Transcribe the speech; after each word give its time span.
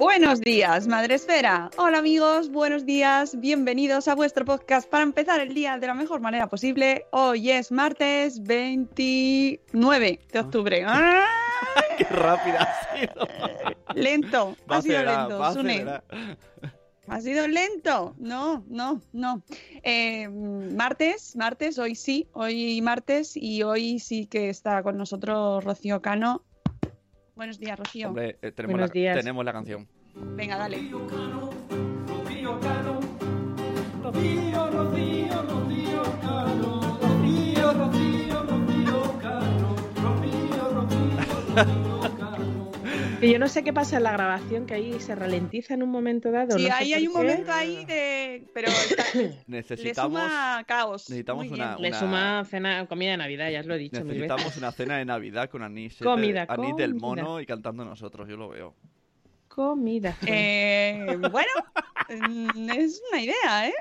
Buenos 0.00 0.40
días, 0.40 0.88
Madre 0.88 1.16
Esfera. 1.16 1.70
Hola 1.76 1.98
amigos, 1.98 2.50
buenos 2.50 2.86
días, 2.86 3.38
bienvenidos 3.38 4.08
a 4.08 4.14
vuestro 4.14 4.46
podcast 4.46 4.88
para 4.88 5.02
empezar 5.02 5.40
el 5.40 5.52
día 5.52 5.76
de 5.76 5.86
la 5.86 5.92
mejor 5.92 6.22
manera 6.22 6.46
posible. 6.46 7.04
Hoy 7.10 7.50
es 7.50 7.70
martes 7.70 8.42
29 8.42 10.20
de 10.32 10.40
octubre. 10.40 10.84
¡Ay! 10.86 11.26
Qué 11.98 12.04
rápida 12.04 12.62
ha 12.62 12.96
sido. 12.96 13.28
Lento, 13.94 14.56
Va 14.70 14.78
ha 14.78 14.82
sido 14.82 14.96
acelerar, 14.96 15.28
lento, 15.28 15.52
Sune. 15.52 16.00
Ha 17.06 17.20
sido 17.20 17.46
lento. 17.46 18.14
No, 18.16 18.64
no, 18.68 19.02
no. 19.12 19.42
Eh, 19.82 20.30
martes, 20.30 21.36
martes, 21.36 21.78
hoy 21.78 21.94
sí, 21.94 22.26
hoy 22.32 22.80
martes 22.80 23.36
y 23.36 23.64
hoy 23.64 23.98
sí 23.98 24.24
que 24.24 24.48
está 24.48 24.82
con 24.82 24.96
nosotros 24.96 25.62
Rocío 25.62 26.00
Cano. 26.00 26.42
Buenos 27.40 27.58
días, 27.58 27.78
Rocío. 27.78 28.08
Hombre, 28.08 28.36
eh, 28.42 28.52
tenemos, 28.52 28.74
Buenos 28.74 28.90
la, 28.90 28.92
días. 28.92 29.16
tenemos 29.16 29.42
la 29.46 29.52
canción. 29.54 29.88
Venga, 30.36 30.58
dale. 30.58 30.78
Que 43.20 43.30
yo 43.30 43.38
no 43.38 43.48
sé 43.48 43.62
qué 43.62 43.72
pasa 43.74 43.98
en 43.98 44.04
la 44.04 44.12
grabación, 44.12 44.64
que 44.64 44.72
ahí 44.72 44.98
se 44.98 45.14
ralentiza 45.14 45.74
en 45.74 45.82
un 45.82 45.90
momento 45.90 46.30
dado. 46.30 46.56
Sí, 46.58 46.66
no 46.66 46.74
ahí 46.74 46.94
hay 46.94 47.06
un 47.06 47.12
qué. 47.12 47.18
momento 47.18 47.52
ahí 47.52 47.84
de... 47.84 48.44
Pero 48.54 48.68
está- 48.68 49.04
le 49.18 49.36
Necesitamos, 49.46 50.22
suma 50.22 50.64
caos. 50.66 51.10
necesitamos 51.10 51.42
bien. 51.44 51.54
una, 51.56 51.76
Le 51.78 51.88
una- 51.88 51.98
suma 51.98 52.44
cena, 52.48 52.86
comida 52.86 53.10
de 53.10 53.16
Navidad, 53.18 53.50
ya 53.50 53.60
os 53.60 53.66
lo 53.66 53.74
he 53.74 53.78
dicho 53.78 54.02
necesitamos 54.02 54.56
una 54.56 54.72
cena 54.72 54.96
de 54.96 55.04
Navidad 55.04 55.50
con 55.50 55.62
anís, 55.62 56.00
eh, 56.00 56.04
Comida, 56.04 56.46
anís 56.48 56.74
del 56.76 56.94
mono 56.94 57.40
y 57.42 57.46
cantando 57.46 57.84
nosotros, 57.84 58.26
yo 58.26 58.38
lo 58.38 58.48
veo. 58.48 58.74
Comida. 59.48 60.16
Eh, 60.26 61.18
bueno, 61.30 61.50
es 62.10 63.02
una 63.10 63.20
idea, 63.20 63.68
¿eh? 63.68 63.74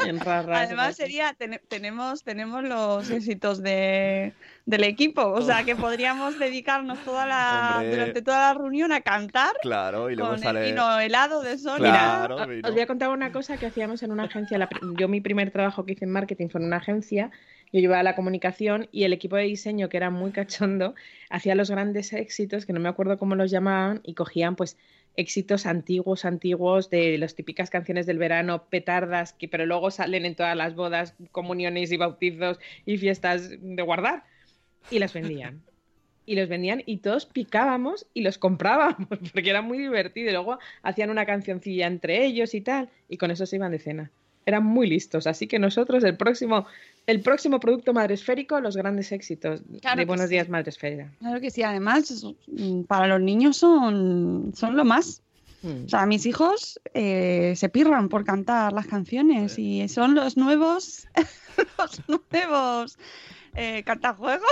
En 0.06 0.20
Además 0.26 0.96
sería, 0.96 1.34
tene- 1.34 1.60
tenemos, 1.68 2.22
tenemos 2.22 2.64
los 2.64 3.10
éxitos 3.10 3.62
de, 3.62 4.32
del 4.64 4.84
equipo, 4.84 5.22
o 5.26 5.42
sea 5.42 5.64
que 5.64 5.76
podríamos 5.76 6.38
dedicarnos 6.38 6.98
toda 7.04 7.26
la, 7.26 7.74
Hombre. 7.76 7.90
durante 7.90 8.22
toda 8.22 8.52
la 8.52 8.54
reunión 8.58 8.92
a 8.92 9.00
cantar 9.00 9.52
Claro, 9.62 10.10
y 10.10 10.16
luego 10.16 10.32
con 10.32 10.40
sale... 10.40 10.60
el 10.60 10.72
vino 10.72 10.98
helado 10.98 11.42
de 11.42 11.58
Sonia. 11.58 12.24
Claro, 12.26 12.36
os 12.36 12.72
voy 12.72 12.80
a 12.80 12.86
contar 12.86 13.10
una 13.10 13.32
cosa 13.32 13.56
que 13.56 13.66
hacíamos 13.66 14.02
en 14.02 14.12
una 14.12 14.24
agencia. 14.24 14.58
la 14.58 14.68
yo 14.98 15.08
mi 15.08 15.20
primer 15.20 15.50
trabajo 15.50 15.84
que 15.84 15.92
hice 15.92 16.04
en 16.04 16.10
marketing 16.10 16.48
fue 16.48 16.60
en 16.60 16.66
una 16.66 16.78
agencia. 16.78 17.30
Yo 17.72 17.80
llevaba 17.80 18.02
la 18.02 18.14
comunicación 18.14 18.88
y 18.92 19.04
el 19.04 19.12
equipo 19.12 19.36
de 19.36 19.42
diseño, 19.42 19.88
que 19.88 19.96
era 19.96 20.10
muy 20.10 20.30
cachondo, 20.30 20.94
hacía 21.30 21.54
los 21.56 21.68
grandes 21.70 22.12
éxitos, 22.12 22.64
que 22.64 22.72
no 22.72 22.78
me 22.80 22.88
acuerdo 22.88 23.18
cómo 23.18 23.34
los 23.34 23.50
llamaban, 23.50 24.00
y 24.04 24.14
cogían 24.14 24.54
pues 24.54 24.76
éxitos 25.16 25.66
antiguos, 25.66 26.24
antiguos, 26.24 26.90
de 26.90 27.18
las 27.18 27.34
típicas 27.34 27.70
canciones 27.70 28.06
del 28.06 28.18
verano, 28.18 28.64
petardas, 28.68 29.32
que 29.32 29.48
pero 29.48 29.66
luego 29.66 29.90
salen 29.90 30.24
en 30.24 30.34
todas 30.34 30.56
las 30.56 30.74
bodas, 30.74 31.14
comuniones 31.32 31.90
y 31.92 31.96
bautizos 31.96 32.58
y 32.84 32.98
fiestas 32.98 33.50
de 33.50 33.82
guardar, 33.82 34.24
y 34.90 34.98
las 34.98 35.12
vendían. 35.12 35.62
Y 36.26 36.34
los 36.34 36.48
vendían 36.48 36.82
y 36.86 36.98
todos 36.98 37.24
picábamos 37.26 38.06
y 38.12 38.22
los 38.22 38.38
comprábamos, 38.38 39.08
porque 39.32 39.50
era 39.50 39.62
muy 39.62 39.78
divertido. 39.78 40.30
Y 40.30 40.32
luego 40.32 40.58
hacían 40.82 41.10
una 41.10 41.24
cancioncilla 41.24 41.86
entre 41.86 42.24
ellos 42.24 42.54
y 42.54 42.60
tal, 42.60 42.90
y 43.08 43.16
con 43.16 43.30
eso 43.30 43.46
se 43.46 43.56
iban 43.56 43.72
de 43.72 43.78
cena. 43.78 44.10
Eran 44.44 44.64
muy 44.64 44.88
listos, 44.88 45.26
así 45.26 45.46
que 45.48 45.58
nosotros 45.58 46.04
el 46.04 46.16
próximo, 46.16 46.66
el 47.06 47.20
próximo 47.20 47.60
producto 47.60 47.92
madresférico, 47.92 48.60
los 48.60 48.76
grandes 48.76 49.12
éxitos 49.12 49.62
Claro 49.80 49.98
de 49.98 50.04
Buenos 50.04 50.26
sí. 50.26 50.32
Días 50.32 50.48
Madresfera. 50.48 51.12
Claro 51.20 51.40
que 51.40 51.50
sí, 51.50 51.62
además 51.62 52.24
para 52.88 53.06
los 53.06 53.20
niños 53.20 53.56
son, 53.56 54.52
son 54.54 54.76
lo 54.76 54.84
más. 54.84 55.22
Mm. 55.62 55.84
O 55.86 55.88
sea, 55.88 56.06
mis 56.06 56.26
hijos 56.26 56.80
eh, 56.94 57.54
se 57.56 57.68
pirran 57.68 58.08
por 58.08 58.24
cantar 58.24 58.72
las 58.72 58.86
canciones 58.86 59.58
y 59.58 59.88
son 59.88 60.14
los 60.14 60.36
nuevos, 60.36 61.06
los 61.78 62.02
nuevos 62.08 62.98
eh, 63.54 63.82
cantajuegos. 63.84 64.48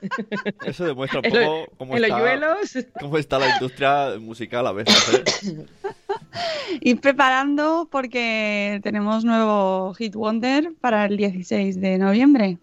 Eso 0.66 0.84
demuestra 0.84 1.20
un 1.20 1.30
poco 1.30 1.66
cómo 1.78 1.96
está, 1.96 2.56
cómo 3.00 3.18
está 3.18 3.38
la 3.38 3.50
industria 3.54 4.18
musical 4.18 4.66
a 4.66 4.72
veces. 4.72 5.44
¿eh? 5.44 5.66
Ir 6.80 7.00
preparando 7.00 7.88
porque 7.90 8.80
tenemos 8.82 9.24
nuevo 9.24 9.94
Hit 9.94 10.14
Wonder 10.14 10.72
para 10.80 11.04
el 11.06 11.16
16 11.16 11.80
de 11.80 11.98
noviembre. 11.98 12.58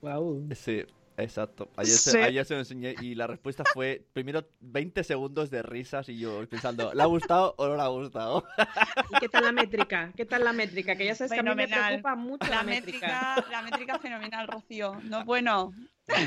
Wow. 0.00 0.48
Sí, 0.54 0.82
exacto. 1.16 1.68
Ayer, 1.76 1.92
se- 1.96 2.22
ayer 2.22 2.44
se 2.44 2.54
lo 2.54 2.60
enseñé 2.60 2.94
y 3.02 3.14
la 3.16 3.26
respuesta 3.26 3.64
fue 3.74 4.04
primero 4.12 4.46
20 4.60 5.02
segundos 5.02 5.50
de 5.50 5.62
risas 5.62 6.08
y 6.08 6.18
yo 6.18 6.46
pensando, 6.48 6.94
¿le 6.94 7.02
ha 7.02 7.06
gustado 7.06 7.54
o 7.58 7.66
no 7.66 7.74
le 7.76 7.82
ha 7.82 7.88
gustado? 7.88 8.44
¿Y 9.10 9.18
qué 9.18 9.28
tal 9.28 9.44
la 9.44 9.52
métrica? 9.52 10.12
¿Qué 10.16 10.24
tal 10.24 10.44
la 10.44 10.52
métrica? 10.52 10.94
Que 10.96 11.04
ya 11.06 11.14
sabes 11.16 11.32
que 11.32 11.40
a 11.40 11.42
mí 11.42 11.54
me 11.54 11.66
preocupa 11.66 12.14
mucho 12.14 12.48
la, 12.48 12.58
La 12.58 12.62
métrica. 12.62 13.34
métrica, 13.34 13.50
la 13.50 13.62
métrica 13.62 13.98
fenomenal, 13.98 14.46
Rocío. 14.46 15.00
No, 15.04 15.24
bueno, 15.24 15.72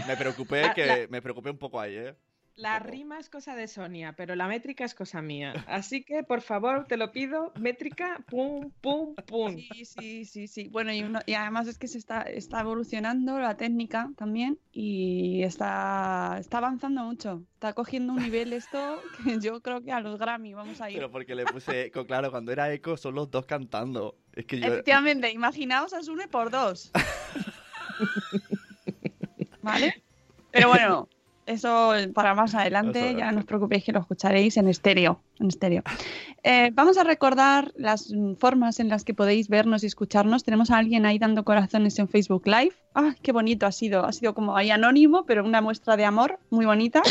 Me 0.06 0.16
preocupé 0.18 0.62
La- 0.64 0.74
que 0.74 0.86
la- 0.86 1.08
me 1.10 1.22
preocupé 1.22 1.50
un 1.50 1.58
poco 1.58 1.80
ahí, 1.80 1.96
¿eh? 1.96 2.16
La 2.62 2.78
rima 2.78 3.18
es 3.18 3.28
cosa 3.28 3.56
de 3.56 3.68
Sonia, 3.68 4.14
pero 4.16 4.36
la 4.36 4.48
métrica 4.48 4.86
es 4.86 4.94
cosa 4.94 5.20
mía. 5.24 5.54
Así 5.66 6.04
que, 6.04 6.22
por 6.24 6.42
favor, 6.42 6.86
te 6.86 6.96
lo 6.96 7.12
pido, 7.12 7.52
métrica, 7.60 8.24
pum, 8.30 8.70
pum, 8.82 9.16
pum. 9.26 9.56
Sí, 9.56 9.86
sí, 9.86 10.26
sí, 10.26 10.48
sí. 10.48 10.68
Bueno, 10.68 10.94
y, 10.94 11.02
uno- 11.02 11.22
y 11.26 11.34
además 11.34 11.68
es 11.68 11.80
que 11.80 11.88
se 11.88 11.98
está, 11.98 12.22
está 12.22 12.60
evolucionando 12.60 13.40
la 13.40 13.58
técnica 13.58 14.12
también 14.16 14.60
y 14.72 15.42
está, 15.42 16.38
está 16.40 16.60
avanzando 16.60 17.04
mucho. 17.04 17.44
Está 17.56 17.74
cogiendo 17.74 18.14
un 18.14 18.22
nivel 18.22 18.54
esto 18.62 19.02
que 19.24 19.40
yo 19.40 19.60
creo 19.62 19.82
que 19.82 19.92
a 19.92 20.00
los 20.00 20.20
Grammy 20.20 20.54
vamos 20.54 20.82
a 20.82 20.92
ir. 20.92 20.98
Pero 20.98 21.10
porque 21.10 21.34
le 21.34 21.46
puse 21.46 21.86
eco, 21.88 22.06
claro, 22.06 22.30
cuando 22.30 22.52
era 22.52 22.72
eco 22.72 22.96
son 22.96 23.16
los 23.16 23.32
dos 23.32 23.48
cantando. 23.48 24.20
Es 24.34 24.46
que 24.46 24.60
yo... 24.60 24.68
Efectivamente, 24.68 25.32
imaginaos 25.32 25.94
a 25.94 26.04
Sune 26.04 26.28
por 26.28 26.52
dos. 26.52 26.92
¿Vale? 29.64 30.04
Pero 30.52 30.70
bueno, 30.70 31.10
Eso 31.52 31.92
para 32.14 32.34
más 32.34 32.56
adelante, 32.56 33.16
ya 33.18 33.32
no 33.32 33.40
os 33.40 33.46
preocupéis 33.46 33.84
que 33.84 33.92
lo 33.92 34.00
escucharéis 34.00 34.58
en 34.58 34.68
estéreo. 34.68 35.20
En 35.40 35.48
estéreo. 35.48 35.84
Eh, 36.44 36.72
vamos 36.74 36.98
a 36.98 37.04
recordar 37.04 37.72
las 37.76 38.14
formas 38.40 38.80
en 38.80 38.90
las 38.90 39.04
que 39.04 39.14
podéis 39.14 39.50
vernos 39.50 39.84
y 39.84 39.88
escucharnos. 39.88 40.44
Tenemos 40.44 40.72
a 40.72 40.78
alguien 40.78 41.06
ahí 41.06 41.20
dando 41.20 41.44
corazones 41.44 42.00
en 42.00 42.08
Facebook 42.08 42.44
Live. 42.48 42.74
¡Ah, 42.96 43.16
qué 43.22 43.32
bonito 43.32 43.66
ha 43.66 43.72
sido! 43.72 44.06
Ha 44.06 44.12
sido 44.12 44.34
como 44.34 44.56
ahí 44.56 44.70
anónimo, 44.72 45.26
pero 45.26 45.44
una 45.44 45.62
muestra 45.62 45.98
de 45.98 46.06
amor 46.06 46.40
muy 46.50 46.66
bonita. 46.66 47.02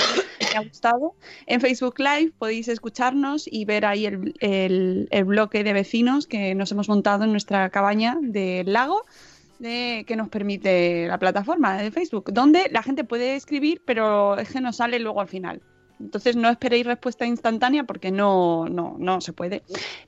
Me 0.52 0.58
ha 0.58 0.62
gustado. 0.62 1.14
En 1.46 1.60
Facebook 1.60 1.98
Live 1.98 2.32
podéis 2.38 2.68
escucharnos 2.68 3.46
y 3.50 3.64
ver 3.64 3.84
ahí 3.84 4.06
el, 4.06 4.34
el- 4.40 5.08
el 5.10 5.24
bloque 5.24 5.64
de 5.64 5.72
vecinos 5.72 6.26
que 6.26 6.54
nos 6.54 6.72
hemos 6.72 6.88
montado 6.88 7.24
en 7.24 7.32
nuestra 7.32 7.68
cabaña 7.70 8.16
del 8.20 8.72
lago 8.72 9.04
de, 9.60 10.04
que 10.06 10.16
nos 10.16 10.28
permite 10.28 11.06
la 11.06 11.18
plataforma 11.18 11.80
de 11.80 11.90
Facebook, 11.90 12.32
donde 12.32 12.68
la 12.70 12.82
gente 12.82 13.04
puede 13.04 13.36
escribir, 13.36 13.82
pero 13.84 14.36
es 14.38 14.50
que 14.50 14.60
no 14.60 14.72
sale 14.72 14.98
luego 14.98 15.20
al 15.20 15.28
final. 15.28 15.62
Entonces 16.00 16.34
no 16.34 16.48
esperéis 16.48 16.86
respuesta 16.86 17.26
instantánea 17.26 17.84
porque 17.84 18.10
no, 18.10 18.66
no, 18.68 18.96
no 18.98 19.20
se 19.20 19.32
puede. 19.32 19.62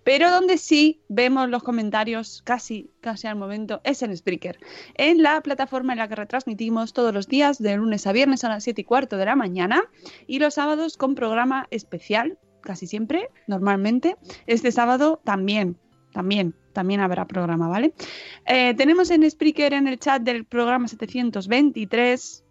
Pero 0.05 0.31
donde 0.31 0.57
sí 0.57 1.03
vemos 1.09 1.49
los 1.49 1.63
comentarios 1.63 2.43
casi, 2.43 2.91
casi 3.01 3.27
al 3.27 3.37
momento 3.37 3.81
es 3.85 4.03
en 4.03 4.17
Spreaker, 4.17 4.59
en 4.95 5.23
la 5.23 5.41
plataforma 5.43 5.93
en 5.93 5.99
la 5.99 6.09
que 6.09 6.17
retransmitimos 6.17 6.93
todos 6.93 7.13
los 7.13 7.29
días 7.29 7.59
de 7.59 7.77
lunes 7.77 8.07
a 8.07 8.13
viernes 8.13 8.43
a 8.45 8.49
las 8.49 8.65
7 8.65 8.81
y 8.81 8.85
cuarto 8.85 9.19
de 9.19 9.27
la 9.27 9.37
mañana 9.37 9.83
y 10.27 10.39
los 10.39 10.55
sábados 10.55 10.97
con 10.97 11.15
programa 11.15 11.67
especial, 11.71 12.39
casi 12.63 12.87
siempre, 12.87 13.29
normalmente. 13.47 14.17
Este 14.47 14.73
sábado 14.73 15.21
también, 15.25 15.77
también, 16.13 16.55
también 16.73 17.01
habrá 17.01 17.27
programa, 17.27 17.69
¿vale? 17.69 17.95
Eh, 18.47 18.75
tenemos 18.75 19.11
en 19.11 19.29
Spreaker 19.29 19.73
en 19.73 19.89
el 19.89 19.99
chat 19.99 20.23
del 20.23 20.45
programa 20.45 20.89
723 20.89 22.45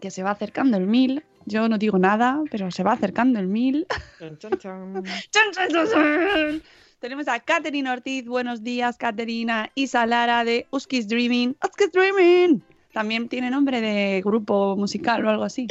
que 0.00 0.10
se 0.10 0.22
va 0.22 0.32
acercando 0.32 0.76
el 0.76 0.86
1000. 0.86 1.24
Yo 1.46 1.68
no 1.68 1.78
digo 1.78 1.98
nada, 1.98 2.42
pero 2.50 2.70
se 2.70 2.82
va 2.82 2.92
acercando 2.92 3.38
el 3.38 3.46
1000. 3.46 3.86
Chan, 4.18 4.38
chan, 4.38 4.58
chan. 4.58 5.02
¡Chan, 5.30 5.52
chan, 5.52 5.68
chan, 5.70 5.88
chan! 5.88 6.62
Tenemos 6.98 7.26
a 7.26 7.40
Katherine 7.40 7.90
Ortiz, 7.90 8.26
buenos 8.26 8.62
días, 8.62 8.96
Caterina. 8.96 9.70
Isa 9.74 10.06
Lara 10.06 10.44
de 10.44 10.66
Uski's 10.70 11.08
Dreaming. 11.08 11.56
Uski's 11.64 11.90
Dreaming. 11.92 12.62
También 12.92 13.28
tiene 13.28 13.50
nombre 13.50 13.80
de 13.80 14.22
grupo 14.24 14.76
musical 14.76 15.24
o 15.24 15.30
algo 15.30 15.44
así. 15.44 15.66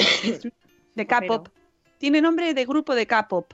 De 0.96 1.08
K-pop. 1.08 1.48
Tiene 2.00 2.22
nombre 2.22 2.54
de 2.54 2.66
grupo 2.66 2.96
de 2.96 3.06
K-pop, 3.06 3.54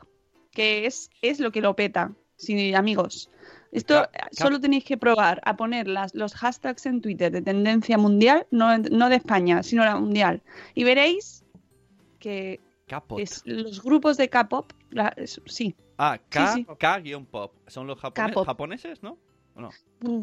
que 0.52 0.86
es, 0.86 1.12
es 1.22 1.40
lo 1.40 1.52
que 1.52 1.62
lo 1.62 1.76
peta. 1.76 2.14
Sí, 2.38 2.74
amigos. 2.74 3.30
Esto 3.72 4.08
solo 4.32 4.60
tenéis 4.62 4.86
que 4.86 4.98
probar 4.98 5.42
a 5.44 5.58
poner 5.58 5.88
las, 5.88 6.16
los 6.16 6.34
hashtags 6.36 6.86
en 6.86 7.02
Twitter 7.02 7.32
de 7.32 7.42
tendencia 7.42 7.98
mundial, 7.98 8.48
no, 8.52 8.78
no 8.78 9.10
de 9.10 9.18
España, 9.18 9.62
sino 9.64 9.84
la 9.84 9.98
mundial. 9.98 10.42
Y 10.74 10.84
veréis 10.84 11.44
que 12.20 12.60
es, 13.18 13.42
los 13.46 13.84
grupos 13.84 14.16
de 14.18 14.30
K-pop, 14.30 14.72
sí, 15.48 15.76
Ah, 15.98 16.18
sí. 16.54 16.66
K-pop. 16.78 17.54
¿Son 17.68 17.88
los 17.88 17.98
japone- 18.00 18.14
K-pop. 18.30 18.46
japoneses, 18.46 19.02
no? 19.04 19.18
¿O 19.56 19.62
no? 19.62 19.70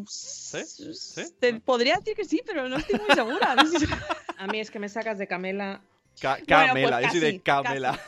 ¿Sí? 0.07 0.63
¿Sí? 0.63 1.23
Te 1.39 1.59
podría 1.59 1.97
decir 1.97 2.15
que 2.15 2.23
sí, 2.25 2.41
pero 2.45 2.67
no 2.69 2.77
estoy 2.77 2.97
muy 2.99 3.13
segura. 3.13 3.55
A 4.37 4.47
mí 4.47 4.59
es 4.59 4.71
que 4.71 4.79
me 4.79 4.87
sacas 4.89 5.17
de 5.17 5.27
Camela. 5.27 5.81
Ca- 6.21 6.35
Bueno, 6.35 6.45
Camela, 6.47 6.99
pues 7.01 7.13
yo 7.13 7.19
soy 7.19 7.19
de 7.19 7.41
casi, 7.41 7.63
Camela. 7.63 7.99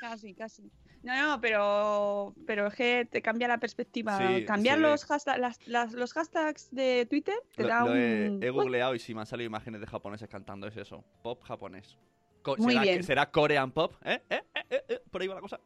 Casi, 0.00 0.34
casi. 0.34 0.70
No, 1.06 1.26
no, 1.28 1.40
pero, 1.40 2.34
pero 2.46 2.66
es 2.66 2.74
que 2.74 3.08
te 3.10 3.22
cambia 3.22 3.46
la 3.48 3.58
perspectiva. 3.58 4.18
Sí, 4.18 4.44
Cambiar 4.44 4.76
sí. 4.76 4.82
los, 4.82 5.08
hashtag- 5.08 5.38
las- 5.38 5.66
las- 5.68 5.92
los 5.92 6.12
hashtags 6.12 6.68
de 6.74 7.06
Twitter 7.08 7.36
te 7.54 7.62
Lo, 7.62 7.68
da 7.68 7.84
lo 7.84 7.94
he, 7.94 8.28
un... 8.30 8.42
he 8.42 8.50
googleado 8.50 8.94
y 8.94 8.98
sí 8.98 9.14
me 9.14 9.20
han 9.20 9.26
salido 9.26 9.46
imágenes 9.46 9.80
de 9.80 9.86
japoneses 9.86 10.28
cantando, 10.28 10.66
es 10.66 10.76
eso. 10.76 11.04
Pop 11.22 11.42
japonés. 11.44 11.96
Co- 12.42 12.56
Muy 12.58 12.72
¿será, 12.72 12.82
bien. 12.82 12.96
que- 12.98 13.02
¿Será 13.04 13.30
Korean 13.30 13.70
pop? 13.70 13.94
¿Eh? 14.04 14.20
¿Eh? 14.30 14.42
¿Eh? 14.54 14.62
¿Eh? 14.70 14.84
¿Eh? 14.88 15.00
Por 15.10 15.22
ahí 15.22 15.28
va 15.28 15.36
la 15.36 15.40
cosa. 15.40 15.60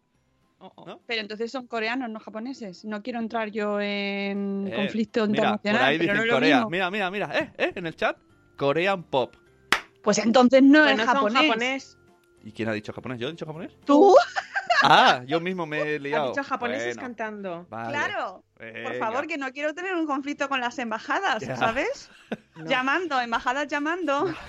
¿No? 0.86 1.00
Pero 1.06 1.22
entonces 1.22 1.50
son 1.50 1.66
coreanos, 1.66 2.10
no 2.10 2.20
japoneses. 2.20 2.84
No 2.84 3.02
quiero 3.02 3.18
entrar 3.18 3.50
yo 3.50 3.80
en 3.80 4.68
Eh, 4.70 4.76
conflicto 4.76 5.26
mira, 5.26 5.54
internacional, 5.54 5.80
por 5.80 5.88
ahí 5.88 5.98
pero 5.98 6.12
dicen 6.12 6.16
no 6.16 6.22
es 6.22 6.28
lo 6.28 6.34
Corea. 6.34 6.56
mismo. 6.56 6.70
Mira, 6.70 6.90
mira, 6.90 7.10
mira. 7.10 7.38
¿Eh? 7.38 7.52
¿Eh? 7.56 7.72
En 7.76 7.86
el 7.86 7.96
chat. 7.96 8.18
Korean 8.58 9.02
pop. 9.04 9.34
Pues 10.02 10.18
entonces 10.18 10.62
no 10.62 10.80
Pues 10.82 10.90
es 10.92 10.96
no 10.98 11.04
son 11.06 11.14
japonés. 11.14 11.42
japonés. 11.46 11.98
¿Y 12.42 12.52
quién 12.52 12.68
ha 12.68 12.72
dicho 12.72 12.92
japonés? 12.92 13.18
¿Yo 13.18 13.28
he 13.28 13.30
dicho 13.30 13.46
japonés? 13.46 13.72
¿Tú? 13.86 14.14
Ah, 14.82 15.22
yo 15.26 15.40
mismo 15.40 15.66
me 15.66 15.80
he 15.82 15.98
liado. 15.98 16.28
dicho 16.30 16.42
japoneses 16.44 16.96
Bueno, 16.96 17.00
cantando. 17.02 17.66
vale. 17.68 17.90
Claro. 17.90 18.44
Por 18.56 18.98
favor, 18.98 19.26
que 19.26 19.36
no 19.38 19.50
quiero 19.52 19.74
tener 19.74 19.94
un 19.94 20.06
conflicto 20.06 20.48
con 20.48 20.60
las 20.60 20.78
embajadas, 20.78 21.42
Ya. 21.42 21.56
¿sabes? 21.56 22.10
Llamando, 22.66 23.20
embajadas 23.20 23.66
llamando. 23.68 24.32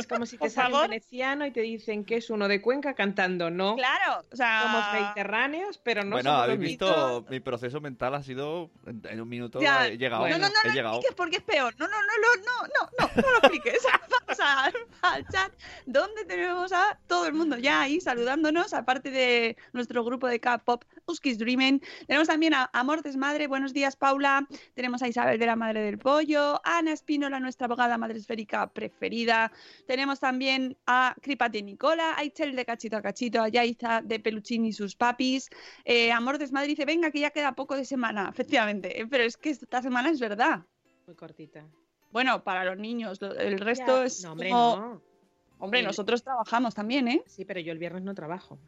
Es 0.00 0.06
como 0.06 0.26
si 0.26 0.38
te 0.38 0.50
sale 0.50 0.74
un 0.74 0.80
veneciano 0.82 1.46
y 1.46 1.50
te 1.50 1.60
dicen 1.60 2.04
que 2.04 2.16
es 2.16 2.30
uno 2.30 2.48
de 2.48 2.60
Cuenca 2.60 2.94
cantando, 2.94 3.50
¿no? 3.50 3.76
Claro, 3.76 4.22
o 4.32 4.36
sea... 4.36 4.62
Somos 4.62 4.92
mediterráneos, 4.92 5.78
pero 5.82 6.04
no 6.04 6.12
bueno, 6.12 6.30
somos 6.30 6.44
habéis 6.44 6.60
visto, 6.60 7.26
mi 7.28 7.40
proceso 7.40 7.80
mental 7.80 8.14
ha 8.14 8.22
sido, 8.22 8.70
en, 8.86 9.02
en 9.08 9.20
un 9.20 9.28
minuto 9.28 9.60
Ya, 9.60 9.86
he 9.88 9.98
llegado. 9.98 10.28
No, 10.28 10.38
no, 10.38 10.48
no, 10.48 10.54
he 10.64 10.68
no 10.68 10.74
llegado. 10.74 10.94
expliques 10.96 11.14
porque 11.16 11.36
es 11.38 11.42
peor. 11.42 11.74
No, 11.78 11.86
no, 11.88 11.96
no, 11.96 12.06
no, 12.22 12.42
no, 12.42 12.66
no, 12.66 13.06
no, 13.14 13.22
no 13.22 13.30
lo 13.30 13.36
expliques. 13.38 13.82
Vamos 14.26 14.40
al, 14.40 14.72
al 15.02 15.26
chat 15.28 15.52
donde 15.86 16.24
tenemos 16.24 16.72
a 16.72 16.98
todo 17.06 17.26
el 17.26 17.32
mundo 17.34 17.58
ya 17.58 17.82
ahí 17.82 18.00
saludándonos, 18.00 18.74
aparte 18.74 19.10
de 19.10 19.56
nuestro 19.72 20.04
grupo 20.04 20.26
de 20.28 20.40
K-pop, 20.40 20.84
Uskis 21.08 21.38
Dreaming. 21.38 21.80
Tenemos 22.08 22.26
también 22.26 22.52
a 22.54 22.68
Amor 22.72 23.00
Desmadre, 23.02 23.46
buenos 23.46 23.72
días, 23.72 23.94
Paula. 23.94 24.44
Tenemos 24.74 25.02
a 25.02 25.08
Isabel 25.08 25.38
de 25.38 25.46
la 25.46 25.54
Madre 25.54 25.82
del 25.82 25.98
Pollo, 25.98 26.56
a 26.64 26.78
Ana 26.78 26.92
Espínola, 26.92 27.38
nuestra 27.38 27.66
abogada 27.66 27.96
madre 27.96 28.18
esférica 28.18 28.66
preferida. 28.72 29.52
Tenemos 29.86 30.18
también 30.18 30.76
a 30.84 31.14
Cripate 31.22 31.62
Nicola, 31.62 32.14
a 32.16 32.24
Itzel 32.24 32.56
de 32.56 32.64
Cachito 32.64 32.96
a 32.96 33.02
Cachito, 33.02 33.40
a 33.40 33.48
Yaiza 33.48 34.02
de 34.02 34.18
Peluchín 34.18 34.64
y 34.64 34.72
sus 34.72 34.96
papis. 34.96 35.48
Eh, 35.84 36.10
Amor 36.10 36.38
Desmadre 36.38 36.66
dice, 36.68 36.84
venga, 36.84 37.12
que 37.12 37.20
ya 37.20 37.30
queda 37.30 37.52
poco 37.52 37.76
de 37.76 37.84
semana, 37.84 38.28
efectivamente. 38.34 39.00
eh, 39.00 39.06
Pero 39.08 39.22
es 39.22 39.36
que 39.36 39.50
esta 39.50 39.82
semana 39.82 40.10
es 40.10 40.18
verdad. 40.18 40.62
Muy 41.06 41.14
cortita. 41.14 41.64
Bueno, 42.10 42.42
para 42.42 42.64
los 42.64 42.78
niños, 42.78 43.20
el 43.22 43.60
resto 43.60 44.00
Ya. 44.00 44.04
es. 44.06 44.24
No, 44.24 44.32
hombre, 44.32 44.50
como- 44.50 44.76
no. 44.76 45.02
Hombre, 45.58 45.80
El- 45.80 45.86
nosotros 45.86 46.22
trabajamos 46.24 46.74
también, 46.74 47.06
¿eh? 47.08 47.22
Sí, 47.26 47.44
pero 47.44 47.60
yo 47.60 47.70
el 47.72 47.78
viernes 47.78 48.02
no 48.02 48.14
trabajo. 48.14 48.58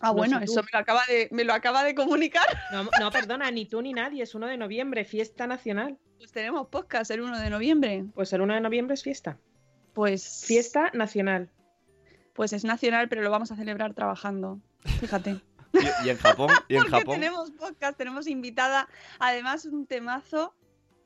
Ah, 0.00 0.08
No 0.08 0.14
bueno, 0.14 0.38
sé 0.38 0.44
eso 0.44 0.62
me 0.62 0.68
lo 0.72 0.78
acaba 0.78 1.02
de, 1.06 1.28
me 1.30 1.44
lo 1.44 1.52
acaba 1.52 1.84
de 1.84 1.94
comunicar. 1.94 2.46
No, 2.72 2.88
no, 2.98 3.10
perdona, 3.10 3.50
ni 3.50 3.66
tú 3.66 3.82
ni 3.82 3.92
nadie. 3.92 4.22
Es 4.22 4.34
1 4.34 4.46
de 4.46 4.56
noviembre, 4.56 5.04
fiesta 5.04 5.46
nacional. 5.46 5.98
Pues 6.18 6.32
tenemos 6.32 6.68
podcast 6.68 7.10
el 7.10 7.20
1 7.22 7.38
de 7.38 7.50
noviembre. 7.50 8.04
Pues 8.14 8.32
el 8.32 8.40
1 8.42 8.54
de 8.54 8.60
noviembre 8.60 8.94
es 8.94 9.02
fiesta. 9.02 9.38
Pues. 9.92 10.44
Fiesta 10.46 10.90
nacional. 10.94 11.50
Pues 12.34 12.52
es 12.52 12.64
nacional, 12.64 13.08
pero 13.08 13.22
lo 13.22 13.30
vamos 13.30 13.50
a 13.52 13.56
celebrar 13.56 13.94
trabajando. 13.94 14.60
Fíjate. 15.00 15.36
Y, 15.72 16.06
y 16.06 16.10
en 16.10 16.16
Japón, 16.16 16.50
y 16.66 16.74
en 16.74 16.80
Porque 16.82 16.98
Japón. 16.98 17.20
tenemos 17.20 17.52
podcast, 17.52 17.96
tenemos 17.96 18.26
invitada. 18.26 18.88
Además, 19.20 19.64
un 19.66 19.86
temazo 19.86 20.52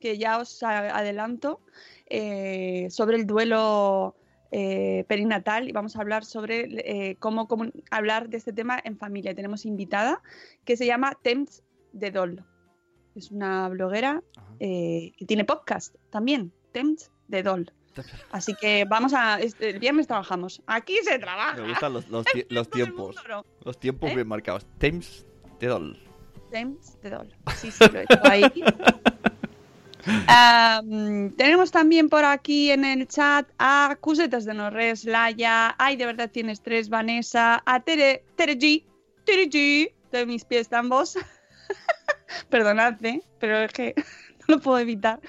que 0.01 0.17
ya 0.17 0.39
os 0.39 0.63
adelanto 0.63 1.61
eh, 2.07 2.89
sobre 2.91 3.17
el 3.17 3.27
duelo 3.27 4.17
eh, 4.57 5.05
perinatal 5.09 5.69
y 5.69 5.73
vamos 5.73 5.97
a 5.97 6.01
hablar 6.01 6.25
sobre 6.25 6.69
eh, 7.11 7.17
cómo, 7.19 7.49
comun- 7.49 7.73
hablar 7.91 8.29
de 8.29 8.37
este 8.37 8.53
tema 8.53 8.81
en 8.85 8.97
familia. 8.97 9.35
Tenemos 9.35 9.65
invitada 9.67 10.23
que 10.65 10.77
se 10.77 10.87
llama 10.87 11.19
Temps 11.23 11.65
de 11.93 12.13
Dol. 12.13 12.45
Es 13.17 13.33
una 13.33 13.69
bloguera 13.69 14.23
eh, 14.61 15.11
que 15.17 15.25
tiene 15.27 15.45
podcast 15.45 15.97
también, 16.11 16.53
Temps 16.73 17.11
de 17.27 17.43
Dol. 17.43 17.73
Así 18.31 18.55
que 18.61 18.85
vamos 18.89 19.13
a. 19.13 19.41
este- 19.41 19.71
El 19.71 19.79
viernes 19.81 20.07
trabajamos. 20.07 20.63
Aquí 20.67 20.97
se 21.03 21.19
trabaja. 21.19 21.61
Me 21.61 21.69
gustan 21.71 21.93
los, 21.93 22.09
los, 22.09 22.25
tie- 22.27 22.47
los 22.51 22.71
tiempos. 22.71 23.17
¿no? 23.29 23.45
Los 23.65 23.79
tiempos 23.81 24.15
bien 24.15 24.29
marcados. 24.29 24.67
Temps 24.79 25.27
de 25.59 25.67
Dol. 25.67 25.99
Temps 26.53 27.01
de 27.03 27.11
Dol. 27.11 27.35
Sí, 27.57 27.73
sí, 27.73 27.85
lo 27.93 27.99
he 27.99 28.03
hecho 28.05 28.21
ahí. 28.23 28.45
Am, 30.27 31.31
tenemos 31.37 31.71
también 31.71 32.09
por 32.09 32.25
aquí 32.25 32.71
en 32.71 32.85
el 32.85 33.09
chat 33.09 33.49
a 33.59 33.97
Cusetas 34.01 34.45
de 34.45 34.55
Norres, 34.55 35.05
Laia, 35.05 35.75
ay, 35.79 35.97
de 35.97 36.07
verdad 36.07 36.31
tienes 36.31 36.61
tres, 36.61 36.89
Vanessa, 36.89 37.63
a 37.65 37.81
Tere, 37.81 38.23
Tere 38.37 38.59
G, 38.59 38.85
de 40.13 40.27
mis 40.27 40.45
pies 40.45 40.73
ambos. 40.73 41.17
Perdonad, 42.51 43.03
¿eh? 43.05 43.23
pero 43.39 43.59
es 43.59 43.73
que 43.73 43.95
no 44.49 44.55
lo 44.57 44.61
puedo 44.61 44.79
evitar. 44.79 45.21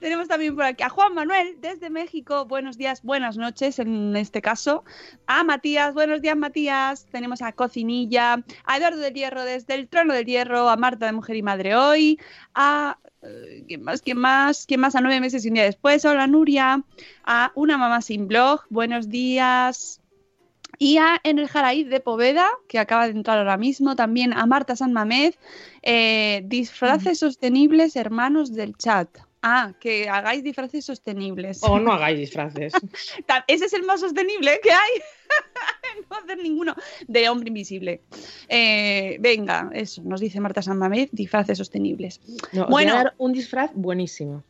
Tenemos 0.00 0.28
también 0.28 0.54
por 0.54 0.64
aquí 0.64 0.82
a 0.82 0.88
Juan 0.88 1.14
Manuel 1.14 1.56
desde 1.60 1.90
México. 1.90 2.44
Buenos 2.46 2.76
días, 2.76 3.02
buenas 3.02 3.36
noches 3.36 3.78
en 3.78 4.16
este 4.16 4.42
caso. 4.42 4.84
A 5.26 5.44
Matías, 5.44 5.94
buenos 5.94 6.20
días 6.20 6.36
Matías. 6.36 7.06
Tenemos 7.06 7.42
a 7.42 7.52
Cocinilla, 7.52 8.44
a 8.64 8.76
Eduardo 8.76 8.98
del 8.98 9.14
Hierro 9.14 9.44
desde 9.44 9.74
el 9.74 9.88
Trono 9.88 10.14
del 10.14 10.26
Hierro, 10.26 10.68
a 10.68 10.76
Marta 10.76 11.06
de 11.06 11.12
Mujer 11.12 11.36
y 11.36 11.42
Madre 11.42 11.76
Hoy, 11.76 12.18
a... 12.54 12.98
eh, 13.22 13.64
¿Quién 13.66 13.82
más? 13.82 14.02
¿Quién 14.02 14.18
más? 14.18 14.66
¿Quién 14.66 14.80
más? 14.80 14.94
A 14.94 15.00
nueve 15.00 15.20
meses 15.20 15.44
y 15.44 15.48
un 15.48 15.54
día 15.54 15.64
después. 15.64 16.04
Hola 16.04 16.26
Nuria. 16.26 16.84
A 17.24 17.52
Una 17.54 17.78
Mamá 17.78 18.02
Sin 18.02 18.28
Blog. 18.28 18.62
Buenos 18.70 19.08
días. 19.08 20.03
Y 20.78 20.98
a 20.98 21.20
En 21.24 21.38
el 21.38 21.48
Jaraíz 21.48 21.88
de 21.88 22.00
Poveda, 22.00 22.48
que 22.68 22.78
acaba 22.78 23.06
de 23.06 23.12
entrar 23.12 23.38
ahora 23.38 23.56
mismo, 23.56 23.96
también 23.96 24.32
a 24.32 24.46
Marta 24.46 24.76
San 24.76 24.92
Mamed, 24.92 25.34
eh, 25.82 26.42
disfraces 26.44 27.18
sostenibles 27.18 27.96
hermanos 27.96 28.52
del 28.52 28.76
chat. 28.76 29.08
Ah, 29.46 29.74
que 29.78 30.08
hagáis 30.08 30.42
disfraces 30.42 30.86
sostenibles. 30.86 31.62
O 31.62 31.78
no 31.78 31.92
hagáis 31.92 32.18
disfraces. 32.18 32.72
Ese 33.46 33.66
es 33.66 33.72
el 33.74 33.82
más 33.82 34.00
sostenible 34.00 34.58
que 34.62 34.70
hay. 34.70 34.90
no 36.10 36.16
hacer 36.16 36.38
ninguno 36.38 36.74
de 37.06 37.28
hombre 37.28 37.48
invisible. 37.48 38.00
Eh, 38.48 39.18
venga, 39.20 39.68
eso, 39.74 40.02
nos 40.02 40.20
dice 40.20 40.40
Marta 40.40 40.62
San 40.62 40.78
Mamés, 40.78 41.10
disfraces 41.12 41.58
sostenibles. 41.58 42.20
No, 42.52 42.62
os 42.62 42.68
Bueno. 42.70 42.92
voy 42.92 43.00
a 43.00 43.04
dar 43.04 43.14
un 43.18 43.32
disfraz 43.34 43.70
buenísimo. 43.74 44.42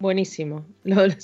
Buenísimo. 0.00 0.66
Lo, 0.84 1.06
lo- 1.06 1.14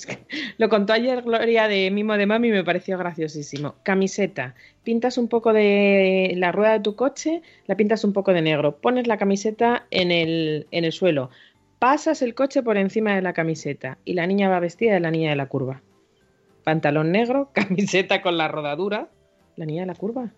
lo 0.57 0.69
contó 0.69 0.93
ayer 0.93 1.21
Gloria 1.21 1.67
de 1.67 1.91
Mimo 1.91 2.15
de 2.17 2.25
Mami 2.25 2.47
y 2.47 2.51
me 2.51 2.63
pareció 2.63 2.97
graciosísimo. 2.97 3.75
Camiseta. 3.83 4.55
Pintas 4.83 5.17
un 5.17 5.27
poco 5.27 5.53
de 5.53 6.33
la 6.37 6.51
rueda 6.51 6.71
de 6.73 6.79
tu 6.79 6.95
coche, 6.95 7.41
la 7.67 7.75
pintas 7.75 8.03
un 8.03 8.13
poco 8.13 8.33
de 8.33 8.41
negro. 8.41 8.77
Pones 8.77 9.05
la 9.07 9.17
camiseta 9.17 9.85
en 9.91 10.11
el, 10.11 10.67
en 10.71 10.85
el 10.85 10.91
suelo. 10.93 11.29
Pasas 11.79 12.21
el 12.21 12.33
coche 12.33 12.63
por 12.63 12.77
encima 12.77 13.15
de 13.15 13.21
la 13.21 13.33
camiseta 13.33 13.97
y 14.05 14.13
la 14.13 14.25
niña 14.27 14.49
va 14.49 14.59
vestida 14.59 14.93
de 14.93 14.99
la 14.99 15.11
niña 15.11 15.29
de 15.31 15.35
la 15.35 15.47
curva. 15.47 15.81
Pantalón 16.63 17.11
negro, 17.11 17.49
camiseta 17.53 18.21
con 18.21 18.37
la 18.37 18.47
rodadura. 18.47 19.09
La 19.57 19.65
niña 19.65 19.81
de 19.81 19.87
la 19.87 19.95
curva. 19.95 20.31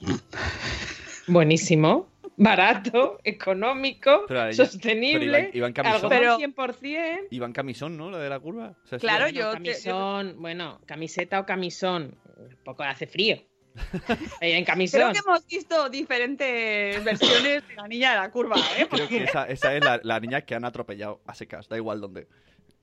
Buenísimo. 1.26 2.06
Barato, 2.40 3.18
económico, 3.24 4.24
Pero 4.28 4.52
sostenible, 4.52 5.50
pero 5.52 5.66
en 5.66 5.72
camisón. 5.72 5.94
algodón 6.12 6.18
Pero- 6.18 6.38
100%. 6.38 7.26
Iban 7.30 7.52
camisón, 7.52 7.96
¿no? 7.96 8.10
Lo 8.10 8.18
de 8.18 8.28
la 8.30 8.38
curva. 8.38 8.76
O 8.84 8.86
sea, 8.86 8.98
sí, 8.98 9.02
Claro, 9.06 9.28
yo- 9.28 9.46
Bueno, 9.46 9.52
camisón, 9.64 10.36
bueno, 10.38 10.80
camiseta 10.86 11.40
o 11.40 11.46
camisón. 11.46 12.16
Un 12.38 12.56
poco 12.64 12.84
hace 12.84 13.06
frío. 13.06 13.36
En 14.40 14.64
camisón. 14.64 15.00
Creo 15.00 15.12
que 15.12 15.18
hemos 15.18 15.46
visto 15.46 15.88
diferentes 15.88 17.02
versiones 17.04 17.66
de 17.68 17.74
la 17.74 17.88
niña 17.88 18.10
de 18.12 18.16
la 18.18 18.30
curva, 18.30 18.56
¿eh? 18.78 18.86
Creo 18.90 19.08
que 19.08 19.24
esa, 19.24 19.44
esa 19.46 19.74
es 19.76 19.84
la, 19.84 20.00
la 20.02 20.20
niña 20.20 20.42
que 20.42 20.54
han 20.54 20.64
atropellado 20.64 21.20
a 21.26 21.34
secas, 21.34 21.68
da 21.68 21.76
igual 21.76 22.00
dónde. 22.00 22.26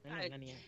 La. 0.03 0.19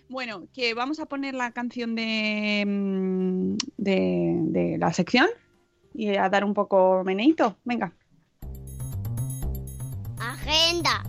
Bueno, 0.10 0.48
que 0.54 0.74
vamos 0.74 1.00
a 1.00 1.06
poner 1.06 1.34
la 1.36 1.52
canción 1.52 1.94
de, 1.96 2.64
mm, 2.66 3.56
de, 3.78 4.34
de 4.48 4.78
la 4.80 4.92
sección 4.94 5.28
y 5.94 6.16
a 6.16 6.28
dar 6.30 6.44
un 6.44 6.54
poco 6.56 7.04
meneito. 7.06 7.58
Venga. 7.64 7.94
Agenda. 10.58 11.04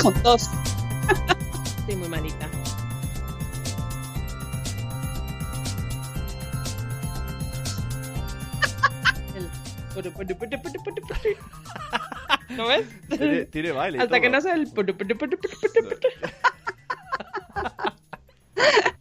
Con 0.00 0.14
dos. 0.22 0.48
Estoy 1.80 1.96
muy 1.96 2.08
malita. 2.08 2.48
El- 9.34 9.50
¿No 12.56 12.66
ves? 12.66 12.86
Tiene, 13.08 13.44
tiene 13.46 13.72
baile. 13.72 13.98
y 13.98 14.00
Hasta 14.00 14.20
que 14.20 14.30
no 14.30 14.40
sea 14.40 14.54
el... 14.54 14.68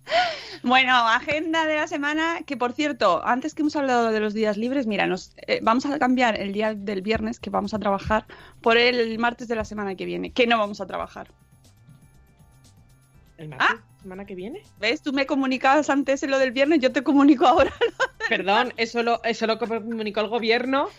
Bueno, 0.62 0.94
agenda 1.08 1.66
de 1.66 1.76
la 1.76 1.88
semana, 1.88 2.42
que 2.46 2.58
por 2.58 2.74
cierto, 2.74 3.26
antes 3.26 3.54
que 3.54 3.62
hemos 3.62 3.76
hablado 3.76 4.12
de 4.12 4.20
los 4.20 4.34
días 4.34 4.58
libres, 4.58 4.88
mira, 4.88 5.08
nos 5.08 5.32
eh, 5.48 5.60
vamos 5.64 5.86
a 5.86 5.98
cambiar 5.98 6.40
el 6.40 6.52
día 6.52 6.74
del 6.74 7.02
viernes 7.02 7.40
que 7.40 7.50
vamos 7.50 7.74
a 7.74 7.80
trabajar 7.80 8.26
por 8.62 8.78
el 8.78 9.18
martes 9.20 9.48
de 9.48 9.56
la 9.56 9.64
semana 9.64 9.96
que 9.96 10.06
viene, 10.06 10.32
que 10.32 10.48
no 10.48 10.58
vamos 10.58 10.82
a 10.82 10.86
trabajar. 10.86 11.30
¿El 13.38 13.50
martes? 13.50 13.80
¿Semana 14.02 14.26
que 14.26 14.36
viene? 14.36 14.64
¿Ves? 14.80 15.02
Tú 15.02 15.12
me 15.12 15.26
comunicabas 15.26 15.90
antes 15.90 16.24
en 16.24 16.32
lo 16.32 16.40
del 16.40 16.52
viernes, 16.52 16.80
yo 16.80 16.92
te 16.92 17.04
comunico 17.04 17.46
ahora. 17.46 17.74
Perdón, 18.30 18.74
eso 18.78 19.04
lo, 19.04 19.24
eso 19.24 19.48
lo 19.48 19.60
comunicó 19.60 20.22
el 20.22 20.28
gobierno 20.28 20.90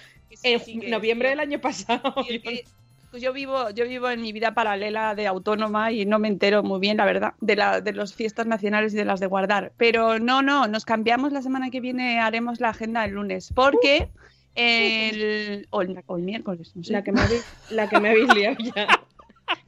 en 0.43 0.91
noviembre 0.91 1.31
del 1.31 1.41
año 1.41 1.61
pasado. 1.61 2.15
Y 2.29 2.37
es 2.37 2.43
que, 2.43 2.65
pues 3.11 3.23
yo 3.23 3.33
vivo, 3.33 3.71
yo 3.71 3.87
vivo 3.87 4.09
en 4.11 4.21
mi 4.21 4.33
vida 4.33 4.55
paralela 4.55 5.15
de 5.15 5.27
autónoma 5.27 5.91
y 5.93 6.07
no 6.07 6.19
me 6.19 6.29
entero 6.29 6.63
muy 6.63 6.79
bien, 6.81 6.97
la 6.97 7.05
verdad, 7.05 7.35
de, 7.41 7.57
la, 7.57 7.81
de 7.81 7.93
las 7.93 8.15
fiestas 8.15 8.47
nacionales 8.47 8.95
y 8.95 8.97
de 8.97 9.05
las 9.05 9.21
de 9.21 9.27
guardar. 9.27 9.73
Pero 9.77 10.19
no, 10.19 10.43
no, 10.43 10.69
nos 10.69 10.85
cambiamos 10.85 11.33
la 11.33 11.43
semana 11.43 11.71
que 11.71 11.81
viene, 11.81 12.21
haremos 12.21 12.61
la 12.61 12.69
agenda 12.71 13.05
el 13.05 13.13
lunes, 13.13 13.53
porque 13.55 14.09
el, 14.55 15.67
o, 15.71 15.83
el, 15.83 16.03
o 16.07 16.17
el 16.17 16.23
miércoles, 16.23 16.73
no 16.75 16.85
sé. 16.85 16.93
La 16.93 17.03
que 17.03 17.13
me 17.13 17.21
habéis, 17.21 17.45
la 17.71 17.89
que 17.89 17.99
me 18.01 18.11
habéis 18.11 18.33
liado 18.35 18.57
ya. 18.75 18.87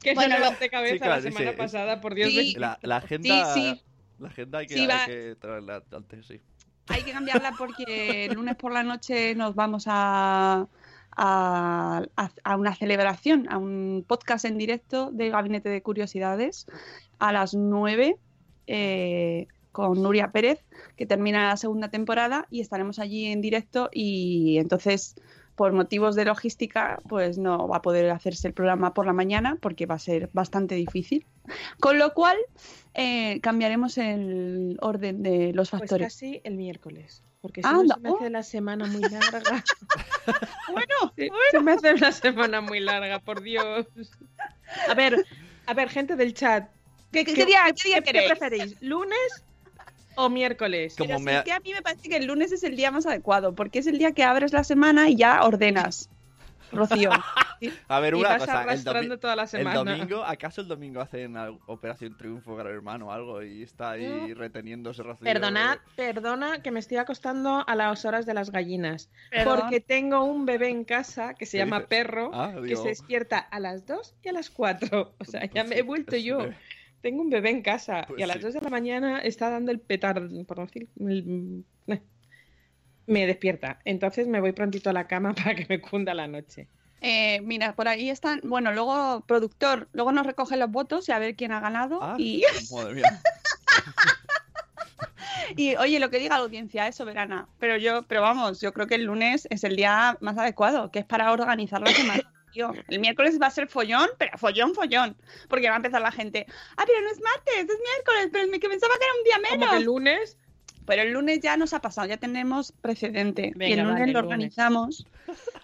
Que 0.01 0.13
Bueno, 0.13 0.35
no 0.35 0.39
levanté 0.45 0.69
cabeza 0.69 0.93
chicas, 0.93 1.09
la 1.09 1.21
semana 1.21 1.45
dice- 1.51 1.57
pasada, 1.57 1.99
por 1.99 2.15
Dios. 2.15 2.29
Sí. 2.29 2.55
La, 2.57 2.79
la 2.83 2.97
agenda. 2.97 3.53
Sí, 3.53 3.59
sí. 3.75 3.81
La 4.19 4.29
agenda 4.29 4.59
hay 4.59 4.67
que, 4.67 4.75
Sí, 4.75 4.87
hay 4.89 5.05
que 5.07 5.35
traerla 5.37 5.83
antes, 5.91 6.25
sí. 6.25 6.39
Hay 6.87 7.03
que 7.03 7.11
cambiarla 7.11 7.53
porque 7.57 8.25
el 8.27 8.33
lunes 8.33 8.55
por 8.55 8.71
la 8.71 8.83
noche 8.83 9.35
nos 9.35 9.55
vamos 9.55 9.83
a, 9.87 10.67
a, 11.15 12.03
a- 12.17 12.31
a 12.43 12.55
una 12.57 12.75
celebración, 12.75 13.47
a 13.49 13.57
un 13.57 14.03
podcast 14.07 14.45
en 14.45 14.57
directo 14.57 15.11
del 15.11 15.31
Gabinete 15.31 15.69
de 15.69 15.81
Curiosidades 15.81 16.65
a 17.19 17.31
las 17.31 17.53
9 17.53 18.17
eh, 18.67 19.47
con 19.71 20.01
Nuria 20.01 20.31
Pérez, 20.31 20.63
que 20.95 21.05
termina 21.05 21.49
la 21.49 21.57
segunda 21.57 21.89
temporada 21.89 22.45
y 22.49 22.61
estaremos 22.61 22.99
allí 22.99 23.25
en 23.25 23.41
directo 23.41 23.89
y 23.91 24.57
entonces 24.59 25.15
por 25.55 25.71
motivos 25.71 26.15
de 26.15 26.25
logística 26.25 26.99
pues 27.07 27.37
no 27.37 27.67
va 27.67 27.77
a 27.77 27.81
poder 27.83 28.09
hacerse 28.09 28.47
el 28.47 28.53
programa 28.55 28.93
por 28.95 29.05
la 29.05 29.13
mañana 29.13 29.57
porque 29.61 29.85
va 29.85 29.95
a 29.95 29.99
ser 29.99 30.29
bastante 30.33 30.73
difícil. 30.75 31.25
Con 31.79 31.99
lo 31.99 32.13
cual 32.13 32.37
eh, 32.95 33.39
cambiaremos 33.41 33.97
el 33.99 34.77
orden 34.81 35.21
de 35.21 35.53
los 35.53 35.69
Pues 35.69 35.81
factores. 35.81 36.07
casi 36.13 36.41
el 36.43 36.55
miércoles. 36.55 37.21
Porque 37.43 37.61
si 37.61 37.67
Anda, 37.67 37.81
no 37.83 37.95
se 37.95 37.99
me 37.99 38.09
oh. 38.09 38.15
hace 38.15 38.29
la 38.29 38.43
semana 38.43 38.85
muy 38.85 39.01
larga. 39.01 39.63
Bueno, 40.71 41.13
Sí, 41.17 41.27
Se 41.51 41.59
me 41.59 41.73
hace 41.73 41.93
una 41.93 42.13
semana 42.13 42.61
muy 42.61 42.79
larga, 42.79 43.19
por 43.19 43.41
Dios. 43.43 43.85
A 44.87 44.93
ver, 44.93 45.25
a 45.65 45.73
ver, 45.73 45.89
gente 45.89 46.15
del 46.15 46.33
chat. 46.33 46.69
¿Qué, 47.11 47.25
qué 47.25 47.33
¿Qué- 47.33 47.45
día, 47.45 47.65
qué 47.75 48.13
día 48.13 48.27
preferéis? 48.29 48.81
¿Lunes 48.81 49.43
o 50.15 50.29
miércoles? 50.29 50.95
Como 50.97 51.09
Pero 51.09 51.19
me 51.19 51.43
que 51.43 51.51
a 51.51 51.59
mí 51.59 51.73
me 51.73 51.81
parece 51.81 52.07
que 52.07 52.15
el 52.15 52.27
lunes 52.27 52.53
es 52.53 52.63
el 52.63 52.77
día 52.77 52.91
más 52.91 53.05
adecuado, 53.05 53.53
porque 53.53 53.79
es 53.79 53.87
el 53.87 53.97
día 53.97 54.13
que 54.13 54.23
abres 54.23 54.53
la 54.53 54.63
semana 54.63 55.09
y 55.09 55.17
ya 55.17 55.43
ordenas. 55.43 56.09
Rocío. 56.73 57.09
A 57.87 57.99
ver, 58.01 58.13
Y 58.13 58.17
una 58.17 58.29
vas 58.29 58.39
cosa. 58.39 58.51
El, 58.63 58.69
arrastrando 58.69 59.15
domi- 59.15 59.19
toda 59.21 59.35
la 59.37 59.43
el 59.43 59.47
semana. 59.49 59.75
domingo, 59.77 60.23
¿acaso 60.25 60.59
el 60.61 60.67
domingo 60.67 60.99
hacen 60.99 61.37
Operación 61.67 62.17
Triunfo 62.17 62.55
Gran 62.57 62.73
Hermano 62.73 63.07
o 63.07 63.11
algo 63.11 63.41
y 63.41 63.63
está 63.63 63.91
ahí 63.91 64.33
reteniéndose 64.33 65.01
Rocío? 65.01 65.23
Perdonad, 65.23 65.77
perdona 65.95 66.61
que 66.61 66.71
me 66.71 66.79
estoy 66.81 66.97
acostando 66.97 67.63
a 67.65 67.75
las 67.75 68.03
horas 68.03 68.25
de 68.25 68.33
las 68.33 68.51
gallinas. 68.51 69.09
Perdón. 69.31 69.59
Porque 69.61 69.79
tengo 69.79 70.23
un 70.25 70.45
bebé 70.45 70.69
en 70.69 70.83
casa 70.83 71.35
que 71.35 71.45
se 71.45 71.57
¿Qué 71.57 71.63
llama 71.63 71.77
dices? 71.77 71.87
Perro, 71.89 72.31
Ah, 72.33 72.51
que 72.53 72.61
digo- 72.61 72.81
se 72.81 72.89
despierta 72.89 73.37
a 73.39 73.59
las 73.61 73.85
2 73.85 74.15
y 74.23 74.27
a 74.29 74.33
las 74.33 74.49
4. 74.49 75.13
O 75.19 75.23
sea, 75.25 75.45
ya 75.45 75.49
Pues 75.51 75.67
me 75.69 75.75
sí, 75.75 75.79
he 75.79 75.83
vuelto 75.83 76.17
yo. 76.17 76.39
bebé. 76.39 76.57
Tengo 77.01 77.21
un 77.21 77.29
bebé 77.29 77.49
en 77.49 77.61
casa 77.61 78.03
Pues 78.07 78.19
y 78.19 78.23
a 78.23 78.27
las 78.27 78.37
sí. 78.37 78.41
2 78.43 78.53
de 78.55 78.61
la 78.61 78.69
mañana 78.69 79.19
está 79.19 79.49
dando 79.49 79.71
el 79.71 79.79
petardo, 79.79 80.27
por 80.45 80.57
no 80.57 80.65
decir. 80.65 80.89
el- 80.99 81.63
eh, 81.87 82.01
Me 83.05 83.25
despierta. 83.27 83.79
Entonces 83.85 84.27
me 84.27 84.39
voy 84.39 84.51
prontito 84.53 84.89
a 84.89 84.93
la 84.93 85.07
cama 85.07 85.33
para 85.35 85.55
que 85.55 85.65
me 85.69 85.81
cunda 85.81 86.13
la 86.13 86.27
noche. 86.27 86.67
Eh, 87.01 87.41
mira, 87.41 87.75
por 87.75 87.87
ahí 87.89 88.09
están. 88.09 88.39
Bueno, 88.43 88.71
luego, 88.71 89.25
productor, 89.27 89.89
luego 89.91 90.13
nos 90.13 90.25
recoge 90.25 90.55
los 90.55 90.71
votos 90.71 91.09
y 91.09 91.11
a 91.11 91.19
ver 91.19 91.35
quién 91.35 91.51
ha 91.51 91.59
ganado. 91.59 91.99
Ah, 92.01 92.15
Y, 92.17 92.43
Madre 92.71 92.93
mía. 92.93 93.21
y, 95.57 95.75
oye, 95.75 95.99
lo 95.99 96.09
que 96.09 96.19
diga 96.19 96.37
la 96.37 96.43
audiencia 96.43 96.87
es 96.87 96.95
soberana. 96.95 97.47
Pero 97.59 97.75
yo, 97.77 98.03
pero 98.03 98.21
vamos, 98.21 98.61
yo 98.61 98.71
creo 98.71 98.87
que 98.87 98.95
el 98.95 99.03
lunes 99.03 99.47
es 99.49 99.63
el 99.65 99.75
día 99.75 100.17
más 100.21 100.37
adecuado, 100.37 100.91
que 100.91 100.99
es 100.99 101.05
para 101.05 101.31
organizar 101.31 101.81
la 101.81 101.91
semana. 101.91 102.23
tío. 102.53 102.71
El 102.87 102.99
miércoles 102.99 103.39
va 103.41 103.47
a 103.47 103.51
ser 103.51 103.67
follón, 103.67 104.07
pero 104.17 104.37
follón, 104.37 104.73
follón. 104.73 105.17
Porque 105.49 105.67
va 105.67 105.73
a 105.73 105.77
empezar 105.77 106.01
la 106.01 106.11
gente. 106.11 106.45
Ah, 106.77 106.83
pero 106.85 107.01
no 107.01 107.09
es 107.09 107.19
martes, 107.19 107.53
es 107.57 107.65
miércoles, 107.67 108.29
pero 108.31 108.45
es 108.45 108.59
que 108.59 108.69
pensaba 108.69 108.93
que 108.97 109.05
era 109.05 109.13
un 109.17 109.23
día 109.23 109.49
Como 109.49 109.59
menos. 109.59 109.71
que 109.71 109.77
el 109.77 109.83
lunes. 109.83 110.37
Pero 110.85 111.01
el 111.03 111.11
lunes 111.11 111.39
ya 111.41 111.57
nos 111.57 111.73
ha 111.73 111.79
pasado, 111.81 112.07
ya 112.07 112.17
tenemos 112.17 112.71
precedente. 112.71 113.53
y 113.59 113.71
el 113.71 113.79
lunes 113.79 113.99
vale, 113.99 114.11
lo 114.11 114.21
lunes. 114.21 114.23
organizamos. 114.23 115.07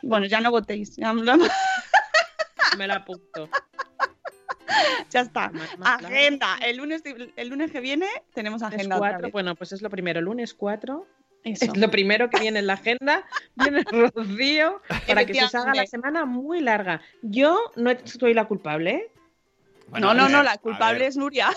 Bueno, 0.01 0.25
ya 0.25 0.39
no 0.41 0.51
votéis, 0.51 0.95
ya, 0.95 1.13
Me 2.77 2.87
la 2.87 2.95
apunto. 2.95 3.49
ya 5.09 5.21
está. 5.21 5.49
Más- 5.49 5.77
más 5.77 5.97
claro. 5.99 6.15
Agenda. 6.15 6.57
El 6.63 6.77
lunes, 6.77 7.03
el 7.35 7.47
lunes 7.49 7.71
que 7.71 7.79
viene 7.79 8.07
tenemos 8.33 8.61
agenda. 8.63 8.97
cuatro. 8.97 9.29
Bueno, 9.31 9.55
pues 9.55 9.71
es 9.71 9.81
lo 9.81 9.89
primero. 9.89 10.21
Lunes 10.21 10.53
4. 10.53 11.07
Eso. 11.43 11.65
Es 11.65 11.77
lo 11.77 11.89
primero 11.89 12.29
que 12.29 12.39
viene 12.39 12.59
en 12.59 12.67
la 12.67 12.73
agenda. 12.73 13.25
Viene 13.55 13.83
Rocío 13.91 14.81
para 15.07 15.25
que 15.25 15.33
se 15.33 15.45
os 15.45 15.55
haga 15.55 15.73
la 15.73 15.85
semana 15.85 16.25
muy 16.25 16.59
larga. 16.61 17.01
Yo 17.21 17.71
no 17.75 17.91
soy 18.03 18.33
la 18.33 18.45
culpable, 18.45 18.91
¿eh? 18.91 19.11
Bueno, 19.87 20.13
no, 20.13 20.25
a 20.25 20.29
no, 20.29 20.29
no, 20.29 20.43
la 20.43 20.57
culpable 20.57 21.07
es 21.07 21.17
Nuria. 21.17 21.49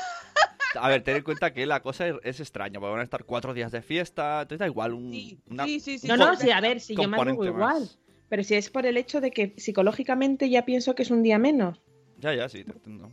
A 0.81 0.89
ver, 0.89 1.03
ten 1.03 1.17
en 1.17 1.23
cuenta 1.23 1.53
que 1.53 1.67
la 1.67 1.81
cosa 1.81 2.09
es, 2.09 2.15
es 2.23 2.41
extraña, 2.41 2.81
porque 2.81 2.91
van 2.93 3.01
a 3.01 3.05
estar 3.05 3.25
cuatro 3.25 3.55
días 3.55 3.73
de 3.73 3.83
fiesta, 3.83 4.43
entonces 4.43 4.59
da 4.61 4.67
igual 4.67 4.95
un... 4.95 5.11
Sí, 5.13 5.39
una- 5.49 5.65
sí, 5.65 5.81
sí, 5.81 5.99
sí. 5.99 6.09
No, 6.09 6.15
un 6.15 6.21
no, 6.21 6.37
sí, 6.37 6.51
a 6.51 6.61
ver, 6.61 6.81
si 6.81 6.95
yo 6.97 7.09
me 7.09 7.17
hago 7.17 7.35
más. 7.35 7.47
igual. 7.47 7.89
Pero 8.29 8.43
si 8.45 8.55
es 8.55 8.71
por 8.71 8.87
el 8.87 8.97
hecho 8.97 9.21
de 9.21 9.31
que 9.31 9.55
psicológicamente 9.59 10.49
ya 10.49 10.65
pienso 10.65 10.95
que 10.95 11.03
es 11.03 11.11
un 11.11 11.23
día 11.23 11.39
menos. 11.39 11.81
Ya, 12.19 12.35
ya, 12.35 12.49
sí, 12.49 12.65
te 12.65 12.73
entiendo. 12.73 13.11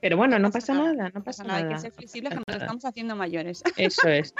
Pero 0.00 0.16
bueno, 0.16 0.36
no 0.40 0.50
pasa 0.50 0.74
nada, 0.74 1.10
no 1.14 1.22
pasa 1.22 1.22
pasa 1.22 1.44
nada. 1.44 1.56
Hay 1.58 1.62
que 1.64 1.68
nada. 1.70 1.78
ser 1.80 1.92
flexibles, 1.92 2.32
que 2.32 2.42
nos 2.48 2.60
estamos 2.60 2.84
haciendo 2.84 3.14
mayores. 3.14 3.62
Eso 3.76 4.08
es. 4.08 4.34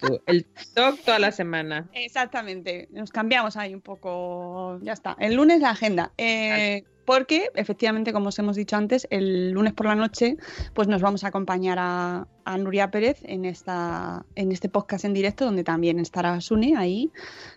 tú. 0.00 0.20
El 0.26 0.44
TOC 0.74 1.00
toda 1.04 1.18
la 1.18 1.32
semana. 1.32 1.88
Exactamente, 1.92 2.88
nos 2.92 3.10
cambiamos 3.10 3.56
ahí 3.56 3.74
un 3.74 3.80
poco, 3.80 4.78
ya 4.82 4.92
está. 4.92 5.16
El 5.18 5.34
lunes 5.34 5.60
la 5.60 5.70
agenda, 5.70 6.12
eh, 6.18 6.84
porque 7.08 7.48
efectivamente, 7.54 8.12
como 8.12 8.28
os 8.28 8.38
hemos 8.38 8.54
dicho 8.54 8.76
antes, 8.76 9.08
el 9.10 9.52
lunes 9.52 9.72
por 9.72 9.86
la 9.86 9.94
noche 9.94 10.36
pues 10.74 10.88
nos 10.88 11.00
vamos 11.00 11.24
a 11.24 11.28
acompañar 11.28 11.78
a, 11.80 12.26
a 12.44 12.58
Nuria 12.58 12.90
Pérez 12.90 13.20
en, 13.24 13.46
esta, 13.46 14.26
en 14.34 14.52
este 14.52 14.68
podcast 14.68 15.06
en 15.06 15.14
directo, 15.14 15.46
donde 15.46 15.64
también 15.64 16.00
estará 16.00 16.38
Sune 16.42 16.76
ahí. 16.76 17.10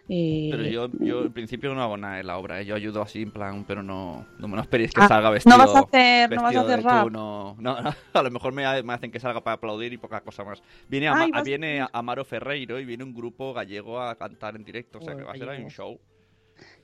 eh, 0.08 0.48
Pero 0.51 0.63
yo, 0.63 0.89
yo 1.01 1.24
en 1.24 1.34
principio 1.34 1.75
no 1.75 1.84
hago 1.84 1.98
nada 1.98 2.22
en 2.22 2.27
la 2.27 2.38
obra, 2.38 2.62
¿eh? 2.62 2.65
yo 2.65 2.75
ayudo 2.75 3.01
así 3.01 3.24
en 3.24 3.31
plan, 3.31 3.65
pero 3.67 3.84
no, 3.84 4.25
no 4.39 4.48
me 4.48 4.55
no 4.55 4.62
esperéis 4.62 4.93
que 4.93 5.01
Ah, 5.01 5.08
salga 5.10 5.27
no 5.27 5.34
vestido. 5.34 5.58
vas 5.58 5.75
a 5.75 5.79
hacer- 5.79 6.29
no 6.31 6.41
vas 6.43 6.55
a 6.55 6.62
hacer 6.62 6.84
rap. 6.84 7.10
No, 7.12 7.55
no, 7.60 7.75
a 8.13 8.24
lo 8.24 8.31
mejor 8.31 8.53
me, 8.53 8.63
me 8.84 8.93
hacen 8.93 9.12
que 9.12 9.20
salga 9.20 9.41
para 9.43 9.55
aplaudir 9.55 9.91
y 9.91 9.98
poca 9.98 10.22
cosa 10.22 10.46
más. 10.46 10.63
Viene, 10.88 11.10
Ay, 11.10 11.29
vas- 11.29 11.43
viene 11.43 11.86
Amaro 11.91 12.24
Ferreiro 12.24 12.79
y 12.79 12.86
viene 12.86 13.03
un 13.03 13.13
grupo 13.13 13.53
gallego 13.53 14.00
a 14.00 14.15
cantar 14.15 14.55
en 14.55 14.63
directo, 14.63 15.00
o 15.00 15.01
sea 15.01 15.13
que 15.17 15.24
va 15.24 15.34
a 15.34 15.36
ser 15.38 15.50
ahí 15.50 15.62
un 15.62 15.70
show. 15.70 16.00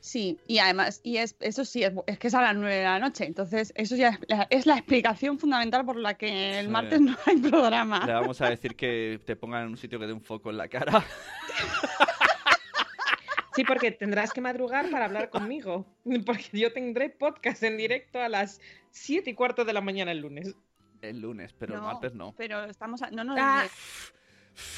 Sí, 0.08 0.40
y 0.48 0.60
además, 0.60 1.02
y 1.04 1.18
es, 1.18 1.36
eso 1.42 1.66
sí, 1.66 1.84
es, 1.84 1.92
es 2.06 2.18
que 2.18 2.28
es 2.30 2.34
a 2.34 2.42
las 2.42 2.56
9 2.56 2.74
de 2.74 2.84
la 2.86 2.98
noche, 2.98 3.26
entonces 3.26 3.74
eso 3.76 3.98
ya 3.98 4.10
es 4.10 4.20
la, 4.30 4.48
es 4.50 4.66
la 4.66 4.78
explicación 4.78 5.38
fundamental 5.38 5.84
por 5.86 5.98
la 5.98 6.14
que 6.14 6.60
el 6.60 6.68
Sí. 6.68 6.72
martes 6.72 7.02
no 7.02 7.18
hay 7.26 7.38
programa. 7.38 8.06
Le 8.06 8.14
vamos 8.14 8.40
a 8.40 8.50
decir 8.50 8.78
que 8.78 9.20
te 9.26 9.36
pongan 9.36 9.64
en 9.64 9.70
un 9.72 9.78
sitio 9.78 10.00
que 10.00 10.08
dé 10.08 10.14
un 10.14 10.22
foco 10.22 10.50
en 10.50 10.58
la 10.58 10.70
cara. 10.70 11.04
Sí, 13.56 13.64
porque 13.64 13.90
tendrás 13.92 14.32
que 14.34 14.40
madrugar 14.40 14.88
para 14.92 15.06
hablar 15.06 15.32
conmigo. 15.32 15.88
Porque 16.28 16.46
yo 16.54 16.72
tendré 16.72 17.10
podcast 17.10 17.64
en 17.64 17.76
directo 17.76 18.20
a 18.22 18.30
las 18.30 18.62
7 18.92 19.32
y 19.32 19.34
cuarto 19.34 19.66
de 19.66 19.74
la 19.74 19.82
mañana 19.82 20.12
el 20.12 20.20
lunes. 20.20 20.54
El 21.02 21.22
lunes, 21.22 21.54
pero 21.58 21.74
el 21.74 21.82
martes 21.82 22.14
no. 22.14 22.36
Pero 22.38 22.66
estamos. 22.66 23.02
a- 23.02 23.10
no, 23.10 23.24
no, 23.24 23.34
Ah. 23.36 23.66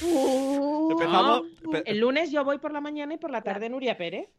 Uh, 0.02 0.92
Empezamos- 0.92 1.44
No, 1.62 1.72
empe- 1.72 1.84
el 1.88 2.00
lunes 2.00 2.32
yo 2.32 2.46
voy 2.46 2.58
por 2.58 2.72
la 2.72 2.80
mañana 2.80 3.14
y 3.16 3.18
por 3.18 3.32
la 3.32 3.42
tarde 3.42 3.68
Nuria 3.70 3.98
Pérez. 3.98 4.30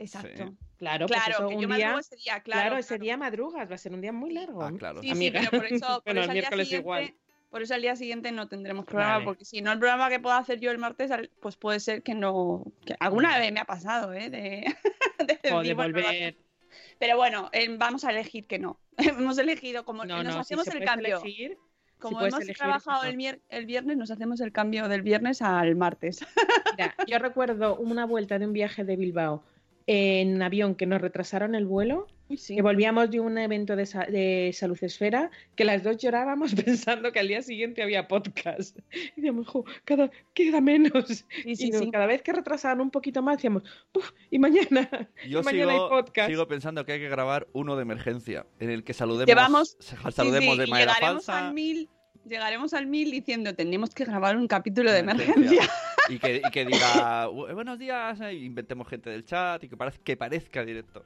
Exacto. 0.00 0.46
Sí. 0.48 0.56
Claro, 0.78 1.06
pues 1.06 1.20
Claro, 1.20 1.34
eso, 1.38 1.48
que 1.48 1.54
un 1.56 1.60
yo 1.62 1.68
día, 1.68 1.76
madrugo 1.86 1.98
ese 2.00 2.16
día, 2.16 2.40
claro, 2.40 2.76
ese 2.78 2.88
claro. 2.88 3.02
día 3.02 3.16
madrugas, 3.18 3.70
va 3.70 3.74
a 3.74 3.78
ser 3.78 3.92
un 3.92 4.00
día 4.00 4.12
muy 4.12 4.32
largo. 4.32 4.62
Ah, 4.62 4.72
claro. 4.76 5.02
Sí, 5.02 5.14
sí, 5.14 5.30
pero 5.30 5.50
por 5.50 5.66
eso, 5.66 6.02
por 6.04 6.14
Bueno, 6.14 6.20
eso 6.20 6.24
el 6.24 6.30
al 6.30 6.32
día 6.32 6.32
miércoles 6.32 6.68
siguiente, 6.68 6.82
igual. 6.82 7.14
por 7.50 7.62
eso 7.62 7.74
al 7.74 7.82
día 7.82 7.96
siguiente 7.96 8.32
no 8.32 8.48
tendremos 8.48 8.86
programa, 8.86 9.14
Vale. 9.14 9.24
porque 9.26 9.44
si 9.44 9.60
no, 9.60 9.72
el 9.72 9.78
programa 9.78 10.08
que 10.08 10.18
pueda 10.18 10.38
hacer 10.38 10.58
yo 10.58 10.70
el 10.70 10.78
martes, 10.78 11.10
pues 11.40 11.56
puede 11.56 11.80
ser 11.80 12.02
que 12.02 12.14
no. 12.14 12.64
que 12.86 12.96
alguna 12.98 13.38
vez 13.38 13.52
me 13.52 13.60
ha 13.60 13.66
pasado, 13.66 14.14
¿eh? 14.14 14.30
De, 14.30 14.64
O 15.52 15.62
volver. 15.76 16.36
Pero 16.98 17.16
bueno, 17.16 17.50
eh, 17.52 17.68
vamos 17.76 18.04
a 18.04 18.10
elegir 18.10 18.46
que 18.46 18.58
no. 18.58 18.80
hemos 18.96 19.36
elegido, 19.38 19.84
como 19.84 20.04
No, 20.06 20.22
nos 20.22 20.34
no, 20.34 20.40
hacemos 20.40 20.66
el 20.68 20.82
cambio. 20.84 21.20
elegir, 21.20 21.58
como 21.98 22.20
hemos 22.20 22.40
elegir, 22.40 22.56
trabajado 22.56 23.02
no. 23.04 23.10
el, 23.10 23.42
el 23.48 23.66
viernes, 23.66 23.96
nos 23.98 24.10
hacemos 24.10 24.40
el 24.40 24.52
cambio 24.52 24.88
del 24.88 25.02
viernes 25.02 25.42
al 25.42 25.76
martes. 25.76 26.24
Mira, 26.76 26.94
yo 27.06 27.18
recuerdo 27.18 27.76
una 27.76 28.06
vuelta 28.06 28.38
de 28.38 28.46
un 28.46 28.52
viaje 28.54 28.84
de 28.84 28.96
Bilbao 28.96 29.44
en 29.86 30.40
avión 30.42 30.74
que 30.74 30.86
nos 30.86 31.00
retrasaron 31.00 31.54
el 31.54 31.66
vuelo, 31.66 32.06
sí. 32.36 32.54
que 32.56 32.62
volvíamos 32.62 33.10
de 33.10 33.18
un 33.20 33.36
evento 33.38 33.74
de, 33.76 33.86
sa- 33.86 34.06
de 34.06 34.50
Salud 34.54 34.78
Esfera, 34.82 35.30
que 35.56 35.64
las 35.64 35.82
dos 35.82 35.96
llorábamos 35.98 36.54
pensando 36.64 37.10
que 37.12 37.18
al 37.20 37.28
día 37.28 37.42
siguiente 37.42 37.82
había 37.82 38.06
podcast. 38.06 38.78
Y 38.92 39.12
decíamos, 39.16 39.48
"Jo, 39.48 39.64
cada, 39.84 40.10
queda 40.34 40.60
menos. 40.60 41.24
Sí, 41.42 41.56
sí, 41.56 41.66
y 41.68 41.70
no- 41.70 41.78
sí. 41.80 41.90
cada 41.90 42.06
vez 42.06 42.22
que 42.22 42.32
retrasaban 42.32 42.80
un 42.80 42.90
poquito 42.90 43.20
más, 43.22 43.38
decíamos, 43.38 43.64
"Uf, 43.94 44.10
y 44.30 44.38
mañana, 44.38 44.88
Yo 45.28 45.40
y 45.40 45.42
mañana 45.42 45.72
hay 45.72 45.78
sigo, 45.78 45.88
podcast. 45.88 46.28
sigo 46.30 46.46
pensando 46.48 46.84
que 46.84 46.92
hay 46.92 47.00
que 47.00 47.08
grabar 47.08 47.48
uno 47.52 47.74
de 47.76 47.82
emergencia, 47.82 48.46
en 48.60 48.70
el 48.70 48.84
que 48.84 48.92
saludemos, 48.94 49.26
Llevamos- 49.26 49.76
sa- 49.80 50.10
saludemos 50.10 50.44
Sí, 50.44 50.52
sí, 50.52 50.58
de 50.58 50.64
y 50.66 50.70
manera 50.70 50.94
llegaremos 50.94 51.24
falsa. 51.26 51.48
al 51.48 51.54
mil. 51.54 51.88
Llegaremos 52.28 52.74
al 52.74 52.86
mil 52.86 53.10
diciendo, 53.10 53.54
tenemos 53.54 53.94
que 53.94 54.04
grabar 54.04 54.36
un 54.36 54.46
capítulo 54.46 54.92
de 54.92 54.98
Emergencia. 54.98 55.62
Y 56.08 56.18
que, 56.18 56.36
y 56.44 56.50
que 56.50 56.64
diga, 56.66 57.28
"Bu- 57.28 57.52
buenos 57.54 57.78
días, 57.78 58.20
eh, 58.20 58.34
inventemos 58.34 58.88
gente 58.88 59.10
del 59.10 59.24
chat 59.24 59.62
y 59.64 59.68
que, 59.68 59.76
parez- 59.76 59.98
que 60.02 60.16
parezca 60.16 60.64
directo. 60.64 61.04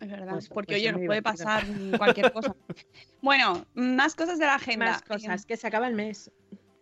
Es 0.00 0.10
verdad, 0.10 0.32
Pues- 0.34 0.48
porque 0.48 0.74
pues 0.74 0.82
oye, 0.82 0.92
nos 0.92 1.06
puede 1.06 1.22
pasar 1.22 1.64
mm, 1.66 1.96
cualquier 1.96 2.32
cosa. 2.32 2.54
Bueno, 3.22 3.66
más 3.74 4.14
cosas 4.14 4.38
de 4.38 4.44
la 4.46 4.56
agenda. 4.56 4.84
Más 4.86 5.02
cosas, 5.02 5.46
que 5.46 5.56
se 5.56 5.66
acaba 5.66 5.88
el 5.88 5.94
mes. 5.94 6.30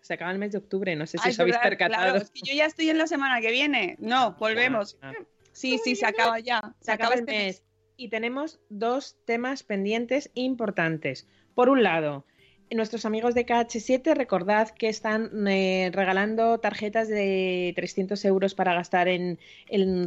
Se 0.00 0.14
acaba 0.14 0.33
el 0.33 0.38
mes 0.38 0.50
de 0.50 0.59
octubre, 0.59 0.97
no 0.97 1.07
sé 1.07 1.19
si 1.19 1.28
Ay, 1.28 1.31
os 1.33 1.38
habéis 1.40 1.54
verdad, 1.54 1.69
percatado. 1.69 2.02
claro, 2.11 2.19
es 2.19 2.31
que 2.33 2.40
yo 2.45 2.54
ya 2.54 2.66
estoy 2.66 2.90
en 2.90 2.99
la 2.99 3.07
semana 3.07 3.40
que 3.40 3.52
viene. 3.52 3.97
No, 4.00 4.33
volvemos. 4.38 4.99
Ah, 5.00 5.12
Sí, 5.52 5.78
sí, 5.85 5.95
se 5.95 6.07
acaba 6.07 6.40
ya. 6.40 6.75
Se 6.81 6.90
acaba 6.90 7.12
el 7.14 7.21
este 7.21 7.33
mes. 7.33 7.62
Y 7.97 8.09
tenemos 8.09 8.59
dos 8.71 9.16
temas 9.26 9.62
pendientes 9.62 10.31
importantes. 10.35 11.28
Por 11.54 11.69
un 11.69 11.83
lado, 11.85 12.26
nuestros 12.75 13.05
amigos 13.05 13.35
de 13.35 13.47
KH7, 13.47 14.14
recordad 14.14 14.71
que 14.71 14.88
están 14.88 15.47
eh, 15.47 15.91
regalando 15.93 16.59
tarjetas 16.59 17.09
de 17.09 17.73
300 17.76 18.25
euros 18.25 18.55
para 18.55 18.75
gastar 18.75 19.09
en, 19.09 19.38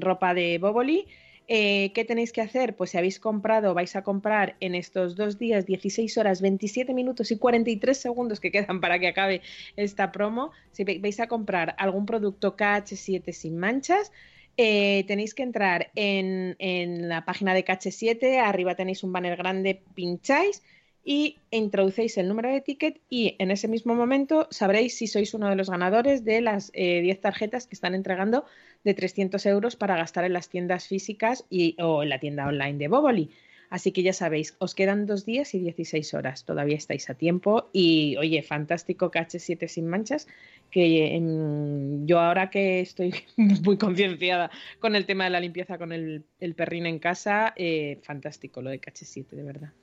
ropa 0.01 0.34
de 0.34 0.57
Boboli. 0.57 1.07
Eh, 1.48 1.92
¿Qué 1.94 2.05
tenéis 2.05 2.31
que 2.31 2.42
hacer? 2.42 2.75
Pues 2.75 2.89
si 2.89 2.98
habéis 2.98 3.20
comprado, 3.20 3.75
vais 3.75 3.96
a 3.96 4.03
comprar 4.03 4.55
en 4.59 4.74
estos 4.74 5.16
dos 5.16 5.37
días 5.37 5.66
16 5.66 6.18
horas, 6.18 6.42
27 6.42 6.94
minutos 6.94 7.29
y 7.29 7.37
43 7.37 7.96
segundos 7.96 8.39
que 8.39 8.51
quedan 8.51 8.81
para 8.81 8.98
que 8.98 9.07
acabe 9.07 9.42
esta 9.75 10.11
promo. 10.11 10.51
Si 10.72 10.83
vais 10.83 11.20
a 11.20 11.27
comprar 11.27 11.75
algún 11.77 12.07
producto 12.07 12.57
KH7 12.57 13.31
sin 13.31 13.57
manchas, 13.57 14.11
eh, 14.57 15.03
tenéis 15.07 15.35
que 15.35 15.44
entrar 15.44 15.92
en, 15.96 16.55
en 16.57 17.09
la 17.09 17.25
página 17.25 17.53
de 17.53 17.63
KH7, 17.63 18.39
arriba 18.39 18.74
tenéis 18.75 19.03
un 19.03 19.11
banner 19.11 19.35
grande, 19.35 19.83
pincháis 19.94 20.63
y 21.05 21.37
introducéis 21.51 22.18
el 22.18 22.27
número 22.27 22.50
de 22.50 22.61
ticket 22.61 23.00
y 23.09 23.35
en 23.37 23.51
ese 23.51 23.68
mismo 23.68 23.94
momento 23.94 24.48
sabréis 24.50 24.98
si 24.98 25.05
sois 25.05 25.35
uno 25.35 25.48
de 25.48 25.55
los 25.55 25.70
ganadores 25.70 26.25
de 26.25 26.41
las 26.41 26.72
eh, 26.74 27.01
10 27.01 27.22
tarjetas 27.22 27.68
que 27.68 27.75
están 27.75 27.94
entregando 27.94 28.44
de 28.83 28.96
300 28.96 29.46
euros 29.46 29.75
para 29.75 29.96
gastar 29.96 30.25
en 30.25 30.33
las 30.33 30.50
tiendas 30.50 30.87
físicas 30.87 31.46
y, 31.50 31.77
o 31.79 32.01
en 32.01 32.09
la 32.09 32.20
tienda 32.20 32.48
online 32.48 32.79
de 32.79 32.87
Boboli. 32.87 33.29
Así 33.70 33.91
que 33.91 34.03
ya 34.03 34.13
sabéis, 34.13 34.55
os 34.59 34.74
quedan 34.74 35.05
dos 35.05 35.25
días 35.25 35.53
y 35.53 35.59
16 35.59 36.13
horas. 36.13 36.46
Todavía 36.46 36.77
estáis 36.77 37.09
a 37.09 37.15
tiempo. 37.15 37.70
Y 37.74 38.15
oye, 38.18 38.41
fantástico 38.41 39.11
KH7 39.11 39.68
sin 39.68 39.87
manchas. 39.87 40.27
Que 40.72 41.15
em, 41.15 42.05
yo 42.05 42.20
ahora 42.20 42.50
que 42.50 42.79
estoy 42.81 43.13
muy 43.37 43.77
concienciada 43.77 44.51
con 44.79 44.96
el 44.96 45.05
tema 45.05 45.25
de 45.25 45.31
la 45.31 45.39
limpieza 45.39 45.77
con 45.77 45.91
el, 45.91 46.24
perrín 46.55 46.85
en 46.85 47.00
casa, 47.00 47.53
eh, 47.55 48.00
fantástico 48.03 48.61
lo 48.61 48.70
de 48.70 48.79
KH7, 48.79 49.29
de 49.31 49.44
verdad. 49.44 49.74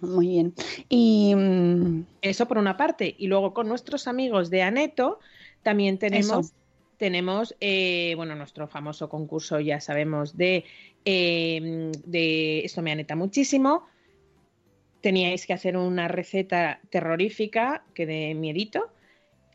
Muy 0.00 0.28
bien. 0.28 0.54
Y 0.88 1.34
mm, 1.34 2.04
Eso 2.22 2.46
por 2.46 2.58
una 2.58 2.76
parte. 2.76 3.14
Y 3.18 3.26
luego 3.26 3.54
con 3.54 3.68
nuestros 3.68 4.06
amigos 4.08 4.50
de 4.50 4.62
Aneto 4.62 5.18
también 5.62 5.98
tenemos, 5.98 6.46
Eso. 6.46 6.54
tenemos 6.96 7.54
eh, 7.60 8.14
bueno, 8.16 8.34
nuestro 8.34 8.68
famoso 8.68 9.08
concurso, 9.08 9.60
ya 9.60 9.80
sabemos, 9.80 10.36
de, 10.36 10.64
eh, 11.04 11.90
de 12.04 12.64
Esto 12.64 12.82
me 12.82 12.92
aneta 12.92 13.16
muchísimo. 13.16 13.86
Teníais 15.00 15.46
que 15.46 15.52
hacer 15.52 15.76
una 15.76 16.08
receta 16.08 16.80
terrorífica 16.90 17.84
que 17.94 18.06
de 18.06 18.34
miedito. 18.34 18.90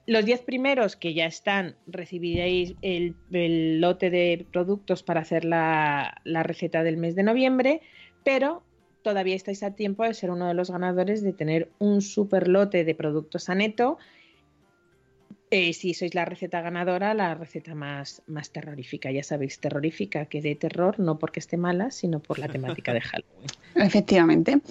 Los 0.05 0.25
10 0.25 0.41
primeros 0.41 0.97
que 0.97 1.13
ya 1.13 1.25
están, 1.25 1.77
recibiréis 1.87 2.75
el, 2.81 3.15
el 3.31 3.79
lote 3.79 4.09
de 4.09 4.45
productos 4.51 5.01
para 5.01 5.21
hacer 5.21 5.45
la, 5.45 6.21
la 6.25 6.43
receta 6.43 6.83
del 6.83 6.97
mes 6.97 7.15
de 7.15 7.23
noviembre, 7.23 7.81
pero 8.25 8.63
todavía 9.03 9.35
estáis 9.35 9.61
a 9.63 9.75
tiempo 9.75 10.03
de 10.03 10.13
ser 10.13 10.31
uno 10.31 10.47
de 10.47 10.53
los 10.53 10.71
ganadores 10.71 11.21
de 11.21 11.33
tener 11.33 11.69
un 11.79 12.01
super 12.01 12.47
lote 12.47 12.83
de 12.83 12.95
productos 12.95 13.49
a 13.49 13.55
neto. 13.55 13.97
Eh, 15.51 15.73
si 15.73 15.93
sois 15.93 16.15
la 16.15 16.25
receta 16.25 16.61
ganadora, 16.61 17.13
la 17.13 17.35
receta 17.35 17.75
más, 17.75 18.23
más 18.25 18.49
terrorífica, 18.49 19.11
ya 19.11 19.21
sabéis, 19.21 19.59
terrorífica, 19.59 20.25
que 20.25 20.41
de 20.41 20.55
terror, 20.55 20.99
no 20.99 21.19
porque 21.19 21.39
esté 21.39 21.57
mala, 21.57 21.91
sino 21.91 22.19
por 22.19 22.39
la 22.39 22.47
temática 22.47 22.91
de 22.91 23.01
Halloween. 23.11 23.47
efectivamente. 23.75 24.61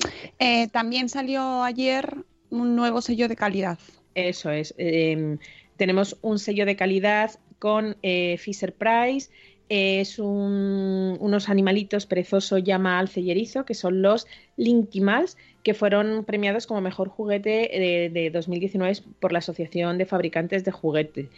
Eh, 0.41 0.67
también 0.69 1.09
salió 1.09 1.63
ayer 1.63 2.17
un 2.51 2.75
nuevo 2.75 3.01
sello 3.01 3.29
de 3.29 3.37
calidad. 3.37 3.79
Eso 4.15 4.51
es. 4.51 4.75
eh, 4.77 5.39
tenemos 5.77 6.19
un 6.23 6.39
sello 6.39 6.67
de 6.67 6.77
calidad 6.77 7.31
con 7.59 7.97
eh, 8.03 8.37
Fisher 8.39 8.75
Price. 8.75 9.31
Es 9.75 10.19
un- 10.19 11.17
unos 11.19 11.49
animalitos 11.49 12.05
perezoso 12.05 12.59
llama 12.59 12.99
alce 12.99 13.23
que 13.67 13.73
son 13.73 14.03
los 14.03 14.27
Linkimals, 14.59 15.39
que 15.63 15.73
fueron 15.73 16.25
premiados 16.27 16.67
como 16.67 16.83
mejor 16.83 17.09
juguete 17.09 17.71
de, 17.73 18.11
de 18.13 18.29
2019 18.29 18.99
por 19.19 19.33
la 19.33 19.39
Asociación 19.39 19.97
de 19.97 20.05
Fabricantes 20.05 20.65
de 20.67 20.73
Juguetes. 20.73 21.29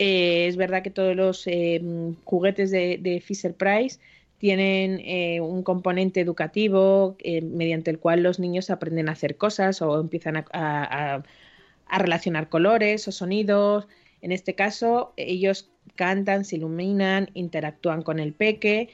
Eh, 0.00 0.48
es 0.48 0.56
verdad 0.56 0.82
que 0.82 0.90
todos 0.90 1.14
los 1.14 1.46
eh, 1.46 1.80
juguetes 2.24 2.72
de, 2.72 2.98
Fisher 3.24 3.54
Price 3.54 4.00
tienen 4.38 4.98
eh, 5.04 5.40
un 5.40 5.62
componente 5.62 6.20
educativo 6.20 7.16
mediante 7.40 7.92
el 7.92 8.00
cual 8.00 8.24
los 8.24 8.40
niños 8.40 8.68
aprenden 8.70 9.08
a 9.08 9.12
hacer 9.12 9.36
cosas 9.36 9.80
o 9.80 10.00
empiezan 10.00 10.38
a- 10.38 11.22
a 11.88 11.98
relacionar 11.98 12.48
colores 12.48 13.06
o 13.06 13.12
sonidos. 13.12 13.86
En 14.22 14.32
este 14.32 14.56
caso, 14.56 15.12
ellos 15.16 15.70
cantan, 15.94 16.44
se 16.44 16.56
iluminan, 16.56 17.30
interactúan 17.34 18.02
con 18.02 18.18
el 18.18 18.32
peque 18.32 18.88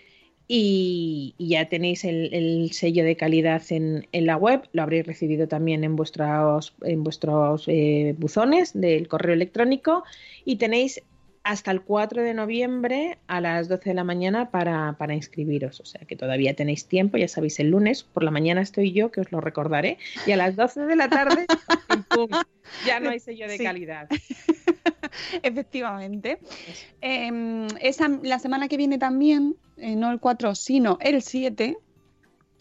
Y, 0.48 1.34
y 1.38 1.48
ya 1.50 1.68
tenéis 1.68 2.04
el, 2.04 2.34
el 2.34 2.72
sello 2.72 3.04
de 3.04 3.16
calidad 3.16 3.62
en, 3.70 4.06
en 4.12 4.26
la 4.26 4.36
web, 4.36 4.68
lo 4.72 4.82
habréis 4.82 5.06
recibido 5.06 5.48
también 5.48 5.82
en 5.84 5.96
vuestros, 5.96 6.74
en 6.82 7.02
vuestros 7.04 7.64
eh, 7.68 8.14
buzones 8.18 8.72
del 8.74 9.08
correo 9.08 9.34
electrónico 9.34 10.04
y 10.44 10.56
tenéis 10.56 11.00
hasta 11.44 11.70
el 11.70 11.80
4 11.82 12.22
de 12.22 12.34
noviembre 12.34 13.18
a 13.28 13.40
las 13.40 13.68
12 13.68 13.90
de 13.90 13.94
la 13.94 14.04
mañana 14.04 14.50
para, 14.50 14.94
para 14.98 15.14
inscribiros. 15.14 15.80
O 15.80 15.84
sea 15.84 16.02
que 16.06 16.16
todavía 16.16 16.54
tenéis 16.54 16.86
tiempo, 16.86 17.16
ya 17.16 17.28
sabéis, 17.28 17.58
el 17.58 17.70
lunes 17.70 18.02
por 18.02 18.22
la 18.22 18.30
mañana 18.30 18.60
estoy 18.60 18.92
yo, 18.92 19.10
que 19.10 19.22
os 19.22 19.32
lo 19.32 19.40
recordaré, 19.40 19.96
y 20.26 20.32
a 20.32 20.36
las 20.36 20.54
12 20.54 20.82
de 20.82 20.96
la 20.96 21.08
tarde, 21.08 21.46
pum, 22.10 22.28
ya 22.86 23.00
no 23.00 23.10
hay 23.10 23.20
sello 23.20 23.48
de 23.48 23.56
Sí. 23.56 23.64
calidad. 23.64 24.08
Efectivamente. 25.42 26.40
Eh, 27.00 27.66
esa, 27.80 28.08
la 28.22 28.38
semana 28.38 28.68
que 28.68 28.76
viene 28.76 28.98
también, 28.98 29.56
eh, 29.76 29.96
no 29.96 30.10
el 30.10 30.20
4, 30.20 30.54
sino 30.54 30.98
el 31.00 31.22
7, 31.22 31.76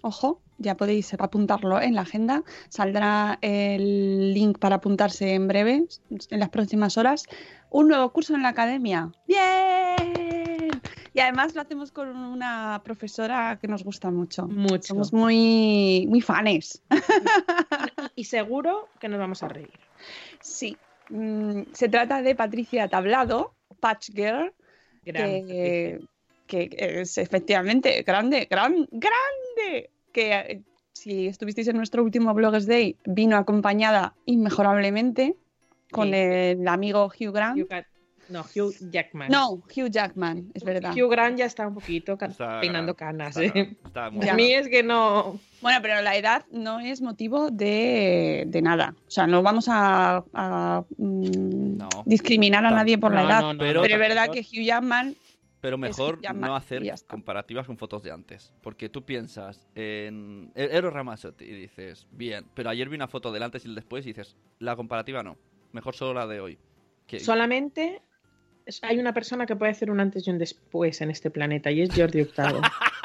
ojo, 0.02 0.42
ya 0.58 0.78
podéis 0.78 1.14
apuntarlo 1.14 1.82
en 1.82 1.96
la 1.96 2.02
agenda, 2.02 2.44
saldrá 2.70 3.40
el 3.42 4.34
link 4.34 4.60
para 4.60 4.76
apuntarse 4.76 5.34
en 5.34 5.48
breve, 5.48 5.86
en 6.10 6.40
las 6.40 6.50
próximas 6.50 6.98
horas, 6.98 7.26
un 7.70 7.88
nuevo 7.88 8.12
curso 8.12 8.36
en 8.36 8.44
la 8.44 8.50
academia. 8.50 9.12
¡Bien! 9.28 10.82
Y 11.14 11.20
además 11.20 11.54
lo 11.56 11.62
hacemos 11.62 11.92
con 11.92 12.08
una 12.16 12.82
profesora 12.84 13.58
que 13.60 13.68
nos 13.68 13.84
gusta 13.84 14.12
mucho. 14.12 14.48
Mucho. 14.48 14.90
Somos 14.94 15.12
muy, 15.12 16.06
muy 16.08 16.22
fanes. 16.22 16.82
Y 18.16 18.26
seguro 18.26 18.90
que 19.00 19.08
nos 19.08 19.20
vamos 19.20 19.42
a 19.42 19.48
reír. 19.48 19.72
Sí. 20.42 20.78
Mm, 21.12 21.64
se 21.74 21.90
trata 21.90 22.22
de 22.22 22.36
Patricia 22.36 22.88
Tablado, 22.88 23.54
Patch 23.80 24.12
Girl, 24.14 24.54
Gran 25.04 25.28
que, 25.48 26.00
que 26.48 26.70
es 26.78 27.18
efectivamente 27.18 28.02
grande, 28.04 28.48
gran, 28.50 28.88
grande. 28.92 29.90
Que 30.14 30.32
eh, 30.34 30.62
si 30.94 31.28
estuvisteis 31.28 31.68
en 31.68 31.78
nuestro 31.78 32.04
último 32.04 32.34
Bloggers 32.34 32.68
Day, 32.68 32.96
vino 33.06 33.36
acompañada 33.38 34.14
inmejorablemente 34.26 35.36
con 35.92 36.10
Sí. 36.10 36.16
el 36.16 36.68
amigo 36.68 37.08
Hugh 37.08 37.34
Grant. 37.34 37.60
Hugh 37.60 37.68
no, 38.30 38.42
Hugh 38.42 38.74
Jackman. 38.92 39.30
No, 39.32 39.52
Hugh 39.54 39.90
Jackman, 39.90 40.52
es 40.54 40.64
verdad. 40.64 40.94
Hugh 40.96 41.10
Grant 41.10 41.38
ya 41.38 41.46
está 41.46 41.68
un 41.68 41.74
poquito 41.74 42.18
Está- 42.20 42.60
peinando 42.62 42.96
canas. 42.96 43.36
está- 43.38 43.60
¿eh? 43.60 43.78
está 43.86 44.10
muy 44.10 44.28
A 44.30 44.34
mí 44.34 44.54
es 44.54 44.68
que 44.70 44.84
no. 44.84 45.40
Bueno, 45.62 45.80
pero 45.82 46.02
la 46.02 46.16
edad 46.16 46.46
no 46.52 46.80
es 46.80 47.02
motivo 47.02 47.52
de, 47.52 48.46
de 48.48 48.62
nada. 48.62 48.96
O 49.08 49.12
sea, 49.12 49.28
no 49.28 49.44
vamos 49.44 49.68
a, 49.70 50.24
a, 50.34 50.84
mm, 50.98 51.78
No. 51.78 51.90
discriminar 52.06 52.66
a 52.66 52.72
nadie 52.72 52.98
por 52.98 53.14
la 53.14 53.24
edad. 53.24 53.42
no, 53.42 53.54
no, 53.54 53.60
Pero- 53.60 53.82
pero 53.82 53.94
es 53.96 54.00
verdad 54.00 54.30
que 54.32 54.40
Hugh 54.40 54.66
Jackman 54.66 55.16
Pero 55.60 55.78
mejor 55.78 56.20
no 56.36 56.56
hacer 56.56 56.82
comparativas 57.08 57.68
con 57.68 57.78
fotos 57.78 58.02
de 58.02 58.12
antes. 58.12 58.52
Porque 58.64 58.90
tú 58.90 59.04
piensas 59.06 59.68
en 59.76 60.52
E- 60.56 60.70
Eros 60.72 60.92
Ramazzotti 60.94 61.46
y 61.46 61.54
dices, 61.54 62.08
bien, 62.12 62.46
pero 62.56 62.70
ayer 62.72 62.90
vi 62.90 62.96
una 62.96 63.08
foto 63.08 63.32
del 63.32 63.44
antes 63.44 63.64
y 63.66 63.68
el 63.68 63.76
después 63.76 64.04
y 64.06 64.10
dices, 64.14 64.36
la 64.58 64.76
comparativa 64.76 65.22
no. 65.22 65.38
Mejor 65.74 65.94
solo 65.96 66.14
la 66.16 66.26
de 66.26 66.40
hoy. 66.40 66.58
Que- 67.06 67.20
Solamente 67.20 68.02
hay 68.82 69.00
una 69.00 69.14
persona 69.14 69.46
que 69.46 69.56
puede 69.56 69.72
hacer 69.72 69.92
un 69.92 70.00
antes 70.00 70.28
y 70.28 70.32
un 70.32 70.38
después 70.38 71.02
en 71.02 71.12
este 71.12 71.30
planeta 71.30 71.72
y 71.72 71.82
es 71.82 71.90
Jordi 71.96 72.22
Hurtado. 72.22 72.62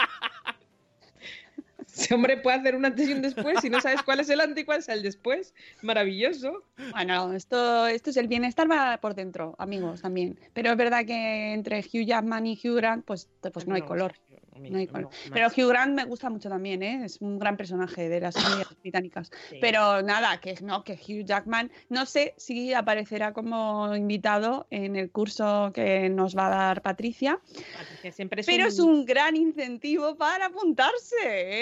Ese 1.97 2.15
hombre 2.15 2.37
puede 2.37 2.59
hacer 2.59 2.77
un 2.77 2.85
antes 2.85 3.09
y 3.09 3.13
un 3.15 3.23
después 3.23 3.59
si 3.63 3.71
no 3.71 3.81
sabes 3.81 4.03
cuál 4.03 4.21
es 4.21 4.29
el 4.29 4.41
antes 4.41 4.63
y 4.63 4.67
cuál 4.67 4.81
es 4.81 4.89
el 4.91 5.03
después. 5.03 5.55
Maravilloso. 5.81 6.63
Bueno, 6.91 7.33
esto, 7.33 7.87
esto 7.87 8.11
es 8.11 8.19
el 8.19 8.29
bienestar 8.29 8.71
va 8.71 8.99
por 8.99 9.15
dentro, 9.15 9.55
amigos, 9.59 10.03
también. 10.03 10.39
Pero 10.53 10.73
es 10.73 10.77
verdad 10.77 11.07
que 11.07 11.55
entre 11.55 11.81
Hugh 11.81 12.05
Jackman 12.05 12.47
y 12.47 12.61
Hugh 12.63 12.77
Grant, 12.77 13.05
pues, 13.07 13.31
pues 13.41 13.67
no 13.67 13.75
hay 13.75 13.83
color. 13.83 14.15
No 14.61 14.79
hay 14.79 14.87
color. 14.87 15.11
Pero 15.33 15.49
Hugh 15.49 15.69
Grant 15.69 15.95
me 15.95 16.05
gusta 16.05 16.31
mucho 16.31 16.49
también, 16.49 16.83
¿eh? 16.83 17.05
Es 17.05 17.21
un 17.21 17.39
gran 17.39 17.57
personaje 17.57 18.09
de 18.09 18.21
las 18.21 18.35
series 18.65 18.67
británicas. 18.83 19.31
Sí. 19.51 19.59
Pero 19.61 20.03
nada, 20.03 20.39
que 20.41 20.55
no, 20.63 20.83
que 20.85 20.95
Hugh 20.95 21.25
Jackman, 21.25 21.71
no 21.89 22.07
sé 22.07 22.35
si 22.37 22.73
aparecerá 22.75 23.33
como 23.33 23.95
invitado 23.95 24.67
en 24.71 24.97
el 24.97 25.11
curso 25.11 25.71
que 25.75 26.09
nos 26.09 26.37
va 26.37 26.47
a 26.47 26.51
dar 26.51 26.83
Patricia, 26.83 27.41
Patricia 27.79 28.13
siempre 28.13 28.41
es 28.41 28.47
pero 28.47 28.65
un- 28.65 28.69
es 28.69 28.79
un 28.79 29.05
gran 29.05 29.37
incentivo 29.37 30.17
para 30.17 30.47
apuntarse, 30.47 31.17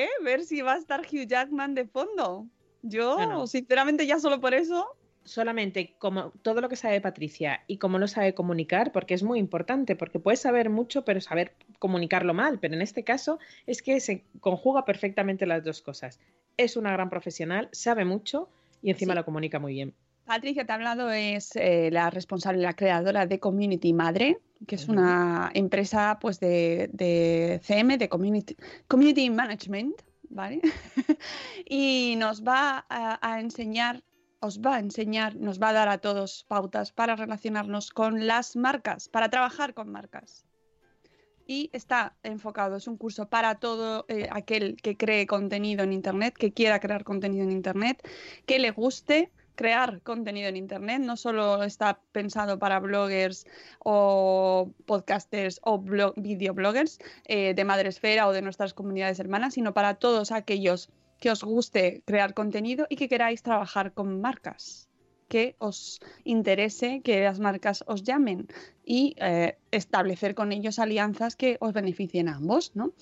¿eh? 0.05 0.09
Ver 0.23 0.45
si 0.45 0.61
va 0.63 0.75
a 0.75 0.79
estar 0.79 1.01
Hugh 1.01 1.27
Jackman 1.27 1.75
de 1.75 1.87
fondo. 1.87 2.47
Yo, 2.83 3.47
sinceramente, 3.47 4.07
ya 4.07 4.19
solo 4.19 4.41
por 4.41 4.53
eso, 4.53 4.87
solamente 5.25 5.95
como 5.99 6.31
todo 6.43 6.61
lo 6.61 6.69
que 6.69 6.77
sabe 6.77 7.01
Patricia 7.01 7.63
y 7.67 7.79
cómo 7.79 7.99
lo 7.99 8.07
sabe 8.09 8.35
comunicar, 8.35 8.93
porque 8.93 9.15
es 9.15 9.23
muy 9.23 9.39
importante, 9.39 9.97
porque 9.97 10.19
puedes 10.19 10.41
saber 10.41 10.71
mucho, 10.71 11.05
pero 11.05 11.21
saber 11.21 11.53
comunicarlo 11.79 12.35
mal. 12.35 12.59
Pero 12.61 12.75
en 12.75 12.83
este 12.83 13.05
caso 13.05 13.39
es 13.67 13.83
que 13.83 14.01
se 14.01 14.25
conjuga 14.41 14.85
perfectamente 14.85 15.47
las 15.47 15.65
dos 15.65 15.83
cosas. 15.83 16.21
Es 16.57 16.77
una 16.77 16.93
gran 16.93 17.11
profesional, 17.11 17.69
sabe 17.73 18.05
mucho 18.05 18.49
y 18.83 18.91
encima 18.91 19.13
Sí. 19.15 19.19
lo 19.19 19.25
comunica 19.25 19.59
muy 19.59 19.73
bien. 19.75 19.95
Patricia 20.27 20.65
Tablado 20.65 21.11
es 21.11 21.55
eh, 21.57 21.91
la 21.93 22.09
responsable, 22.09 22.63
la 22.63 22.73
creadora 22.73 23.27
de 23.27 23.39
Community 23.39 23.93
Madre, 23.93 24.39
que 24.67 24.77
es 24.77 24.89
una 24.89 25.51
empresa 25.53 26.17
pues 26.19 26.41
de, 26.41 26.89
de 26.95 27.61
CM, 27.63 27.99
de 27.99 28.09
Community, 28.09 28.57
community 28.89 29.29
Management, 29.29 30.01
¿vale? 30.31 30.61
y 31.69 32.15
nos 32.17 32.43
va 32.43 32.87
a, 32.89 33.19
a 33.35 33.41
enseñar, 33.41 34.03
os 34.45 34.61
va 34.61 34.77
a 34.77 34.81
enseñar, 34.81 35.37
nos 35.37 35.59
va 35.59 35.71
a 35.71 35.73
dar 35.73 35.89
a 35.89 35.99
todos 35.99 36.45
pautas 36.45 36.93
para 36.93 37.17
relacionarnos 37.17 37.91
con 37.91 38.27
las 38.27 38.57
marcas, 38.57 39.09
para 39.09 39.31
trabajar 39.31 39.73
con 39.73 39.89
marcas. 39.91 40.45
Y 41.47 41.71
está 41.73 42.15
enfocado, 42.23 42.77
es 42.77 42.87
un 42.87 42.97
curso 42.99 43.27
para 43.29 43.55
todo 43.55 44.05
eh, 44.09 44.29
aquel 44.31 44.77
que 44.77 44.97
cree 44.97 45.27
contenido 45.27 45.83
en 45.85 45.93
Internet, 45.93 46.35
que 46.35 46.53
quiera 46.53 46.79
crear 46.79 47.05
contenido 47.05 47.45
en 47.45 47.53
Internet, 47.53 48.07
que 48.45 48.59
le 48.59 48.71
guste 48.71 49.31
crear 49.55 50.03
contenido 50.03 50.49
en 50.49 50.57
Internet. 50.57 51.01
No 51.01 51.17
solo 51.17 51.63
está 51.63 52.01
pensado 52.13 52.59
para 52.59 52.81
bloggers 52.81 53.47
o 53.79 54.71
podcasters 54.85 55.61
o 55.63 55.79
blog, 55.79 56.13
videobloggers 56.17 56.99
eh, 57.25 57.55
de 57.55 57.65
Madresfera 57.65 58.27
o 58.27 58.33
de 58.33 58.43
nuestras 58.43 58.75
comunidades 58.75 59.21
hermanas, 59.21 59.55
sino 59.55 59.73
para 59.73 59.95
todos 59.95 60.33
aquellos 60.33 60.91
que 61.25 61.31
os 61.31 61.43
guste 61.43 62.03
crear 62.05 62.35
contenido 62.35 62.85
y 62.91 62.97
que 62.97 63.09
queráis 63.09 63.41
trabajar 63.43 63.95
con 63.95 64.21
marcas 64.21 64.91
que 65.27 65.57
os 65.59 65.99
interese 66.25 67.01
que 67.01 67.25
las 67.25 67.41
marcas 67.41 67.83
os 67.87 68.03
llamen 68.03 68.47
y 68.85 69.17
eh, 69.17 69.57
establecer 69.71 70.35
con 70.35 70.53
ellos 70.53 70.79
alianzas 70.79 71.35
que 71.35 71.57
os 71.61 71.73
beneficien 71.73 72.29
a 72.29 72.37
ambos, 72.37 72.73
¿no? 72.75 72.93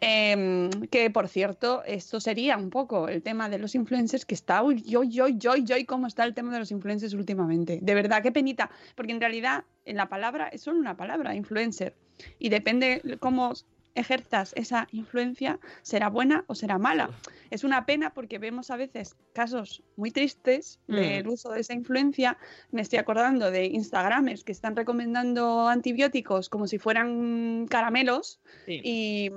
Em, 0.00 0.70
que 0.90 1.08
por 1.10 1.28
cierto, 1.28 1.84
esto 1.84 2.18
sería 2.18 2.56
un 2.56 2.70
poco 2.70 3.06
el 3.06 3.22
tema 3.22 3.48
de 3.48 3.58
los 3.58 3.76
influencers 3.76 4.26
que 4.26 4.34
está, 4.34 4.60
uy, 4.64 4.82
yo, 4.82 5.04
yo, 5.04 5.28
yo, 5.28 5.54
yo, 5.54 5.76
cómo 5.86 6.08
está 6.08 6.24
el 6.24 6.34
tema 6.34 6.52
de 6.52 6.58
los 6.58 6.72
influencers 6.72 7.14
últimamente. 7.14 7.78
De 7.80 7.94
verdad, 7.94 8.24
qué 8.24 8.32
penita, 8.32 8.72
porque 8.96 9.12
en 9.12 9.20
realidad 9.20 9.62
en 9.84 9.96
la 9.96 10.08
palabra 10.08 10.48
es 10.48 10.62
solo 10.62 10.80
una 10.80 10.96
palabra, 10.96 11.36
influencer, 11.36 11.94
y 12.40 12.48
depende 12.48 13.18
cómo 13.20 13.54
ejerzas 13.94 14.52
esa 14.56 14.86
influencia, 14.92 15.58
será 15.82 16.08
buena 16.08 16.44
o 16.46 16.54
será 16.54 16.78
mala. 16.78 17.10
Es 17.50 17.64
una 17.64 17.84
pena 17.86 18.14
porque 18.14 18.38
vemos 18.38 18.70
a 18.70 18.76
veces 18.76 19.16
casos 19.32 19.82
muy 19.96 20.10
tristes 20.10 20.78
del 20.86 21.24
Mm. 21.24 21.30
uso 21.30 21.50
de 21.50 21.60
esa 21.60 21.74
influencia. 21.74 22.38
Me 22.70 22.82
estoy 22.82 22.98
acordando 22.98 23.50
de 23.50 23.66
Instagramers 23.66 24.44
que 24.44 24.52
están 24.52 24.76
recomendando 24.76 25.66
antibióticos 25.68 26.48
como 26.48 26.66
si 26.66 26.78
fueran 26.78 27.66
caramelos 27.68 28.40
Sí. 28.66 28.80
y, 28.84 29.30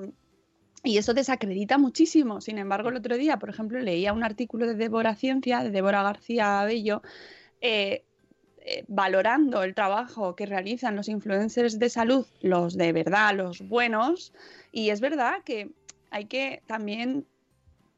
y 0.83 0.97
eso 0.97 1.13
desacredita 1.13 1.77
muchísimo. 1.77 2.41
Sin 2.41 2.57
embargo, 2.57 2.89
el 2.89 2.97
otro 2.97 3.17
día, 3.17 3.37
por 3.37 3.49
ejemplo, 3.49 3.79
leía 3.79 4.13
un 4.13 4.23
artículo 4.23 4.67
de 4.67 4.75
Débora 4.75 5.15
Ciencia, 5.15 5.63
de 5.63 5.71
Débora 5.71 6.03
García 6.03 6.63
Bello, 6.65 7.01
eh, 7.61 8.03
eh, 8.63 8.83
valorando 8.87 9.63
el 9.63 9.73
trabajo 9.73 10.35
que 10.35 10.45
realizan 10.45 10.95
los 10.95 11.09
influencers 11.09 11.79
de 11.79 11.89
salud, 11.89 12.27
los 12.41 12.77
de 12.77 12.93
verdad, 12.93 13.35
los 13.35 13.67
buenos, 13.67 14.33
y 14.71 14.89
es 14.89 15.01
verdad 15.01 15.43
que 15.43 15.71
hay 16.11 16.25
que 16.25 16.61
también 16.67 17.25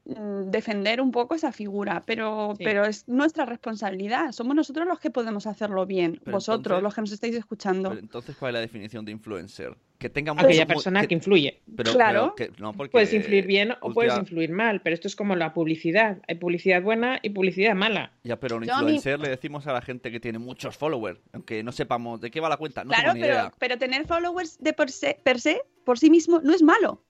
defender 0.04 1.00
un 1.00 1.10
poco 1.10 1.34
esa 1.34 1.50
figura, 1.52 2.02
pero, 2.06 2.54
Sí. 2.58 2.64
pero 2.64 2.84
es 2.84 3.08
nuestra 3.08 3.46
responsabilidad. 3.46 4.32
Somos 4.32 4.54
nosotros 4.54 4.86
los 4.86 4.98
que 5.00 5.10
podemos 5.10 5.46
hacerlo 5.46 5.86
bien, 5.86 6.20
Pero 6.24 6.36
vosotros, 6.36 6.58
entonces- 6.78 6.82
los 6.82 6.94
que 6.94 7.00
nos 7.00 7.12
estáis 7.12 7.34
escuchando. 7.36 7.88
Pero 7.90 8.00
entonces, 8.00 8.36
¿cuál 8.36 8.50
es 8.50 8.54
la 8.54 8.60
definición 8.60 9.04
de 9.04 9.12
influencer? 9.12 9.74
Que 9.98 10.10
tenga 10.10 10.32
Aquella 10.36 10.66
persona 10.66 11.06
que 11.06 11.14
influye. 11.14 11.62
pero- 11.74 11.92
Claro. 11.92 12.34
pero 12.36 12.52
que- 12.52 12.60
no, 12.60 12.74
porque 12.74 12.90
Puedes 12.92 13.14
influir 13.14 13.46
bien 13.46 13.70
o 13.70 13.74
última- 13.76 13.94
puedes 13.94 14.18
influir 14.18 14.50
mal, 14.52 14.82
pero 14.82 14.92
esto 14.92 15.08
es 15.08 15.16
como 15.16 15.34
la 15.36 15.54
publicidad. 15.54 16.18
Hay 16.28 16.34
publicidad 16.34 16.82
buena 16.82 17.18
y 17.22 17.30
publicidad 17.30 17.74
mala. 17.74 18.12
Ya, 18.24 18.38
pero 18.38 18.56
un 18.56 18.64
Yo 18.64 18.74
a 18.74 18.76
mí- 18.82 18.82
influencer 18.96 19.20
le 19.20 19.30
decimos 19.30 19.66
a 19.66 19.72
la 19.72 19.80
gente 19.80 20.10
que 20.10 20.20
tiene 20.20 20.38
muchos 20.38 20.76
followers, 20.76 21.20
aunque 21.32 21.62
no 21.62 21.72
sepamos 21.72 22.20
de 22.20 22.30
qué 22.30 22.40
va 22.40 22.48
la 22.50 22.58
cuenta, 22.58 22.84
no 22.84 22.88
claro, 22.90 23.02
tengo 23.04 23.14
ni 23.14 23.20
pero, 23.22 23.34
idea. 23.34 23.52
pero 23.58 23.78
tener 23.78 24.06
followers 24.06 24.58
de 24.60 24.72
por 24.74 24.90
se, 24.90 25.18
per 25.22 25.40
se, 25.40 25.62
por 25.84 25.98
sí 25.98 26.10
mismo, 26.10 26.40
no 26.42 26.52
es 26.52 26.62
malo. 26.62 27.02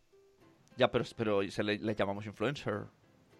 Ya, 0.76 0.90
pero, 0.90 1.04
pero 1.16 1.48
se 1.50 1.62
le, 1.62 1.78
le 1.78 1.94
llamamos 1.94 2.26
influencer. 2.26 2.84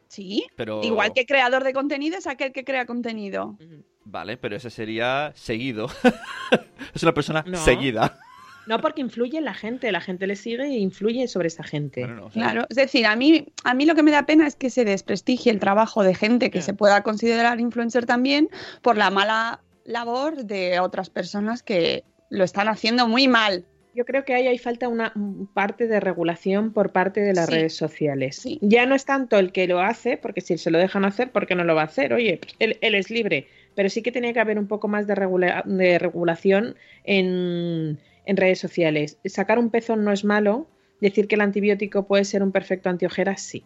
Sí. 0.08 0.46
Pero... 0.56 0.82
Igual 0.84 1.12
que 1.12 1.26
creador 1.26 1.64
de 1.64 1.72
contenido 1.72 2.16
es 2.16 2.26
aquel 2.26 2.52
que 2.52 2.64
crea 2.64 2.86
contenido. 2.86 3.56
Vale, 4.04 4.36
pero 4.36 4.56
ese 4.56 4.70
sería 4.70 5.32
seguido. 5.34 5.88
es 6.94 7.02
una 7.02 7.12
persona 7.14 7.44
No. 7.46 7.58
seguida. 7.58 8.18
No, 8.66 8.80
porque 8.80 9.02
influye 9.02 9.36
en 9.38 9.44
la 9.44 9.52
gente, 9.52 9.92
la 9.92 10.00
gente 10.00 10.26
le 10.26 10.36
sigue 10.36 10.64
e 10.64 10.78
influye 10.78 11.28
sobre 11.28 11.48
esa 11.48 11.64
gente. 11.64 12.06
Claro, 12.32 12.64
es 12.70 12.76
decir, 12.76 13.04
a 13.06 13.14
mí, 13.14 13.46
a 13.62 13.74
mí 13.74 13.84
lo 13.84 13.94
que 13.94 14.02
me 14.02 14.10
da 14.10 14.24
pena 14.24 14.46
es 14.46 14.56
que 14.56 14.70
se 14.70 14.86
desprestigie 14.86 15.50
el 15.50 15.60
trabajo 15.60 16.02
de 16.02 16.14
gente 16.14 16.50
que 16.50 16.62
se 16.62 16.72
pueda 16.72 17.02
considerar 17.02 17.60
influencer 17.60 18.06
también 18.06 18.48
por 18.80 18.96
la 18.96 19.10
mala 19.10 19.60
labor 19.84 20.44
de 20.44 20.80
otras 20.80 21.10
personas 21.10 21.62
que 21.62 22.04
lo 22.30 22.42
están 22.42 22.68
haciendo 22.68 23.06
muy 23.06 23.28
mal. 23.28 23.66
Yo 23.94 24.04
creo 24.04 24.24
que 24.24 24.34
ahí 24.34 24.46
hay 24.48 24.58
falta 24.58 24.88
una 24.88 25.12
parte 25.54 25.86
de 25.86 26.00
regulación 26.00 26.72
por 26.72 26.90
parte 26.92 27.20
de 27.20 27.32
las 27.32 27.46
Sí. 27.46 27.54
redes 27.54 27.76
sociales. 27.76 28.42
Ya 28.60 28.86
no 28.86 28.94
es 28.94 29.04
tanto 29.04 29.38
el 29.38 29.52
que 29.52 29.66
lo 29.68 29.80
hace, 29.80 30.16
porque 30.16 30.40
si 30.40 30.58
se 30.58 30.70
lo 30.70 30.78
dejan 30.78 31.04
hacer, 31.04 31.30
¿por 31.30 31.46
qué 31.46 31.54
no 31.54 31.62
lo 31.64 31.74
va 31.74 31.82
a 31.82 31.86
hacer? 31.86 32.12
Oye, 32.12 32.40
él, 32.58 32.76
él 32.80 32.94
es 32.96 33.10
libre, 33.10 33.46
pero 33.76 33.88
sí 33.88 34.02
que 34.02 34.10
tenía 34.12 34.32
que 34.32 34.40
haber 34.40 34.58
un 34.58 34.66
poco 34.66 34.88
más 34.88 35.06
de, 35.06 35.14
regula- 35.14 35.62
de 35.64 35.98
regulación 35.98 36.74
en, 37.04 37.98
en 38.26 38.36
redes 38.36 38.58
sociales. 38.58 39.18
Sacar 39.24 39.58
un 39.58 39.70
pezón 39.70 40.04
no 40.04 40.12
es 40.12 40.24
malo, 40.24 40.68
decir 41.00 41.28
que 41.28 41.36
el 41.36 41.40
antibiótico 41.42 42.06
puede 42.06 42.24
ser 42.24 42.42
un 42.42 42.50
perfecto 42.52 42.88
antiojeras, 42.88 43.42
sí. 43.42 43.64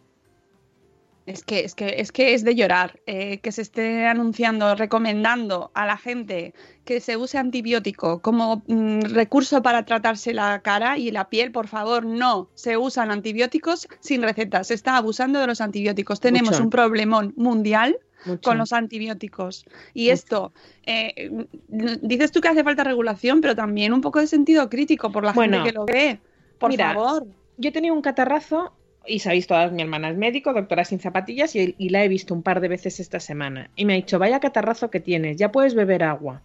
Es 1.28 1.44
que 1.44 1.60
es, 1.60 1.74
que, 1.74 1.96
es, 1.98 2.10
que 2.10 2.32
es 2.32 2.42
de 2.42 2.54
llorar 2.54 3.00
eh, 3.04 3.40
que 3.40 3.52
se 3.52 3.60
esté 3.60 4.06
anunciando, 4.06 4.74
recomendando 4.74 5.70
a 5.74 5.84
la 5.84 5.98
gente 5.98 6.54
que 6.86 7.00
se 7.00 7.18
use 7.18 7.36
antibiótico 7.36 8.22
como 8.22 8.62
mm, 8.66 9.00
recurso 9.02 9.62
para 9.62 9.84
tratarse 9.84 10.32
la 10.32 10.60
cara 10.60 10.96
y 10.96 11.10
la 11.10 11.28
piel. 11.28 11.52
Por 11.52 11.66
favor, 11.66 12.06
no 12.06 12.48
se 12.54 12.78
usan 12.78 13.10
antibióticos 13.10 13.88
sin 14.00 14.22
receta. 14.22 14.64
Se 14.64 14.72
está 14.72 14.96
abusando 14.96 15.38
de 15.38 15.46
los 15.46 15.60
antibióticos. 15.60 16.18
Tenemos 16.18 16.52
Mucho. 16.52 16.62
un 16.62 16.70
problemón 16.70 17.34
mundial 17.36 17.98
Mucho. 18.24 18.40
con 18.48 18.56
los 18.56 18.72
antibióticos. 18.72 19.66
Y 19.92 20.08
esto, 20.08 20.54
eh, 20.86 21.46
dices 21.68 22.32
tú 22.32 22.40
que 22.40 22.48
hace 22.48 22.64
falta 22.64 22.84
regulación, 22.84 23.42
pero 23.42 23.54
también 23.54 23.92
un 23.92 24.00
poco 24.00 24.18
de 24.18 24.28
sentido 24.28 24.70
crítico 24.70 25.12
por 25.12 25.24
la 25.24 25.32
Bueno, 25.34 25.58
gente 25.58 25.68
que 25.68 25.74
lo 25.74 25.84
ve. 25.84 26.20
Por 26.58 26.70
mira, 26.70 26.94
favor. 26.94 27.26
Yo 27.58 27.70
tenía 27.70 27.92
un 27.92 28.00
catarrazo 28.00 28.72
y 29.08 29.18
sabéis 29.18 29.46
todas, 29.46 29.72
mi 29.72 29.82
hermana 29.82 30.10
es 30.10 30.16
médico, 30.16 30.52
doctora 30.52 30.84
sin 30.84 31.00
zapatillas 31.00 31.56
y, 31.56 31.88
la 31.88 32.04
he 32.04 32.08
visto 32.08 32.34
un 32.34 32.42
par 32.42 32.60
de 32.60 32.68
veces 32.68 33.00
esta 33.00 33.20
semana. 33.20 33.70
Y 33.76 33.84
me 33.84 33.94
ha 33.94 33.96
dicho, 33.96 34.18
vaya 34.18 34.40
catarrazo 34.40 34.90
que 34.90 35.00
tienes, 35.00 35.36
ya 35.36 35.50
puedes 35.50 35.74
beber 35.74 36.02
agua. 36.02 36.42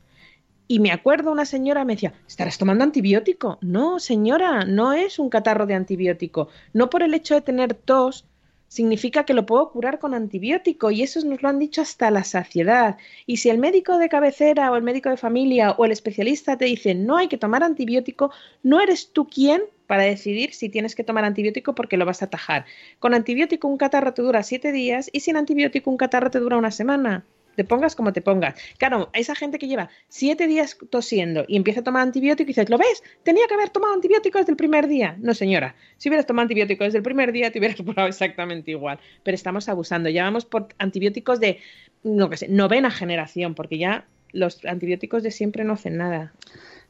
Y 0.67 0.79
me 0.79 0.91
acuerdo 0.91 1.31
una 1.31 1.45
señora 1.45 1.83
me 1.83 1.93
decía, 1.93 2.13
¿estarás 2.27 2.57
tomando 2.57 2.83
antibiótico? 2.83 3.59
No, 3.61 3.99
señora, 3.99 4.65
no 4.65 4.93
es 4.93 5.19
un 5.19 5.29
catarro 5.29 5.65
de 5.65 5.75
antibiótico. 5.75 6.47
No 6.71 6.89
por 6.89 7.03
el 7.03 7.13
hecho 7.13 7.35
de 7.35 7.41
tener 7.41 7.73
tos 7.73 8.25
significa 8.73 9.23
que 9.23 9.35
lo 9.35 9.45
puedo 9.45 9.69
curar 9.69 9.99
con 9.99 10.15
antibiótico 10.15 10.89
y 10.89 11.03
eso 11.03 11.23
nos 11.23 11.43
lo 11.43 11.49
han 11.49 11.59
dicho 11.59 11.81
hasta 11.81 12.09
la 12.09 12.23
saciedad. 12.23 12.97
Y 13.27 13.37
si 13.37 13.51
el 13.51 13.59
médico 13.59 13.99
de 13.99 14.09
cabecera 14.09 14.71
o 14.71 14.75
el 14.75 14.81
médico 14.81 15.09
de 15.09 15.17
familia 15.17 15.73
o 15.73 15.85
el 15.85 15.91
especialista 15.91 16.57
te 16.57 16.65
dice 16.65 16.95
no 16.95 17.17
hay 17.17 17.27
que 17.27 17.37
tomar 17.37 17.61
antibiótico, 17.61 18.31
no 18.63 18.81
eres 18.81 19.11
tú 19.13 19.27
quien 19.27 19.61
para 19.87 20.03
decidir 20.03 20.53
si 20.53 20.69
tienes 20.69 20.95
que 20.95 21.03
tomar 21.03 21.25
antibiótico 21.25 21.75
porque 21.75 21.97
lo 21.97 22.05
vas 22.05 22.21
a 22.21 22.25
atajar. 22.25 22.65
Con 22.99 23.13
antibiótico 23.13 23.67
un 23.67 23.77
catarro 23.77 24.13
te 24.13 24.21
dura 24.21 24.43
siete 24.43 24.71
días 24.71 25.09
y 25.11 25.21
sin 25.21 25.37
antibiótico 25.37 25.89
un 25.89 25.97
catarro 25.97 26.31
te 26.31 26.39
dura 26.39 26.57
una 26.57 26.71
semana. 26.71 27.25
Te 27.55 27.63
pongas 27.63 27.95
como 27.95 28.13
te 28.13 28.21
pongas. 28.21 28.55
Claro, 28.77 29.09
esa 29.13 29.35
gente 29.35 29.59
que 29.59 29.67
lleva 29.67 29.89
siete 30.07 30.47
días 30.47 30.77
tosiendo 30.89 31.45
y 31.47 31.55
empieza 31.55 31.81
a 31.81 31.83
tomar 31.83 32.01
antibiótico 32.01 32.47
y 32.47 32.53
dices, 32.53 32.69
¿lo 32.69 32.77
ves? 32.77 33.03
Tenía 33.23 33.45
que 33.47 33.53
haber 33.53 33.69
tomado 33.69 33.93
antibiótico 33.93 34.39
desde 34.39 34.51
el 34.51 34.57
primer 34.57 34.87
día. 34.87 35.15
No, 35.19 35.33
señora. 35.33 35.75
Si 35.97 36.09
hubieras 36.09 36.25
tomado 36.25 36.43
antibiótico 36.43 36.83
desde 36.83 36.97
el 36.97 37.03
primer 37.03 37.31
día, 37.31 37.51
te 37.51 37.59
hubieras 37.59 37.77
curado 37.85 38.07
exactamente 38.07 38.71
igual. 38.71 38.99
Pero 39.21 39.35
estamos 39.35 39.69
abusando. 39.69 40.09
Ya 40.09 40.23
vamos 40.23 40.45
por 40.45 40.67
antibióticos 40.79 41.39
de, 41.39 41.59
no 42.03 42.29
que 42.29 42.37
sé, 42.37 42.47
novena 42.47 42.89
generación, 42.89 43.53
porque 43.53 43.77
ya 43.77 44.07
los 44.31 44.65
antibióticos 44.65 45.21
de 45.21 45.29
siempre 45.29 45.63
no 45.63 45.73
hacen 45.73 45.97
nada. 45.97 46.33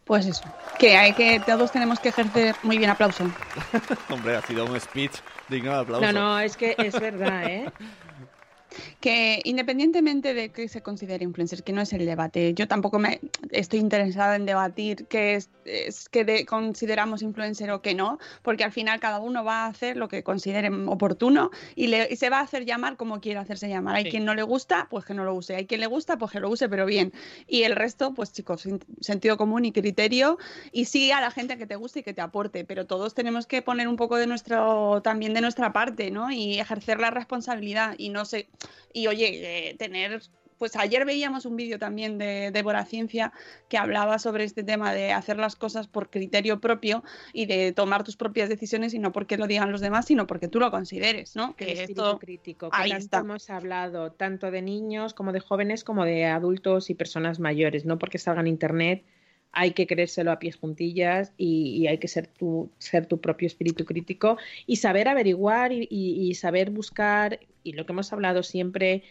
Pues 0.06 0.26
eso, 0.26 0.44
que 0.78 0.98
hay 0.98 1.14
que 1.14 1.40
todos 1.40 1.72
tenemos 1.72 2.00
que 2.00 2.10
ejercer 2.10 2.56
muy 2.64 2.78
bien 2.78 2.90
aplauso. 2.90 3.24
Hombre, 4.10 4.36
ha 4.36 4.42
sido 4.42 4.66
un 4.66 4.80
speech 4.80 5.14
digno 5.48 5.72
de 5.72 5.80
aplauso. 5.80 6.12
No, 6.12 6.12
no, 6.12 6.40
es 6.40 6.58
que 6.58 6.76
es 6.78 7.00
verdad, 7.00 7.44
¿eh? 7.46 7.72
que 9.04 9.42
independientemente 9.44 10.34
de 10.34 10.48
que 10.54 10.70
se 10.70 10.82
considere 10.82 11.26
influencer, 11.26 11.62
que 11.62 11.74
no 11.74 11.82
es 11.82 11.92
el 11.92 12.06
debate, 12.06 12.54
yo 12.54 12.70
tampoco 12.70 13.00
me 13.00 13.20
estoy 13.52 13.80
interesada 13.80 14.38
en 14.38 14.46
debatir 14.46 15.08
qué 15.08 15.36
es, 15.36 15.50
es 15.66 16.08
que 16.08 16.24
de- 16.24 16.46
consideramos 16.46 17.22
influencer 17.22 17.70
o 17.72 17.82
que 17.82 17.96
no, 17.96 18.18
porque 18.44 18.64
al 18.64 18.72
final 18.72 19.02
cada 19.02 19.20
uno 19.20 19.44
va 19.44 19.66
a 19.66 19.68
hacer 19.68 19.98
lo 19.98 20.08
que 20.08 20.24
considere 20.24 20.70
oportuno 20.88 21.52
y, 21.76 21.88
le- 21.88 22.08
y 22.10 22.16
se 22.16 22.30
va 22.30 22.38
a 22.40 22.44
hacer 22.44 22.64
llamar 22.64 22.96
como 22.96 23.20
quiera 23.20 23.42
hacerse 23.42 23.68
llamar. 23.68 23.98
Hay 23.98 24.06
Sí. 24.06 24.12
quien 24.12 24.24
no 24.24 24.36
le 24.36 24.44
gusta, 24.44 24.88
pues 24.90 25.04
que 25.04 25.14
no 25.14 25.26
lo 25.26 25.34
use. 25.36 25.54
Hay 25.58 25.66
quien 25.66 25.82
le 25.82 25.88
gusta, 25.88 26.18
pues 26.18 26.32
que 26.32 26.40
lo 26.40 26.50
use, 26.50 26.70
pero 26.70 26.86
bien. 26.86 27.12
Y 27.46 27.64
el 27.64 27.76
resto, 27.76 28.14
pues 28.14 28.32
chicos, 28.32 28.62
sin- 28.62 28.80
sentido 29.02 29.36
común 29.36 29.66
y 29.66 29.74
criterio 29.74 30.38
y 30.72 30.86
sigue 30.86 31.12
a 31.12 31.20
la 31.20 31.30
gente 31.30 31.58
que 31.58 31.66
te 31.68 31.76
guste 31.76 32.00
y 32.00 32.04
que 32.04 32.14
te 32.14 32.22
aporte, 32.22 32.64
pero 32.64 32.86
todos 32.86 33.14
tenemos 33.14 33.48
que 33.48 33.62
poner 33.62 33.90
un 33.90 33.98
poco 33.98 34.16
de 34.16 34.28
nuestro, 34.28 35.02
también 35.02 35.34
de 35.34 35.42
nuestra 35.42 35.74
parte, 35.74 36.10
¿no? 36.10 36.32
Y 36.32 36.58
ejercer 36.58 37.02
la 37.02 37.12
responsabilidad 37.12 37.96
y 37.98 38.08
no 38.08 38.24
sé, 38.24 38.48
y 38.94 39.08
oye, 39.08 39.70
eh, 39.72 39.76
tener, 39.76 40.22
pues 40.58 40.76
ayer 40.76 41.06
veíamos 41.06 41.46
un 41.46 41.56
vídeo 41.58 41.80
también 41.80 42.18
de 42.18 42.52
Débora 42.52 42.86
Ciencia 42.86 43.34
que 43.68 43.78
hablaba 43.78 44.20
sobre 44.20 44.44
este 44.46 44.64
tema 44.64 44.94
de 44.94 45.12
hacer 45.12 45.38
las 45.38 45.56
cosas 45.56 45.88
por 45.88 46.10
criterio 46.10 46.62
propio 46.62 47.04
y 47.34 47.46
de 47.48 47.74
tomar 47.74 48.04
tus 48.04 48.16
propias 48.16 48.50
decisiones 48.50 48.94
y 48.94 49.00
no 49.00 49.12
porque 49.12 49.38
lo 49.38 49.48
digan 49.48 49.72
los 49.72 49.82
demás, 49.82 50.06
sino 50.06 50.28
porque 50.28 50.48
tú 50.48 50.60
lo 50.60 50.72
consideres, 50.72 51.36
¿no? 51.36 51.56
El 51.60 51.68
Que 51.68 51.72
espíritu 51.74 52.02
esto 52.02 52.20
crítico, 52.20 52.70
que 52.70 52.82
ahí 52.82 52.92
está. 52.92 53.20
hemos 53.20 53.50
hablado 53.50 54.12
tanto 54.14 54.52
de 54.52 54.62
niños 54.62 55.14
como 55.14 55.32
de 55.34 55.40
jóvenes 55.42 55.84
como 55.84 56.06
de 56.06 56.26
adultos 56.26 56.90
y 56.90 56.96
personas 56.96 57.40
mayores, 57.40 57.86
no 57.86 57.98
porque 58.00 58.18
salga 58.18 58.42
en 58.42 58.48
internet 58.48 59.06
hay 59.54 59.72
que 59.72 59.88
creérselo 59.88 60.32
a 60.32 60.40
pies 60.40 60.56
juntillas 60.58 61.32
y, 61.38 61.78
y 61.78 61.88
hay 61.88 61.98
que 62.00 62.08
ser 62.08 62.28
tu, 62.28 62.70
ser 62.80 63.06
tu 63.06 63.20
propio 63.22 63.48
espíritu 63.48 63.86
crítico 63.86 64.38
y 64.66 64.76
saber 64.78 65.08
averiguar 65.08 65.72
y, 65.72 65.88
y- 65.90 66.30
y 66.30 66.36
saber 66.36 66.72
buscar 66.72 67.40
y 67.64 67.74
lo 67.74 67.86
que 67.86 67.94
hemos 67.94 68.12
hablado 68.12 68.44
siempre 68.44 69.04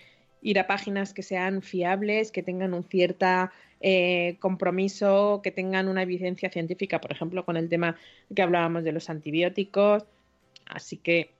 ir 0.42 0.58
a 0.58 0.66
páginas 0.66 1.14
que 1.14 1.22
sean 1.22 1.62
fiables, 1.62 2.32
que 2.32 2.42
tengan 2.42 2.74
un 2.74 2.82
cierta 2.82 3.52
eh, 3.80 4.36
compromiso, 4.40 5.40
que 5.42 5.52
tengan 5.52 5.88
una 5.88 6.02
evidencia 6.02 6.50
científica, 6.50 7.00
por 7.00 7.12
ejemplo, 7.12 7.44
con 7.44 7.56
el 7.56 7.68
tema 7.68 7.96
que 8.34 8.42
hablábamos 8.42 8.84
de 8.84 8.92
los 8.92 9.08
antibióticos. 9.08 10.04
Así 10.66 10.96
que 10.96 11.30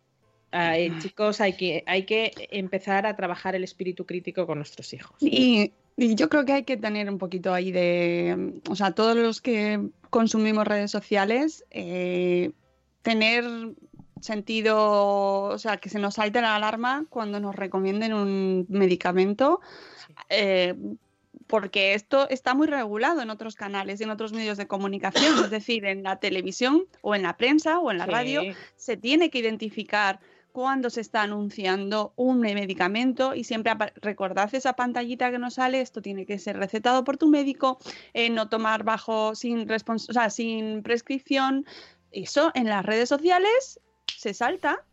Ah, 0.54 0.78
eh, 0.78 0.92
chicos, 0.98 1.40
hay 1.40 1.54
que, 1.54 1.82
hay 1.86 2.02
que 2.02 2.30
empezar 2.50 3.06
a 3.06 3.16
trabajar 3.16 3.54
el 3.54 3.64
espíritu 3.64 4.04
crítico 4.04 4.46
con 4.46 4.58
nuestros 4.58 4.92
hijos. 4.92 5.16
Y, 5.18 5.72
y 6.02 6.14
yo 6.14 6.28
creo 6.28 6.44
que 6.44 6.52
hay 6.52 6.64
que 6.64 6.76
tener 6.76 7.08
un 7.08 7.18
poquito 7.18 7.54
ahí 7.54 7.70
de, 7.72 8.60
o 8.68 8.76
sea, 8.76 8.92
todos 8.92 9.16
los 9.16 9.40
que 9.40 9.80
consumimos 10.10 10.66
redes 10.66 10.90
sociales, 10.90 11.64
eh, 11.70 12.50
tener 13.02 13.44
sentido, 14.20 15.44
o 15.44 15.58
sea, 15.58 15.76
que 15.78 15.88
se 15.88 15.98
nos 15.98 16.14
salte 16.14 16.40
la 16.40 16.56
alarma 16.56 17.06
cuando 17.08 17.40
nos 17.40 17.56
recomienden 17.56 18.12
un 18.12 18.66
medicamento, 18.68 19.60
eh, 20.28 20.74
porque 21.46 21.94
esto 21.94 22.28
está 22.30 22.54
muy 22.54 22.66
regulado 22.66 23.20
en 23.20 23.30
otros 23.30 23.56
canales 23.56 24.00
y 24.00 24.04
en 24.04 24.10
otros 24.10 24.32
medios 24.32 24.56
de 24.58 24.66
comunicación, 24.66 25.44
es 25.44 25.50
decir, 25.50 25.84
en 25.84 26.02
la 26.02 26.16
televisión 26.16 26.84
o 27.00 27.14
en 27.14 27.22
la 27.22 27.36
prensa 27.36 27.78
o 27.80 27.90
en 27.90 27.98
la 27.98 28.04
Sí. 28.04 28.10
radio, 28.10 28.42
se 28.76 28.96
tiene 28.96 29.30
que 29.30 29.38
identificar 29.38 30.20
cuando 30.52 30.90
se 30.90 31.00
está 31.00 31.22
anunciando 31.22 32.12
un 32.16 32.40
medicamento 32.40 33.34
y 33.34 33.44
siempre 33.44 33.72
recordad 33.96 34.54
esa 34.54 34.74
pantallita 34.74 35.30
que 35.30 35.38
nos 35.38 35.54
sale, 35.54 35.80
esto 35.80 36.02
tiene 36.02 36.26
que 36.26 36.38
ser 36.38 36.58
recetado 36.58 37.04
por 37.04 37.16
tu 37.16 37.28
médico, 37.28 37.78
eh, 38.12 38.30
no 38.30 38.48
tomar 38.48 38.84
bajo 38.84 39.34
sin 39.34 39.66
o 39.70 39.98
sea, 39.98 40.30
sin 40.30 40.82
prescripción. 40.82 41.66
Eso 42.10 42.50
en 42.54 42.68
las 42.68 42.84
redes 42.84 43.08
sociales 43.08 43.80
se 44.06 44.34
salta. 44.34 44.84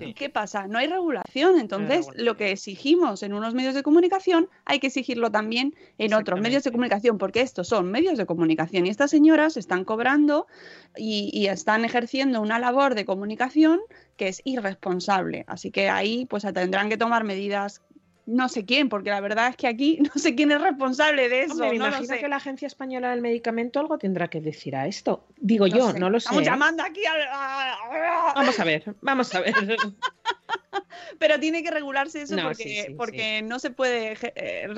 ¿Y 0.00 0.14
qué 0.14 0.28
pasa? 0.28 0.66
No 0.66 0.78
hay 0.78 0.88
regulación. 0.88 1.60
Entonces, 1.60 2.08
lo 2.16 2.36
que 2.36 2.50
exigimos 2.50 3.22
en 3.22 3.32
unos 3.32 3.54
medios 3.54 3.72
de 3.72 3.84
comunicación 3.84 4.48
hay 4.64 4.80
que 4.80 4.88
exigirlo 4.88 5.30
también 5.30 5.76
en 5.98 6.12
otros 6.12 6.40
medios 6.40 6.64
de 6.64 6.72
comunicación, 6.72 7.18
porque 7.18 7.40
estos 7.40 7.68
son 7.68 7.92
medios 7.92 8.18
de 8.18 8.26
comunicación 8.26 8.86
y 8.86 8.90
estas 8.90 9.12
señoras 9.12 9.56
están 9.56 9.84
cobrando 9.84 10.48
y, 10.96 11.30
y 11.32 11.46
están 11.46 11.84
ejerciendo 11.84 12.42
una 12.42 12.58
labor 12.58 12.96
de 12.96 13.04
comunicación 13.04 13.80
que 14.16 14.28
es 14.28 14.40
irresponsable. 14.44 15.44
Así 15.46 15.70
que 15.70 15.88
ahí 15.88 16.26
pues 16.26 16.44
tendrán 16.54 16.88
que 16.88 16.96
tomar 16.96 17.24
medidas. 17.24 17.82
No 18.28 18.48
sé 18.48 18.64
quién, 18.64 18.88
porque 18.88 19.10
la 19.10 19.20
verdad 19.20 19.48
es 19.50 19.56
que 19.56 19.68
aquí 19.68 19.98
no 20.14 20.20
sé 20.20 20.34
quién 20.34 20.50
es 20.50 20.60
responsable 20.60 21.28
de 21.28 21.42
eso. 21.42 21.52
Hombre, 21.52 21.68
me 21.70 21.78
no 21.78 21.84
lo 21.84 21.90
imagino 21.90 22.14
sé. 22.14 22.20
que 22.20 22.28
la 22.28 22.36
Agencia 22.36 22.66
Española 22.66 23.10
del 23.10 23.20
Medicamento 23.20 23.78
algo 23.78 23.98
tendrá 23.98 24.26
que 24.28 24.40
decir 24.40 24.74
a 24.74 24.86
esto. 24.88 25.24
Digo 25.36 25.68
No 25.68 25.76
yo, 25.76 25.90
sé. 25.92 25.98
no 26.00 26.10
lo 26.10 26.18
sé. 26.18 26.24
Estamos 26.24 26.42
¿eh? 26.42 26.46
llamando 26.46 26.82
aquí 26.82 27.04
al- 27.06 27.22
a- 27.30 28.32
Vamos 28.34 28.58
a 28.58 28.64
ver, 28.64 28.96
vamos 29.00 29.32
a 29.34 29.40
ver. 29.40 29.54
Pero 31.18 31.38
tiene 31.40 31.62
que 31.62 31.70
regularse 31.70 32.22
eso 32.22 32.36
No, 32.36 32.42
porque, 32.44 32.62
sí, 32.62 32.82
sí, 32.86 32.94
porque 32.94 33.42
no 33.42 33.58
se 33.58 33.70
puede 33.70 34.16
eh, 34.34 34.68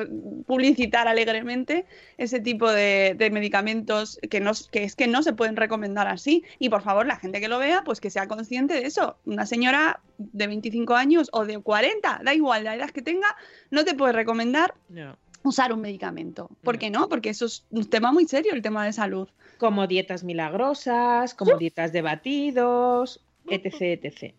publicitar 0.46 1.08
alegremente 1.08 1.86
ese 2.16 2.40
tipo 2.40 2.70
de, 2.70 3.14
de 3.16 3.30
medicamentos 3.30 4.18
que, 4.30 4.40
no, 4.40 4.52
que 4.70 4.84
es 4.84 4.96
que 4.96 5.06
no 5.06 5.22
se 5.22 5.32
pueden 5.32 5.56
recomendar 5.56 6.06
así. 6.08 6.44
Y 6.58 6.68
por 6.68 6.82
favor, 6.82 7.06
la 7.06 7.16
gente 7.16 7.40
que 7.40 7.48
lo 7.48 7.58
vea, 7.58 7.82
pues 7.84 8.00
que 8.00 8.10
sea 8.10 8.28
consciente 8.28 8.74
de 8.74 8.86
eso. 8.86 9.16
Una 9.24 9.46
señora 9.46 10.00
de 10.18 10.46
25 10.46 10.94
años 10.94 11.28
o 11.32 11.44
de 11.44 11.58
40, 11.58 12.20
da 12.22 12.34
igual 12.34 12.64
la 12.64 12.74
edad 12.74 12.90
que 12.90 13.02
tenga, 13.02 13.36
no 13.70 13.84
te 13.84 13.94
puede 13.94 14.12
recomendar 14.12 14.74
No. 14.88 15.16
usar 15.42 15.72
un 15.72 15.80
medicamento. 15.80 16.50
¿Por 16.62 16.78
qué 16.78 16.90
no? 16.90 17.08
Porque 17.08 17.30
eso 17.30 17.46
es 17.46 17.64
un 17.70 17.88
tema 17.88 18.12
muy 18.12 18.26
serio, 18.26 18.52
el 18.52 18.62
tema 18.62 18.84
de 18.84 18.92
salud. 18.92 19.28
Como 19.58 19.86
dietas 19.86 20.24
milagrosas, 20.24 21.34
como 21.34 21.56
dietas 21.58 21.92
de 21.92 22.02
batidos, 22.02 23.24
etc, 23.48 24.04
etc. 24.04 24.34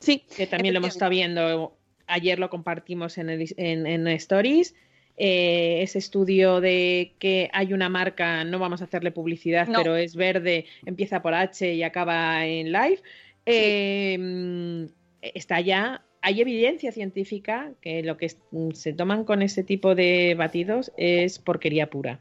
Sí. 0.00 0.24
Que 0.36 0.46
también 0.46 0.74
lo 0.74 0.78
hemos 0.78 0.90
estado 0.94 1.10
viendo, 1.10 1.76
ayer 2.06 2.38
lo 2.38 2.50
compartimos 2.50 3.18
en, 3.18 3.30
el- 3.30 3.54
en, 3.56 3.86
en 3.86 4.08
Stories. 4.08 4.74
eh, 5.22 5.82
ese 5.82 5.98
estudio 5.98 6.60
de 6.62 7.12
que 7.18 7.50
hay 7.52 7.74
una 7.74 7.90
marca, 7.90 8.42
no 8.44 8.58
vamos 8.58 8.80
a 8.80 8.84
hacerle 8.84 9.10
publicidad, 9.10 9.68
No. 9.68 9.78
pero 9.82 9.94
es 9.96 10.16
verde, 10.16 10.64
empieza 10.86 11.20
por 11.20 11.34
H 11.34 11.74
y 11.74 11.82
acaba 11.82 12.46
en 12.46 12.72
live. 12.72 13.00
eh, 13.44 14.16
mm, 14.18 14.84
está 15.20 15.60
ya, 15.60 16.02
hay 16.22 16.40
evidencia 16.40 16.92
científica 16.92 17.72
que 17.82 18.02
lo 18.02 18.16
que 18.16 18.30
se 18.74 18.92
toman 18.94 19.24
con 19.24 19.42
ese 19.42 19.62
tipo 19.62 19.94
de 19.94 20.34
batidos 20.38 20.90
es 20.96 21.38
porquería 21.38 21.90
pura. 21.90 22.20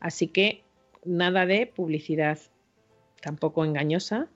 Así 0.00 0.26
que 0.28 0.62
nada 1.04 1.46
de 1.46 1.66
publicidad 1.66 2.38
tampoco 3.20 3.64
engañosa, 3.64 4.28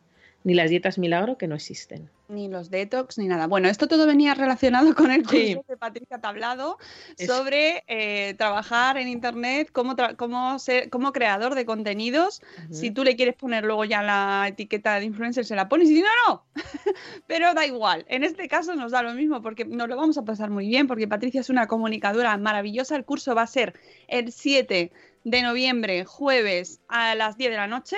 ni 0.44 0.54
las 0.54 0.70
dietas 0.70 0.98
milagro 0.98 1.37
que 1.38 1.46
no 1.48 1.54
existen. 1.54 2.11
Ni 2.28 2.48
los 2.48 2.70
detox, 2.70 3.18
ni 3.18 3.26
nada. 3.28 3.46
Bueno, 3.46 3.68
esto 3.68 3.87
todo 3.87 4.07
venía 4.07 4.35
relacionado 4.35 4.94
con 4.94 5.11
el 5.11 5.22
curso 5.22 5.37
Sí. 5.37 5.59
de 5.68 5.76
Patricia 5.76 6.18
Tablado 6.18 6.78
Es- 7.18 7.26
sobre 7.26 7.83
eh, 7.87 8.35
trabajar 8.35 8.96
en 8.98 9.09
Internet 9.09 9.70
como, 9.72 9.94
tra- 9.96 10.16
como, 10.16 10.59
ser, 10.59 10.90
como 10.90 11.12
creador 11.12 11.54
de 11.54 11.64
contenidos. 11.66 12.42
Si 12.70 12.90
tú 12.90 13.04
le 13.04 13.16
quieres 13.16 13.35
poner 13.37 13.64
luego 13.64 13.85
ya 13.85 14.02
la 14.02 14.46
etiqueta 14.48 14.98
de 15.00 15.07
influencer, 15.07 15.44
se 15.46 15.57
la 15.57 15.68
pones 15.68 15.88
y 15.90 15.96
si 15.96 16.02
no, 16.02 16.09
no. 16.28 16.44
Pero 17.26 17.52
da 17.54 17.66
igual. 17.66 18.04
En 18.09 18.22
este 18.24 18.46
caso 18.48 18.74
nos 18.74 18.92
da 18.92 19.02
lo 19.02 19.12
mismo 19.14 19.40
porque 19.42 19.64
nos 19.64 19.88
lo 19.88 19.96
vamos 19.96 20.18
a 20.18 20.24
pasar 20.24 20.50
muy 20.50 20.66
bien 20.68 20.87
porque 20.87 21.09
Patricia 21.09 21.40
es 21.40 21.50
una 21.50 21.66
comunicadora 21.66 22.37
maravillosa. 22.37 22.96
El 22.96 23.04
curso 23.04 23.35
va 23.35 23.42
a 23.42 23.46
ser 23.46 23.74
el 24.09 24.30
7 24.33 24.92
de 25.24 25.42
noviembre, 25.42 26.04
jueves 26.04 26.80
a 26.88 27.14
las 27.14 27.37
10 27.38 27.50
de 27.50 27.57
la 27.57 27.66
noche. 27.66 27.96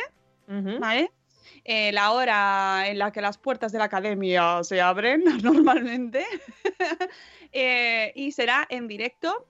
¿Vale? 0.48 1.10
Eh, 1.64 1.92
la 1.92 2.12
hora 2.12 2.88
en 2.88 2.98
la 2.98 3.12
que 3.12 3.20
las 3.20 3.38
puertas 3.38 3.72
de 3.72 3.78
la 3.78 3.84
academia 3.84 4.62
se 4.62 4.80
abren 4.80 5.24
normalmente. 5.42 6.24
Eh, 7.58 8.12
y 8.14 8.32
será 8.32 8.66
en 8.68 8.86
directo 8.86 9.46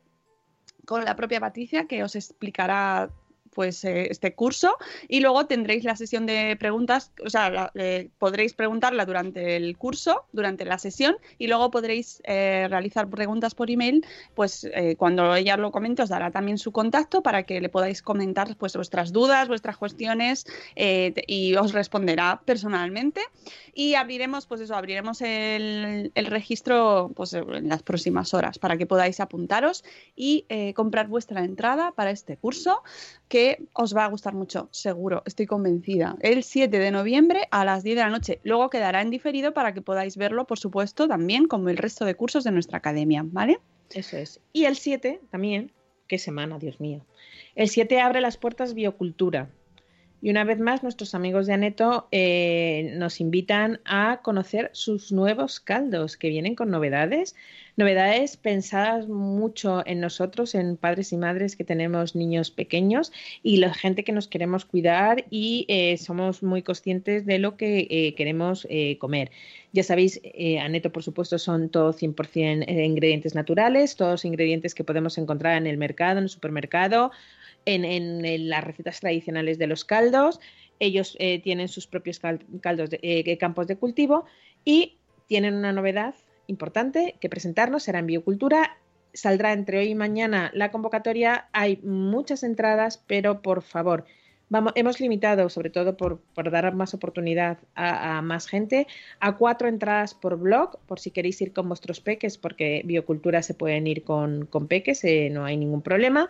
con 0.85 1.05
la 1.05 1.17
propia 1.17 1.41
Patricia 1.41 1.87
que 1.89 2.05
os 2.05 2.15
explicará 2.15 3.11
pues 3.57 3.83
eh, 3.85 4.09
este 4.11 4.35
curso 4.35 4.77
y 5.09 5.21
luego 5.21 5.47
tendréis 5.47 5.83
la 5.83 5.97
sesión 5.97 6.27
de 6.27 6.57
preguntas, 6.61 7.11
o 7.25 7.31
sea, 7.31 7.73
eh, 7.75 8.11
podréis 8.19 8.53
preguntarla 8.53 9.07
durante 9.07 9.57
el 9.57 9.79
curso, 9.79 10.27
durante 10.31 10.67
la 10.67 10.77
sesión 10.77 11.17
y 11.39 11.47
luego 11.47 11.71
podréis 11.71 12.21
eh, 12.25 12.67
realizar 12.69 13.09
preguntas 13.09 13.55
por 13.55 13.71
email, 13.71 14.05
pues 14.35 14.69
cuando 14.99 15.35
ella 15.35 15.57
lo 15.57 15.73
comente 15.73 16.03
os 16.03 16.11
dará 16.11 16.31
también 16.31 16.59
su 16.59 16.71
contacto 16.71 17.23
para 17.23 17.45
que 17.45 17.63
le 17.63 17.71
podáis 17.71 18.03
comentar 18.03 18.57
pues 18.57 18.77
vuestras 18.77 19.11
dudas, 19.11 19.49
vuestras 19.49 19.79
cuestiones 19.79 20.45
y 20.75 21.55
os 21.55 21.73
responderá 21.73 22.43
personalmente. 22.45 23.23
Y 23.73 23.95
abriremos 23.95 24.47
pues 24.47 24.61
eso, 24.61 24.75
abriremos 24.75 25.23
el, 25.23 26.13
el 26.15 26.27
registro 26.27 27.11
pues 27.17 27.33
en 27.33 27.69
las 27.69 27.83
próximas 27.83 28.35
horas 28.35 28.59
para 28.59 28.77
que 28.77 28.85
podáis 28.87 29.21
apuntaros 29.21 29.83
y 30.15 30.45
comprar 30.75 31.09
vuestra 31.09 31.43
entrada 31.43 31.93
para 31.93 32.11
este 32.11 32.37
curso 32.37 32.83
que 33.29 33.67
os 33.73 33.97
va 33.97 34.05
a 34.05 34.09
gustar 34.09 34.35
mucho, 34.35 34.69
seguro, 34.71 35.23
estoy 35.27 35.47
convencida. 35.47 36.17
El 36.21 36.45
7 36.45 36.79
de 36.79 36.91
noviembre 36.91 37.49
a 37.51 37.65
las 37.65 37.83
10 37.83 37.97
de 37.97 38.03
la 38.03 38.11
noche. 38.11 38.41
Luego 38.45 38.71
quedará 38.71 39.03
en 39.03 39.11
diferido 39.11 39.53
para 39.53 39.75
que 39.75 39.83
podáis 39.83 40.17
verlo, 40.17 40.47
por 40.47 40.59
supuesto, 40.59 41.09
también 41.09 41.47
como 41.47 41.69
el 41.69 41.77
resto 41.77 42.05
de 42.05 42.15
cursos 42.15 42.45
de 42.45 42.53
nuestra 42.53 42.79
academia, 42.79 43.25
¿vale? 43.25 43.59
Eso 43.91 44.17
es. 44.17 44.41
Y 44.53 44.65
el 44.65 44.77
7 44.77 45.21
también, 45.31 45.73
qué 46.07 46.19
semana, 46.19 46.59
Dios 46.59 46.81
mío. 46.81 47.05
El 47.55 47.69
7 47.69 48.01
abre 48.01 48.21
las 48.21 48.37
puertas 48.37 48.75
Biocultura. 48.75 49.51
Y 50.23 50.31
una 50.31 50.45
vez 50.45 50.59
más, 50.59 50.83
nuestros 50.83 51.15
amigos 51.15 51.47
de 51.47 51.53
Aneto 51.53 52.09
eh, 52.11 52.95
nos 52.97 53.21
invitan 53.21 53.81
a 53.85 54.21
conocer 54.23 54.71
sus 54.73 55.13
nuevos 55.13 55.61
caldos 55.61 56.17
que 56.17 56.31
vienen 56.31 56.55
con 56.55 56.71
novedades. 56.71 57.37
Novedades 57.77 58.39
pensadas 58.39 59.07
mucho 59.07 59.87
en 59.87 60.01
nosotros, 60.01 60.55
en 60.55 60.79
padres 60.79 61.13
y 61.13 61.19
madres 61.19 61.57
que 61.57 61.65
tenemos 61.65 62.17
niños 62.17 62.51
pequeños 62.51 63.13
y 63.43 63.59
la 63.59 63.75
gente 63.75 64.03
que 64.03 64.13
nos 64.13 64.29
queremos 64.29 64.65
cuidar 64.65 65.27
y 65.29 65.67
eh, 65.69 65.99
somos 65.99 66.43
muy 66.43 66.63
conscientes 66.63 67.27
de 67.27 67.39
lo 67.39 67.59
que 67.59 67.87
eh, 67.91 68.15
queremos 68.15 68.67
eh, 68.71 68.97
comer. 68.99 69.31
Ya 69.77 69.83
sabéis, 69.83 70.21
eh, 70.25 70.59
Aneto, 70.59 70.91
por 70.91 71.03
supuesto, 71.03 71.39
son 71.39 71.69
todo 71.69 71.93
100% 71.93 72.65
eh, 72.67 72.85
ingredientes 72.87 73.35
naturales, 73.35 73.95
todos 73.95 74.25
ingredientes 74.25 74.75
que 74.75 74.85
podemos 74.85 75.19
encontrar 75.19 75.59
en 75.59 75.67
el 75.67 75.77
mercado, 75.77 76.17
en 76.17 76.25
el 76.25 76.31
supermercado, 76.31 77.11
en, 77.67 78.49
las 78.49 78.65
recetas 78.65 79.01
tradicionales 79.01 79.59
de 79.59 79.67
los 79.67 79.85
caldos. 79.85 80.41
Ellos 80.79 81.17
eh, 81.19 81.41
tienen 81.43 81.69
sus 81.69 81.87
propios 81.87 82.19
cal- 82.19 82.45
caldos 82.61 82.91
de, 82.91 83.01
eh, 83.03 83.39
campos 83.39 83.67
de 83.67 83.77
cultivo 83.77 84.25
y 84.65 84.99
tienen 85.27 85.55
una 85.55 85.73
novedad 85.73 86.15
importante 86.47 87.17
que 87.21 87.29
presentarnos, 87.29 87.83
será 87.83 87.99
en 87.99 88.07
Biocultura. 88.07 88.79
Saldrá 89.13 89.53
entre 89.53 89.79
hoy 89.79 89.89
y 89.89 89.95
mañana 89.95 90.51
la 90.55 90.71
convocatoria. 90.71 91.49
Hay 91.53 91.79
muchas 91.83 92.43
entradas, 92.43 93.03
pero 93.07 93.43
por 93.43 93.63
favor, 93.63 94.05
hemos 94.75 95.01
limitado, 95.01 95.49
sobre 95.49 95.71
todo 95.71 95.97
por, 95.97 96.23
dar 96.51 96.73
más 96.75 96.95
oportunidad 96.95 97.59
a, 97.75 98.19
a 98.19 98.23
más 98.23 98.47
gente, 98.47 98.87
a 99.19 99.37
cuatro 99.37 99.69
entradas 99.69 100.15
por 100.15 100.39
blog, 100.39 100.79
por 100.87 101.01
si 101.01 101.11
queréis 101.11 101.41
ir 101.41 101.53
con 101.53 101.67
vuestros 101.67 102.01
peques, 102.01 102.39
porque 102.39 102.83
Biocultura 102.85 103.43
se 103.43 103.55
pueden 103.55 103.87
ir 103.87 104.05
con, 104.05 104.47
con 104.47 104.69
peques, 104.69 105.03
eh, 105.05 105.31
no 105.31 105.45
hay 105.45 105.57
ningún 105.57 105.83
problema. 105.83 106.29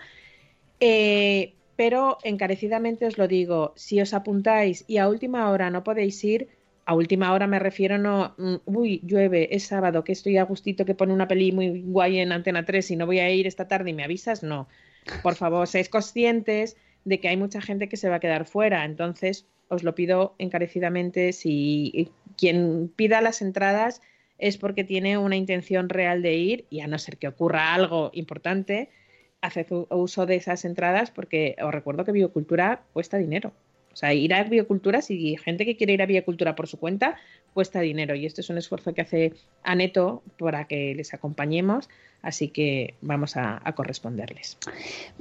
Eh, 0.80 1.54
pero 1.76 2.18
encarecidamente 2.24 3.06
os 3.06 3.18
lo 3.18 3.28
digo, 3.28 3.72
si 3.76 4.00
os 4.00 4.14
apuntáis 4.14 4.84
y 4.86 4.96
a 4.96 5.08
última 5.08 5.50
hora 5.50 5.70
no 5.70 5.84
podéis 5.84 6.22
ir, 6.24 6.48
a 6.86 6.94
última 6.94 7.32
hora 7.32 7.46
me 7.46 7.58
refiero 7.58 7.98
no, 7.98 8.34
mm, 8.38 8.56
uy, 8.64 9.00
llueve, 9.04 9.54
es 9.54 9.64
sábado, 9.64 10.04
que 10.04 10.12
estoy 10.12 10.38
a 10.38 10.44
gustito 10.44 10.84
que 10.84 10.94
pone 10.94 11.12
una 11.12 11.28
peli 11.28 11.52
muy 11.52 11.82
guay 11.82 12.18
en 12.18 12.32
Antena 12.32 12.64
3 12.64 12.92
y 12.92 12.96
no 12.96 13.06
voy 13.06 13.18
a 13.18 13.30
ir 13.30 13.46
esta 13.46 13.68
tarde 13.68 13.90
y 13.90 13.94
me 13.94 14.04
avisas, 14.04 14.42
no. 14.42 14.68
Por 15.22 15.34
favor, 15.34 15.66
seáis 15.68 15.88
conscientes 15.88 16.76
de 17.04 17.20
que 17.20 17.28
hay 17.28 17.36
mucha 17.36 17.60
gente 17.60 17.88
que 17.88 17.96
se 17.96 18.08
va 18.08 18.16
a 18.16 18.20
quedar 18.20 18.46
fuera, 18.46 18.84
entonces 18.84 19.46
os 19.68 19.82
lo 19.82 19.94
pido 19.94 20.34
encarecidamente, 20.38 21.32
si 21.32 22.10
quien 22.36 22.88
pida 22.94 23.20
las 23.20 23.42
entradas 23.42 24.00
es 24.38 24.56
porque 24.56 24.84
tiene 24.84 25.18
una 25.18 25.36
intención 25.36 25.88
real 25.88 26.22
de 26.22 26.34
ir 26.34 26.66
y 26.70 26.80
a 26.80 26.86
no 26.86 26.98
ser 26.98 27.16
que 27.16 27.28
ocurra 27.28 27.74
algo 27.74 28.10
importante, 28.12 28.90
haced 29.42 29.66
uso 29.90 30.27
de 30.27 30.37
esas 30.37 30.64
entradas 30.64 31.11
porque 31.11 31.57
os 31.62 31.72
recuerdo 31.72 32.05
que 32.05 32.12
biocultura 32.12 32.83
cuesta 32.92 33.18
dinero. 33.18 33.53
O 33.96 33.98
sea, 33.98 34.12
ir 34.12 34.35
a 34.35 34.44
biocultura, 34.44 35.00
si 35.00 35.38
gente 35.38 35.64
que 35.64 35.74
quiere 35.74 35.94
ir 35.94 36.02
a 36.02 36.06
biocultura 36.06 36.54
por 36.54 36.68
su 36.68 36.78
cuenta, 36.78 37.16
cuesta 37.54 37.80
dinero. 37.80 38.14
Y 38.14 38.26
esto 38.26 38.42
es 38.42 38.50
un 38.50 38.59
esfuerzo 38.59 38.92
que 38.92 39.00
hace 39.00 39.32
Aneto 39.62 40.22
para 40.38 40.66
que 40.66 40.94
les 40.94 41.14
acompañemos. 41.14 41.88
Así 42.20 42.48
que 42.48 42.92
vamos 43.00 43.38
a, 43.38 43.59
a 43.64 43.74
corresponderles. 43.74 44.59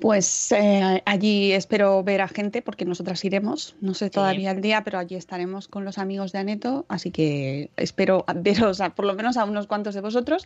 Pues 0.01 0.51
eh, 0.51 1.01
allí 1.05 1.53
espero 1.53 2.03
ver 2.03 2.19
a 2.19 2.27
gente 2.27 2.61
porque 2.61 2.83
nosotras 2.83 3.23
iremos, 3.23 3.77
no 3.79 3.93
sé 3.93 4.09
todavía 4.09 4.51
el 4.51 4.59
día, 4.59 4.83
pero 4.83 4.99
allí 4.99 5.15
estaremos 5.15 5.69
con 5.69 5.85
los 5.85 5.97
amigos 5.97 6.33
de 6.33 6.39
Aneto, 6.39 6.85
así 6.89 7.11
que 7.11 7.69
espero 7.77 8.25
veros 8.35 8.81
a, 8.81 8.89
por 8.89 9.05
lo 9.05 9.13
menos 9.13 9.37
a 9.37 9.45
unos 9.45 9.67
cuantos 9.67 9.95
de 9.95 10.01
vosotros 10.01 10.45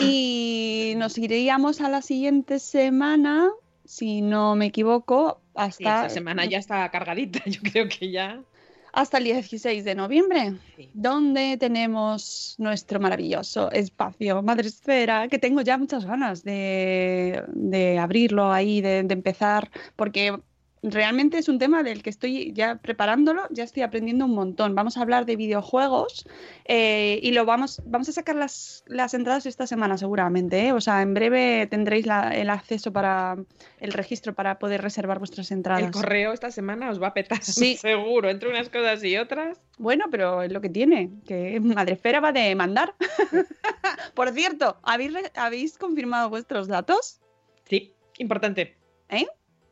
y 0.00 0.94
nos 0.96 1.18
iríamos 1.18 1.80
a 1.80 1.88
la 1.88 2.02
siguiente 2.02 2.58
semana, 2.58 3.50
si 3.84 4.22
no 4.22 4.56
me 4.56 4.66
equivoco, 4.66 5.40
Sí, 5.68 5.86
hasta 5.86 5.90
esta 5.90 6.08
semana 6.08 6.44
ya 6.46 6.58
está 6.58 6.88
cargadita. 6.90 7.40
Yo 7.46 7.60
creo 7.62 7.88
que 7.88 8.10
ya. 8.10 8.44
hasta 8.92 9.18
el 9.18 9.24
16 9.24 9.84
de 9.84 9.94
noviembre, 9.94 10.58
donde 10.92 11.56
tenemos 11.58 12.54
nuestro 12.58 12.98
maravilloso 13.00 13.70
espacio 13.70 14.42
Madresfera, 14.42 15.28
que 15.28 15.38
tengo 15.38 15.60
ya 15.62 15.78
muchas 15.78 16.04
ganas 16.04 16.42
de, 16.42 17.44
de 17.48 17.98
abrirlo 17.98 18.52
ahí, 18.52 18.80
de, 18.80 19.02
de 19.04 19.14
empezar, 19.14 19.70
porque 19.96 20.40
realmente 20.82 21.36
es 21.38 21.48
un 21.48 21.58
tema 21.58 21.82
del 21.82 22.02
que 22.02 22.10
estoy 22.10 22.52
ya 22.54 22.76
preparándolo, 22.76 23.42
ya 23.50 23.64
estoy 23.64 23.82
aprendiendo 23.82 24.24
un 24.24 24.34
montón. 24.34 24.74
Vamos 24.74 24.96
a 24.96 25.02
hablar 25.02 25.26
de 25.26 25.36
videojuegos 25.36 26.26
eh, 26.64 27.20
y 27.22 27.32
lo 27.32 27.44
vamos, 27.44 27.82
vamos 27.84 28.08
a 28.08 28.12
sacar 28.12 28.36
las, 28.36 28.82
las 28.86 29.12
entradas 29.14 29.44
esta 29.46 29.66
semana 29.66 29.98
seguramente. 29.98 30.66
¿eh? 30.68 30.72
O 30.72 30.80
sea, 30.80 31.02
en 31.02 31.12
breve 31.14 31.66
tendréis 31.66 32.06
la- 32.06 32.34
el 32.34 32.48
acceso 32.50 32.92
para 32.92 33.36
el 33.78 33.92
registro 33.92 34.34
para 34.34 34.58
poder 34.58 34.80
reservar 34.82 35.18
vuestras 35.18 35.50
entradas. 35.50 35.82
El 35.84 35.90
correo 35.90 36.32
esta 36.32 36.50
semana 36.50 36.90
os 36.90 37.00
va 37.02 37.08
a 37.08 37.14
petar, 37.14 37.42
Sí. 37.42 37.76
seguro, 37.80 38.30
entre 38.30 38.48
unas 38.48 38.68
cosas 38.70 39.04
y 39.04 39.16
otras. 39.18 39.60
Bueno, 39.78 40.06
pero 40.10 40.42
es 40.42 40.50
lo 40.52 40.60
que 40.60 40.68
tiene, 40.70 41.10
que 41.26 41.60
Madrefera 41.60 42.20
va 42.20 42.32
de 42.32 42.54
mandar. 42.54 42.94
Por 44.14 44.30
cierto, 44.32 44.78
¿habéis, 44.82 45.12
¿habéis 45.34 45.78
confirmado 45.78 46.28
vuestros 46.30 46.68
datos? 46.68 47.20
Sí, 47.64 47.94
importante. 48.18 48.76
¿Eh? 49.08 49.26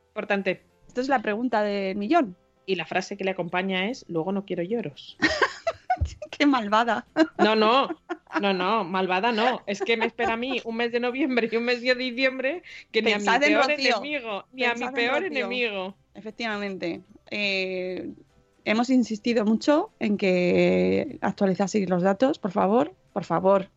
Importante. 0.08 0.67
Esto 0.88 1.01
es 1.03 1.09
la 1.09 1.22
pregunta 1.22 1.62
del 1.62 1.96
millón. 1.96 2.37
Y 2.66 2.74
la 2.74 2.85
frase 2.85 3.16
que 3.16 3.24
le 3.24 3.31
acompaña 3.31 3.88
es: 3.88 4.05
Luego 4.09 4.33
no 4.33 4.44
quiero 4.44 4.62
lloros. 4.62 5.16
Qué 6.31 6.46
malvada. 6.46 7.07
No, 7.38 7.55
no. 7.55 7.88
No, 8.40 8.53
no, 8.53 8.85
malvada 8.85 9.33
no. 9.33 9.62
Es 9.66 9.81
que 9.81 9.96
me 9.96 10.07
espera 10.07 10.35
a 10.35 10.37
mí 10.37 10.61
un 10.64 10.77
mes 10.77 10.92
de 10.92 11.01
noviembre 11.01 11.49
y 11.51 11.57
un 11.57 11.64
mes 11.64 11.80
de 11.80 11.95
diciembre 11.95 12.62
que 12.93 13.03
ni 13.03 13.12
a 13.12 13.18
mi 13.18 13.24
peor 13.24 13.70
enemigo, 13.70 14.45
ni 14.53 14.64
a 14.64 14.74
mi 14.74 14.89
peor 14.91 15.24
enemigo. 15.24 15.97
Efectivamente. 16.14 17.03
Eh, 17.30 18.11
hemos 18.64 18.91
insistido 18.91 19.45
mucho 19.45 19.93
en 19.99 20.16
que 20.16 21.18
actualizaseis 21.20 21.89
los 21.89 22.03
datos, 22.03 22.39
por 22.39 22.53
favor, 22.53 22.95
por 23.12 23.24
favor, 23.24 23.70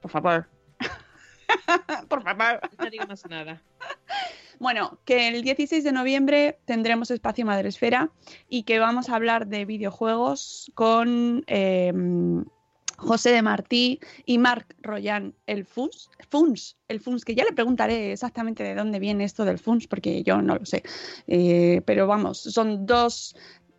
por 0.00 0.10
favor. 0.10 0.48
por 2.08 2.22
favor. 2.22 2.60
No 2.78 2.90
digo 2.90 3.06
más 3.06 3.26
nada. 3.28 3.62
Bueno, 4.58 4.98
que 5.04 5.28
el 5.28 5.42
16 5.42 5.84
de 5.84 5.92
noviembre 5.92 6.58
tendremos 6.64 7.10
Espacio 7.10 7.44
Madresfera 7.46 8.10
y 8.48 8.62
que 8.62 8.78
vamos 8.78 9.08
a 9.08 9.16
hablar 9.16 9.46
de 9.46 9.64
videojuegos 9.64 10.70
con 10.74 11.44
eh, 11.46 11.92
José 12.96 13.30
de 13.30 13.42
Martí 13.42 14.00
y 14.24 14.38
Marc 14.38 14.74
Royan, 14.80 15.34
el 15.46 15.64
FUNS, 15.64 16.10
FUNS, 16.30 16.76
el 16.88 17.00
FUNS, 17.00 17.24
que 17.24 17.34
ya 17.34 17.44
le 17.44 17.52
preguntaré 17.52 18.12
exactamente 18.12 18.62
de 18.62 18.74
dónde 18.74 18.98
viene 18.98 19.24
esto 19.24 19.44
del 19.44 19.58
FUNS, 19.58 19.86
porque 19.88 20.22
yo 20.22 20.40
no 20.40 20.56
lo 20.56 20.64
sé. 20.64 20.82
Eh, 21.26 21.82
pero 21.84 22.06
vamos, 22.06 22.38
son 22.38 22.86
dos 22.86 23.36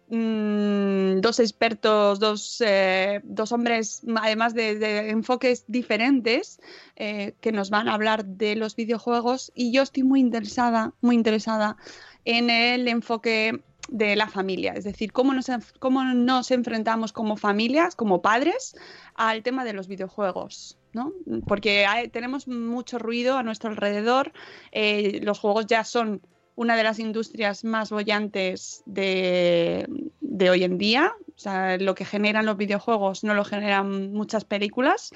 mm, 0.10 1.22
dos 1.22 1.40
expertos, 1.40 2.20
dos, 2.20 2.62
eh, 2.66 3.22
dos 3.24 3.52
hombres, 3.52 4.02
además 4.16 4.54
de, 4.54 5.10
enfoques 5.10 5.66
diferentes, 5.68 6.60
eh, 6.96 7.36
que 7.42 7.52
nos 7.52 7.70
van 7.70 7.88
a 7.88 7.94
hablar 7.94 8.26
de 8.26 8.56
los 8.56 8.76
videojuegos. 8.76 9.52
Y 9.56 9.72
yo 9.72 9.82
estoy 9.82 10.04
muy 10.04 10.20
interesada, 10.20 10.94
muy 11.02 11.16
interesada 11.16 11.78
en 12.26 12.50
el 12.50 12.88
enfoque 12.88 13.62
de 13.90 14.16
la 14.16 14.28
familia, 14.28 14.74
es 14.74 14.84
decir, 14.84 15.12
cómo 15.12 15.34
nos, 15.34 15.48
cómo 15.80 16.04
nos 16.04 16.50
enfrentamos 16.52 17.14
como 17.14 17.38
familias, 17.38 17.96
como 17.96 18.22
padres, 18.22 18.76
al 19.14 19.44
tema 19.44 19.64
de 19.64 19.74
los 19.74 19.88
videojuegos. 19.88 20.78
¿no? 20.94 21.12
Porque 21.46 21.86
tenemos 22.12 22.48
mucho 22.48 22.98
ruido 22.98 23.38
a 23.38 23.44
nuestro 23.44 23.70
alrededor, 23.70 24.32
eh, 24.72 25.20
los 25.24 25.40
juegos 25.40 25.68
ya 25.68 25.84
son 25.84 26.22
una 26.56 26.76
de 26.76 26.84
las 26.84 27.00
industrias 27.00 27.64
más 27.64 27.90
bollantes 27.90 28.84
de, 28.86 29.88
de 30.22 30.50
hoy 30.50 30.64
en 30.64 30.78
día. 30.78 31.14
O 31.36 31.38
sea, 31.38 31.78
lo 31.78 31.96
que 31.96 32.06
generan 32.06 32.46
los 32.46 32.56
videojuegos 32.56 33.26
no 33.26 33.34
lo 33.34 33.44
generan 33.44 34.14
muchas 34.14 34.46
películas 34.46 35.12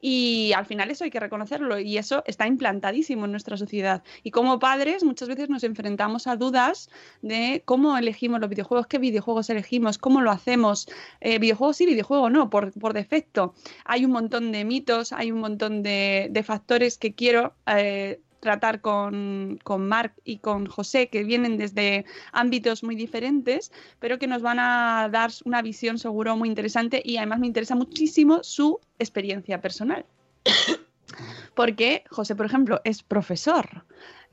y 0.00 0.52
al 0.52 0.66
final 0.66 0.88
eso 0.90 1.02
hay 1.02 1.10
que 1.10 1.18
reconocerlo 1.18 1.80
y 1.80 1.98
eso 1.98 2.22
está 2.26 2.46
implantadísimo 2.46 3.24
en 3.24 3.32
nuestra 3.32 3.56
sociedad. 3.56 4.04
Y 4.22 4.30
como 4.30 4.60
padres 4.60 5.02
muchas 5.02 5.28
veces 5.28 5.50
nos 5.50 5.64
enfrentamos 5.64 6.28
a 6.28 6.36
dudas 6.36 6.90
de 7.22 7.62
cómo 7.64 7.98
elegimos 7.98 8.40
los 8.40 8.50
videojuegos, 8.50 8.86
qué 8.86 8.98
videojuegos 8.98 9.50
elegimos, 9.50 9.98
cómo 9.98 10.20
lo 10.20 10.30
hacemos, 10.30 10.86
eh, 11.20 11.40
videojuegos 11.40 11.76
sí, 11.76 11.86
videojuego 11.86 12.30
no, 12.30 12.50
por, 12.50 12.72
por 12.72 12.92
defecto. 12.92 13.54
Hay 13.84 14.04
un 14.04 14.12
montón 14.12 14.52
de 14.52 14.64
mitos, 14.64 15.12
hay 15.12 15.32
un 15.32 15.40
montón 15.40 15.82
de, 15.82 16.28
de 16.30 16.42
factores 16.44 16.98
que 16.98 17.14
quiero 17.14 17.54
eh, 17.66 18.20
tratar 18.44 18.80
con, 18.80 19.58
con 19.64 19.88
Marc 19.88 20.14
y 20.22 20.38
con 20.38 20.66
José, 20.66 21.08
que 21.08 21.24
vienen 21.24 21.56
desde 21.56 22.04
ámbitos 22.30 22.84
muy 22.84 22.94
diferentes, 22.94 23.72
pero 23.98 24.18
que 24.20 24.28
nos 24.28 24.42
van 24.42 24.60
a 24.60 25.08
dar 25.10 25.32
una 25.44 25.62
visión 25.62 25.98
seguro 25.98 26.36
muy 26.36 26.48
interesante 26.48 27.02
y 27.04 27.16
además 27.16 27.40
me 27.40 27.48
interesa 27.48 27.74
muchísimo 27.74 28.44
su 28.44 28.78
experiencia 29.00 29.60
personal. 29.60 30.06
Porque 31.56 32.04
José, 32.10 32.36
por 32.36 32.46
ejemplo, 32.46 32.80
es 32.84 33.02
profesor 33.02 33.84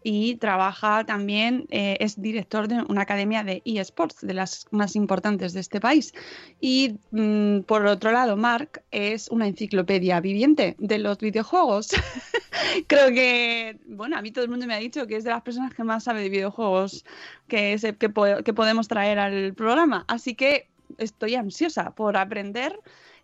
y 0.04 0.36
trabaja 0.38 1.04
también, 1.06 1.68
eh, 1.70 1.98
es 2.00 2.20
director 2.22 2.68
de 2.68 2.84
una 2.90 3.02
academia 3.02 3.44
de 3.44 3.62
eSports, 3.66 4.22
de 4.22 4.34
las 4.34 4.66
más 4.72 4.96
importantes 4.96 5.54
de 5.54 5.60
este 5.60 5.80
país. 5.80 6.14
Y 6.60 6.98
mm, 7.12 7.62
por 7.62 7.86
otro 7.86 8.12
lado, 8.12 8.36
Mark 8.38 8.84
es 8.92 9.28
una 9.30 9.48
enciclopedia 9.48 10.20
viviente 10.20 10.76
de 10.80 10.98
los 10.98 11.20
videojuegos. 11.20 11.90
Creo 12.88 13.10
que, 13.10 13.80
bueno, 13.88 14.18
a 14.18 14.22
mí 14.22 14.32
todo 14.32 14.44
el 14.44 14.50
mundo 14.50 14.66
me 14.68 14.74
ha 14.74 14.78
dicho 14.80 15.08
que 15.08 15.16
es 15.18 15.24
de 15.24 15.30
las 15.30 15.42
personas 15.44 15.74
que 15.74 15.84
más 15.84 16.04
sabe 16.04 16.22
de 16.22 16.30
videojuegos 16.30 17.06
que, 17.48 17.78
se- 17.78 17.96
que, 17.96 18.10
po- 18.10 18.44
que 18.44 18.54
podemos 18.54 18.88
traer 18.88 19.20
al 19.20 19.54
programa. 19.54 20.06
Así 20.08 20.36
que 20.36 20.68
estoy 20.98 21.36
ansiosa 21.36 21.92
por 21.92 22.18
aprender 22.18 22.78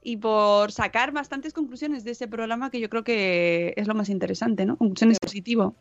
y 0.03 0.17
por 0.17 0.71
sacar 0.71 1.11
bastantes 1.11 1.53
conclusiones 1.53 2.03
de 2.03 2.11
ese 2.11 2.27
programa 2.27 2.69
que 2.69 2.79
yo 2.79 2.89
creo 2.89 3.03
que 3.03 3.73
es 3.75 3.87
lo 3.87 3.95
más 3.95 4.09
interesante, 4.09 4.65
¿no? 4.65 4.77
Conclusiones 4.77 5.17
positivo. 5.19 5.75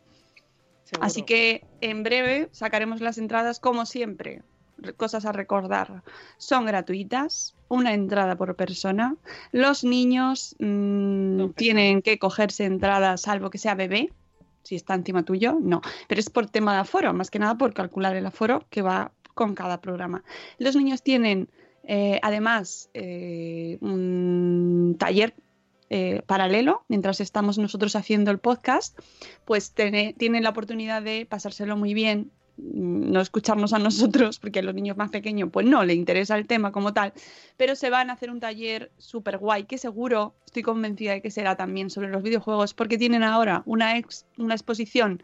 Así 1.01 1.23
que 1.23 1.63
en 1.81 2.03
breve 2.03 2.49
sacaremos 2.51 3.01
las 3.01 3.17
entradas 3.17 3.59
como 3.59 3.85
siempre. 3.85 4.41
Re- 4.77 4.93
Cosas 4.93 5.25
a 5.25 5.31
recordar. 5.31 6.03
Son 6.37 6.65
gratuitas, 6.65 7.55
una 7.67 7.93
entrada 7.93 8.35
por 8.35 8.55
persona. 8.55 9.15
Los 9.51 9.83
niños 9.83 10.55
mm, 10.59 11.49
tienen 11.55 12.01
que 12.01 12.19
cogerse 12.19 12.65
entradas 12.65 13.21
salvo 13.21 13.49
que 13.49 13.57
sea 13.57 13.75
bebé. 13.75 14.11
Si 14.63 14.75
está 14.75 14.93
encima 14.95 15.23
tuyo, 15.23 15.57
no. 15.61 15.81
Pero 16.07 16.19
es 16.19 16.29
por 16.29 16.47
tema 16.49 16.73
de 16.73 16.79
aforo, 16.81 17.13
más 17.13 17.31
que 17.31 17.39
nada 17.39 17.57
por 17.57 17.73
calcular 17.73 18.15
el 18.15 18.25
aforo 18.25 18.65
que 18.69 18.81
va 18.81 19.11
con 19.33 19.55
cada 19.55 19.79
programa. 19.81 20.23
Los 20.57 20.75
niños 20.75 21.03
tienen 21.03 21.47
eh, 21.83 22.19
además 22.21 22.89
eh, 22.93 23.77
un 23.81 24.97
taller 24.99 25.33
eh, 25.89 26.21
paralelo, 26.25 26.83
mientras 26.87 27.21
estamos 27.21 27.57
nosotros 27.57 27.95
haciendo 27.95 28.31
el 28.31 28.39
podcast, 28.39 28.97
pues 29.45 29.71
tiene- 29.71 30.13
tienen 30.17 30.43
la 30.43 30.49
oportunidad 30.49 31.01
de 31.01 31.25
pasárselo 31.25 31.77
muy 31.77 31.93
bien, 31.93 32.31
mm, 32.57 33.11
no 33.11 33.21
escucharnos 33.21 33.71
a 33.73 33.79
nosotros, 33.79 34.39
porque 34.39 34.59
a 34.59 34.63
los 34.63 34.73
niños 34.75 34.97
más 34.97 35.09
pequeños 35.11 35.49
pues 35.51 35.65
no 35.65 35.83
le 35.85 35.93
interesa 35.93 36.37
el 36.37 36.47
tema 36.47 36.71
como 36.71 36.93
tal, 36.93 37.13
pero 37.55 37.75
se 37.75 37.89
van 37.89 38.09
a 38.09 38.13
hacer 38.13 38.31
un 38.31 38.39
taller 38.39 38.91
súper 38.97 39.37
guay, 39.37 39.63
que 39.65 39.77
seguro, 39.77 40.35
estoy 40.45 40.63
convencida 40.63 41.11
de 41.13 41.21
que 41.21 41.31
será 41.31 41.55
también 41.55 41.89
sobre 41.89 42.09
los 42.09 42.23
videojuegos, 42.23 42.73
porque 42.73 42.97
tienen 42.97 43.23
ahora 43.23 43.63
una, 43.65 43.97
ex- 43.97 44.25
una 44.37 44.55
exposición 44.55 45.21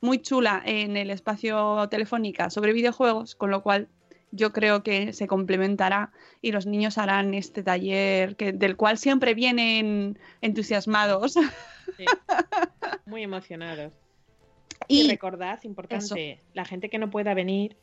muy 0.00 0.18
chula 0.18 0.62
en 0.66 0.98
el 0.98 1.08
espacio 1.10 1.88
telefónica 1.88 2.50
sobre 2.50 2.74
videojuegos, 2.74 3.34
con 3.34 3.50
lo 3.50 3.62
cual 3.62 3.88
yo 4.34 4.52
creo 4.52 4.82
que 4.82 5.12
se 5.12 5.26
complementará 5.26 6.12
y 6.42 6.52
los 6.52 6.66
niños 6.66 6.98
harán 6.98 7.34
este 7.34 7.62
taller 7.62 8.36
que, 8.36 8.52
del 8.52 8.76
cual 8.76 8.98
siempre 8.98 9.34
vienen 9.34 10.18
entusiasmados. 10.40 11.34
Sí. 11.96 12.04
Muy 13.06 13.22
emocionados. 13.22 13.92
Y, 14.88 15.08
recordad, 15.08 15.60
importante, 15.62 16.40
la 16.52 16.64
gente 16.64 16.90
que 16.90 16.98
no 16.98 17.10
pueda 17.10 17.32
venir, 17.32 17.76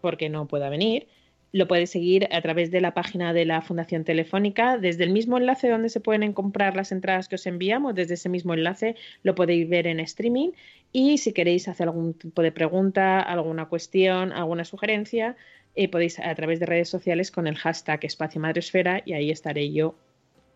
porque 0.00 0.28
no 0.28 0.46
pueda 0.46 0.68
venir, 0.68 1.08
lo 1.52 1.66
puede 1.66 1.86
seguir 1.86 2.28
a 2.30 2.42
través 2.42 2.70
de 2.70 2.80
la 2.80 2.92
página 2.92 3.32
de 3.32 3.46
la 3.46 3.62
Fundación 3.62 4.04
Telefónica, 4.04 4.76
desde 4.76 5.04
el 5.04 5.10
mismo 5.10 5.38
enlace 5.38 5.68
donde 5.68 5.88
se 5.88 6.00
pueden 6.00 6.32
comprar 6.32 6.76
las 6.76 6.92
entradas 6.92 7.28
que 7.28 7.36
os 7.36 7.46
enviamos, 7.46 7.94
desde 7.94 8.14
ese 8.14 8.28
mismo 8.28 8.54
enlace 8.54 8.96
lo 9.22 9.34
podéis 9.34 9.68
ver 9.68 9.86
en 9.86 10.00
streaming 10.00 10.50
y 10.92 11.18
si 11.18 11.32
queréis 11.32 11.66
hacer 11.68 11.88
algún 11.88 12.14
tipo 12.14 12.42
de 12.42 12.52
pregunta, 12.52 13.20
alguna 13.20 13.66
cuestión, 13.66 14.32
alguna 14.32 14.64
sugerencia, 14.64 15.36
eh, 15.78 15.88
podéis 15.88 16.18
a 16.18 16.34
través 16.34 16.58
de 16.58 16.66
redes 16.66 16.88
sociales 16.88 17.30
con 17.30 17.46
el 17.46 17.56
hashtag 17.56 18.04
Espacio 18.04 18.40
Madresfera 18.40 19.00
y 19.04 19.12
ahí 19.12 19.30
estaré 19.30 19.72
yo 19.72 19.94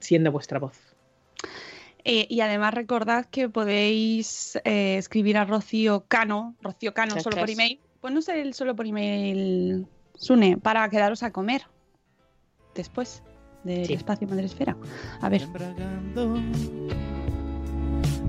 siendo 0.00 0.32
vuestra 0.32 0.58
voz. 0.58 0.76
Eh, 2.04 2.26
y 2.28 2.40
además 2.40 2.74
recordad 2.74 3.26
que 3.26 3.48
podéis 3.48 4.56
eh, 4.64 4.96
escribir 4.98 5.36
a 5.36 5.44
Rocío 5.44 6.06
Cano, 6.08 6.56
Rocío 6.60 6.92
Cano 6.92 7.20
solo 7.20 7.36
por 7.36 7.48
email. 7.48 7.78
Pues 8.00 8.12
no 8.12 8.20
sé 8.20 8.40
el 8.40 8.52
solo 8.54 8.74
por 8.74 8.84
email, 8.84 9.86
Sune, 10.16 10.56
para 10.56 10.88
quedaros 10.88 11.22
a 11.22 11.30
comer 11.30 11.62
después 12.74 13.22
del 13.62 13.86
Sí. 13.86 13.92
espacio 13.92 14.26
Madresfera. 14.26 14.76
A 15.20 15.28
ver. 15.28 15.42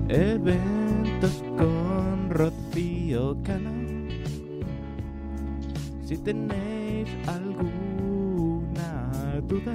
Eventos 0.08 1.42
con 1.58 2.30
Rocío 2.30 3.36
Cano. 3.42 3.83
Si 6.04 6.18
tenéis 6.18 7.08
alguna 7.26 8.90
duda 9.48 9.74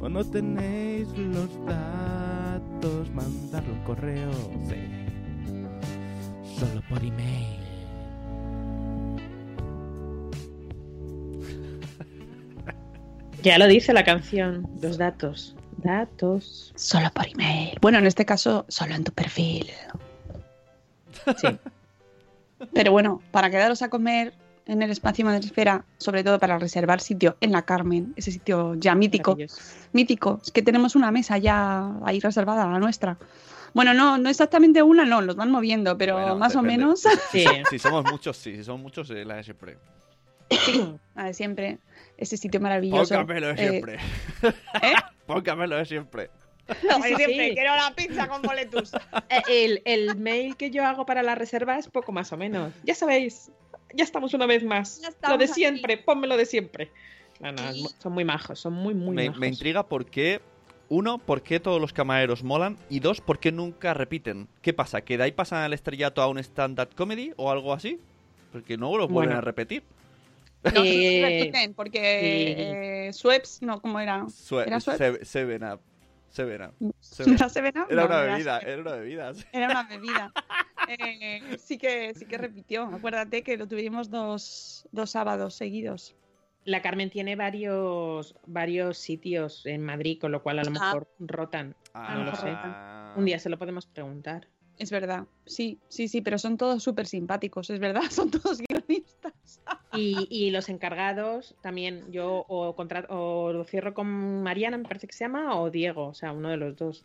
o 0.00 0.08
no 0.08 0.22
tenéis 0.24 1.08
los 1.16 1.48
datos, 1.64 3.10
mandarlo 3.14 3.72
un 3.72 3.84
correo, 3.84 4.30
sí. 4.68 4.76
Solo 6.58 6.82
por 6.90 7.02
email. 7.02 7.58
Ya 13.42 13.58
lo 13.58 13.66
dice 13.66 13.92
la 13.92 14.04
canción, 14.04 14.68
los 14.80 14.98
datos. 14.98 15.56
Datos. 15.78 16.72
Solo 16.76 17.10
por 17.14 17.26
email. 17.28 17.78
Bueno, 17.80 17.98
en 17.98 18.06
este 18.06 18.24
caso, 18.24 18.66
solo 18.68 18.94
en 18.94 19.04
tu 19.04 19.12
perfil. 19.12 19.68
Sí. 21.38 21.48
Pero 22.72 22.92
bueno, 22.92 23.20
para 23.30 23.50
quedaros 23.50 23.82
a 23.82 23.88
comer 23.88 24.34
en 24.66 24.80
el 24.82 24.90
espacio 24.90 25.24
Madresfera, 25.24 25.84
sobre 25.98 26.22
todo 26.22 26.38
para 26.38 26.58
reservar 26.58 27.00
sitio 27.00 27.36
en 27.40 27.50
la 27.52 27.62
Carmen, 27.62 28.12
ese 28.16 28.30
sitio 28.30 28.74
ya 28.76 28.94
mítico. 28.94 29.36
Mítico. 29.92 30.40
Es 30.42 30.52
que 30.52 30.62
tenemos 30.62 30.94
una 30.94 31.10
mesa 31.10 31.38
ya 31.38 31.92
ahí 32.04 32.20
reservada, 32.20 32.66
la 32.66 32.78
nuestra. 32.78 33.18
Bueno, 33.74 33.94
no, 33.94 34.18
no 34.18 34.28
exactamente 34.28 34.82
una, 34.82 35.04
no, 35.04 35.20
los 35.22 35.34
van 35.34 35.50
moviendo, 35.50 35.96
pero 35.98 36.14
Bueno, 36.14 36.36
más 36.36 36.54
o 36.56 36.62
menos. 36.62 37.00
Son- 37.02 37.64
si 37.68 37.78
somos 37.78 38.04
muchos, 38.04 38.36
sí. 38.36 38.56
Si 38.56 38.64
somos 38.64 38.82
muchos, 38.82 39.10
eh, 39.10 39.24
la 39.24 39.36
de 39.36 39.44
siempre. 39.44 39.78
La 41.14 41.24
de 41.24 41.34
siempre. 41.34 41.78
Ese 42.18 42.36
sitio 42.36 42.60
maravilloso. 42.60 43.14
Póngamelo 43.14 43.46
de 43.48 43.52
Eh, 43.54 43.68
siempre. 43.70 43.94
¿eh? 43.94 44.92
Póngamelo 45.26 45.76
de 45.76 45.86
siempre. 45.86 46.30
Sí, 46.80 46.88
sí, 47.02 47.14
siempre, 47.16 47.48
sí. 47.48 47.54
quiero 47.54 47.76
la 47.76 47.92
pizza 47.94 48.28
con 48.28 48.42
boletus. 48.42 48.92
Eh, 49.28 49.42
El, 49.48 49.82
el 49.84 50.16
mail 50.16 50.56
que 50.56 50.70
yo 50.70 50.84
hago 50.84 51.06
para 51.06 51.22
la 51.22 51.34
reserva 51.34 51.78
es 51.78 51.88
poco 51.88 52.12
más 52.12 52.32
o 52.32 52.36
menos. 52.36 52.72
Ya 52.84 52.94
sabéis, 52.94 53.50
ya 53.94 54.04
estamos 54.04 54.34
una 54.34 54.46
vez 54.46 54.62
más. 54.64 55.00
Lo 55.28 55.38
de 55.38 55.44
aquí. 55.44 55.54
siempre, 55.54 55.96
pónmelo 55.98 56.36
de 56.36 56.46
siempre. 56.46 56.90
No, 57.40 57.52
no, 57.52 57.72
Y- 57.74 57.86
son 57.98 58.12
muy 58.12 58.24
majos, 58.24 58.58
son 58.60 58.72
muy, 58.74 58.94
muy 58.94 59.14
me, 59.16 59.26
majos. 59.26 59.40
me 59.40 59.48
intriga 59.48 59.86
por 59.86 60.06
qué, 60.06 60.40
uno, 60.88 61.18
por 61.18 61.42
qué 61.42 61.58
todos 61.60 61.80
los 61.80 61.92
camareros 61.92 62.42
molan 62.44 62.76
y 62.90 63.00
dos, 63.00 63.20
por 63.20 63.38
qué 63.38 63.50
nunca 63.52 63.94
repiten. 63.94 64.48
¿Qué 64.60 64.72
pasa? 64.72 65.00
¿Que 65.00 65.16
de 65.16 65.24
ahí 65.24 65.32
pasan 65.32 65.62
al 65.62 65.72
estrellato 65.72 66.20
a 66.22 66.28
un 66.28 66.38
stand-up 66.38 66.94
comedy 66.94 67.32
o 67.36 67.50
algo 67.50 67.72
así? 67.72 67.98
Porque 68.52 68.76
no 68.76 68.96
los 68.96 69.08
vuelven 69.08 69.30
Bueno. 69.30 69.38
a 69.38 69.40
repetir. 69.40 69.82
No, 70.62 70.82
Eh, 70.84 71.20
repiten, 71.24 71.74
porque 71.74 73.06
eh, 73.08 73.12
Schweppes, 73.12 73.62
no, 73.62 73.80
¿cómo 73.80 73.98
era? 73.98 74.26
Seven 74.28 75.64
Up. 75.64 75.80
Seven 76.32 76.62
Up. 76.62 76.74
¿No 76.80 76.92
Seven 77.48 77.74
Up. 77.78 77.86
era? 77.90 78.02
Era 78.02 78.02
No, 78.02 78.06
una 78.06 78.22
era 78.22 78.32
bebida, 78.32 78.58
Schweppes. 78.60 78.68
era 78.72 78.80
una 78.82 78.96
bebida. 78.96 79.34
sí. 79.34 79.44
Era 79.52 79.66
una 79.68 79.82
bebida. 79.84 80.32
Eh, 80.88 81.56
sí, 81.58 81.78
que, 81.78 82.12
sí 82.12 82.26
que 82.26 82.36
repitió. 82.36 82.82
Acuérdate 82.82 83.42
que 83.44 83.56
lo 83.56 83.68
tuvimos 83.68 84.10
dos, 84.10 84.86
dos 84.90 85.10
sábados 85.10 85.54
seguidos. 85.54 86.16
La 86.64 86.82
Carmen 86.82 87.08
tiene 87.08 87.36
varios, 87.36 88.34
varios 88.46 88.98
sitios 88.98 89.64
en 89.64 89.82
Madrid, 89.84 90.18
con 90.20 90.32
lo 90.32 90.42
cual 90.42 90.58
a 90.58 90.64
lo 90.64 90.70
Ah. 90.70 90.72
mejor 90.72 91.08
rotan. 91.20 91.76
Ah, 91.94 92.16
no 92.16 92.24
lo 92.24 92.34
sé. 92.36 92.52
Un 93.18 93.24
día 93.24 93.38
se 93.38 93.48
lo 93.48 93.58
podemos 93.58 93.86
preguntar. 93.86 94.48
Es 94.76 94.90
verdad. 94.90 95.26
Sí, 95.46 95.78
sí, 95.88 96.08
sí, 96.08 96.20
pero 96.20 96.36
son 96.36 96.56
todos 96.56 96.82
súper 96.82 97.06
simpáticos, 97.06 97.70
es 97.70 97.78
verdad. 97.78 98.02
Son 98.10 98.30
todos 98.30 98.60
guionistas. 98.60 99.62
Y, 99.94 100.26
y 100.30 100.50
los 100.50 100.68
encargados 100.68 101.54
también, 101.60 102.10
yo 102.10 102.44
o, 102.48 102.74
contra- 102.74 103.06
o 103.10 103.52
lo 103.52 103.64
cierro 103.64 103.94
con 103.94 104.42
Mariana, 104.42 104.78
me 104.78 104.84
parece 104.84 105.06
que 105.06 105.12
se 105.12 105.24
llama, 105.24 105.60
o 105.60 105.70
Diego, 105.70 106.08
o 106.08 106.14
sea, 106.14 106.32
uno 106.32 106.50
de 106.50 106.56
los 106.56 106.76
dos. 106.76 107.04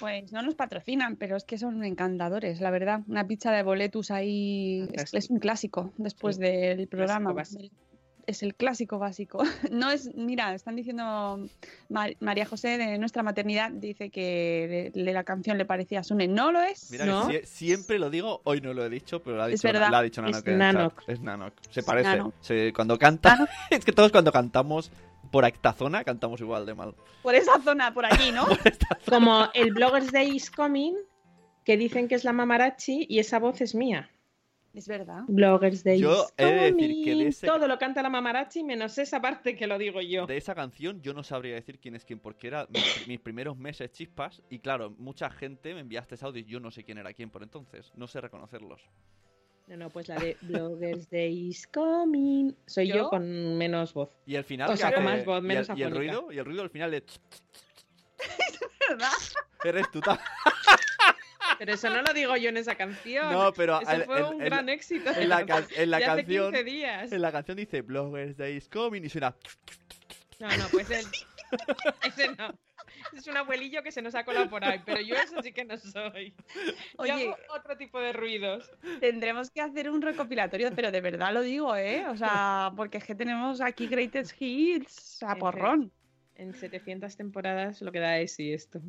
Pues 0.00 0.32
no 0.32 0.42
nos 0.42 0.54
patrocinan, 0.54 1.16
pero 1.16 1.36
es 1.36 1.44
que 1.44 1.56
son 1.56 1.84
encantadores, 1.84 2.60
la 2.60 2.70
verdad. 2.70 3.00
Una 3.06 3.26
pizza 3.26 3.52
de 3.52 3.62
boletus 3.62 4.10
ahí 4.10 4.88
es, 5.12 5.30
un 5.30 5.38
clásico 5.38 5.92
después 5.96 6.36
Sí, 6.36 6.42
del 6.42 6.88
programa. 6.88 7.32
Es 8.26 8.42
el 8.42 8.54
clásico 8.54 8.98
básico. 8.98 9.42
No 9.70 9.90
es, 9.90 10.14
mira, 10.14 10.54
están 10.54 10.76
diciendo 10.76 11.46
Mar- 11.88 12.16
María 12.20 12.46
José 12.46 12.78
de 12.78 12.98
nuestra 12.98 13.22
maternidad 13.22 13.70
dice 13.70 14.10
que 14.10 14.90
de, 14.94 15.02
de 15.04 15.12
la 15.12 15.24
canción 15.24 15.58
le 15.58 15.64
parecía 15.64 16.00
a 16.00 16.04
Sune. 16.04 16.28
No 16.28 16.52
lo 16.52 16.62
es. 16.62 16.90
Mira, 16.90 17.04
¿No? 17.06 17.28
que 17.28 17.42
sie- 17.42 17.46
siempre 17.46 17.98
lo 17.98 18.10
digo, 18.10 18.40
hoy 18.44 18.60
no 18.60 18.72
lo 18.74 18.84
he 18.84 18.88
dicho, 18.90 19.22
pero 19.22 19.36
lo 19.36 19.42
ha 19.42 19.46
Es 19.50 19.60
dicho, 19.60 19.68
verdad, 19.72 19.90
la 19.90 19.98
ha 19.98 20.02
dicho 20.02 20.20
es 20.24 20.30
Nanok 20.32 20.44
chat. 20.44 20.54
Nanok. 20.56 21.02
Es 21.08 21.20
Nanok. 21.20 21.52
Se 21.70 21.82
parece. 21.82 22.08
Nanok. 22.10 22.34
Se- 22.40 22.72
cuando 22.72 22.98
canta, 22.98 23.48
es 23.70 23.84
que 23.84 23.92
todos 23.92 24.10
cuando 24.12 24.32
cantamos 24.32 24.90
por 25.30 25.44
esta 25.44 25.72
zona 25.72 26.04
cantamos 26.04 26.40
igual 26.40 26.64
de 26.66 26.74
mal. 26.74 26.94
Por 27.22 27.34
esa 27.34 27.60
zona, 27.62 27.92
por 27.92 28.04
aquí, 28.06 28.30
¿no? 28.32 28.46
Como 29.08 29.48
el 29.54 29.72
Bloggers 29.72 30.12
Day 30.12 30.36
is 30.36 30.50
Coming, 30.50 30.94
que 31.64 31.76
dicen 31.76 32.08
que 32.08 32.14
es 32.14 32.24
la 32.24 32.32
mamarachi 32.32 33.06
y 33.08 33.18
esa 33.18 33.38
voz 33.38 33.60
es 33.60 33.74
mía. 33.74 34.10
Es 34.74 34.88
verdad. 34.88 35.22
Bloggers 35.28 35.84
Day 35.84 36.00
Yo 36.00 36.24
is 36.24 36.34
he 36.36 36.44
de 36.44 36.52
decir 36.72 36.76
que 37.04 37.10
de 37.10 37.12
coming. 37.16 37.26
ese- 37.28 37.46
Todo 37.46 37.68
lo 37.68 37.78
canta 37.78 38.02
la 38.02 38.10
mamarachi 38.10 38.64
menos 38.64 38.98
esa 38.98 39.20
parte 39.20 39.54
que 39.56 39.66
lo 39.66 39.78
digo 39.78 40.00
yo. 40.00 40.26
De 40.26 40.36
esa 40.36 40.54
canción 40.54 41.00
yo 41.00 41.14
no 41.14 41.22
sabría 41.22 41.54
decir 41.54 41.78
quién 41.78 41.94
es 41.94 42.04
quién, 42.04 42.18
porque 42.18 42.48
era 42.48 42.66
mis, 42.70 43.06
mis 43.08 43.20
primeros 43.20 43.56
meses 43.56 43.90
chispas 43.92 44.42
y 44.50 44.58
claro, 44.58 44.90
mucha 44.98 45.30
gente 45.30 45.74
me 45.74 45.80
enviaste 45.80 46.16
ese 46.16 46.24
audio 46.24 46.40
y 46.42 46.44
yo 46.44 46.60
no 46.60 46.70
sé 46.70 46.82
quién 46.84 46.98
era 46.98 47.12
quién 47.12 47.30
por 47.30 47.42
entonces, 47.42 47.92
no 47.94 48.06
sé 48.08 48.20
reconocerlos. 48.20 48.82
No, 49.66 49.78
no, 49.78 49.88
pues 49.88 50.08
la 50.08 50.16
de 50.16 50.36
Bloggers 50.42 51.08
Day 51.08 51.48
is 51.48 51.66
Coming. 51.68 52.54
Soy 52.66 52.88
yo, 52.88 52.96
¿Yo? 52.96 53.08
con 53.08 53.56
menos 53.56 53.94
voz. 53.94 54.10
Y 54.26 54.36
al 54.36 54.44
final... 54.44 54.68
O 54.70 54.76
sea, 54.76 54.92
con 54.92 55.04
más 55.04 55.24
voz, 55.24 55.38
y 55.42 55.46
menos 55.46 55.68
el, 55.70 55.78
y 55.78 55.82
el 55.84 55.90
ruido, 55.96 56.30
y 56.32 56.36
el 56.38 56.44
ruido 56.44 56.62
al 56.62 56.68
final 56.70 56.90
de... 56.90 57.02
¿Verdad? 58.90 59.08
Eres 59.64 59.90
tú 59.90 60.00
Pero 61.58 61.74
eso 61.74 61.90
no 61.90 62.02
lo 62.02 62.12
digo 62.12 62.36
yo 62.36 62.48
en 62.48 62.56
esa 62.56 62.74
canción. 62.74 63.30
No, 63.32 63.52
pero 63.52 63.80
eso 63.80 63.90
al- 63.90 64.04
fue 64.04 64.18
en- 64.18 64.24
un 64.26 64.32
en- 64.42 64.44
gran 64.48 64.68
éxito. 64.68 65.10
en 65.10 65.28
la, 65.28 65.44
can- 65.46 65.66
en 65.76 65.90
la 65.90 65.98
de 65.98 66.04
hace 66.04 66.16
canción 66.22 66.52
15 66.52 66.64
días. 66.64 67.12
en 67.12 67.22
la 67.22 67.32
canción 67.32 67.56
dice 67.56 67.82
Bloggers 67.82 68.36
Day 68.36 68.56
is 68.56 68.68
coming 68.68 69.02
y 69.02 69.08
suena 69.08 69.34
No, 70.40 70.48
no, 70.48 70.64
pues 70.70 70.90
él. 70.90 71.04
Ese 72.06 72.28
no. 72.36 72.52
Es 73.16 73.26
un 73.28 73.36
abuelillo 73.36 73.82
que 73.82 73.92
se 73.92 74.02
nos 74.02 74.14
ha 74.14 74.24
colado 74.24 74.48
por 74.48 74.64
ahí, 74.64 74.80
pero 74.84 75.00
yo 75.00 75.14
eso 75.14 75.40
sí 75.42 75.52
que 75.52 75.64
no 75.64 75.76
soy. 75.76 76.34
Oye. 76.96 77.08
Yo 77.08 77.14
hago 77.14 77.36
otro 77.54 77.76
tipo 77.76 78.00
de 78.00 78.12
ruidos. 78.12 78.70
Tendremos 79.00 79.50
que 79.50 79.60
hacer 79.60 79.90
un 79.90 80.00
recopilatorio, 80.02 80.70
pero 80.74 80.90
de 80.90 81.00
verdad 81.00 81.32
lo 81.32 81.42
digo, 81.42 81.76
¿eh? 81.76 82.06
O 82.08 82.16
sea, 82.16 82.72
porque 82.76 82.98
es 82.98 83.04
que 83.04 83.14
tenemos 83.14 83.60
aquí 83.60 83.86
Greatest 83.86 84.34
Hits 84.40 85.22
a 85.22 85.36
porrón. 85.36 85.92
En 86.36 86.54
700 86.54 87.16
temporadas 87.16 87.80
lo 87.82 87.92
que 87.92 88.00
da 88.00 88.18
es 88.18 88.34
sí 88.34 88.52
esto. 88.52 88.80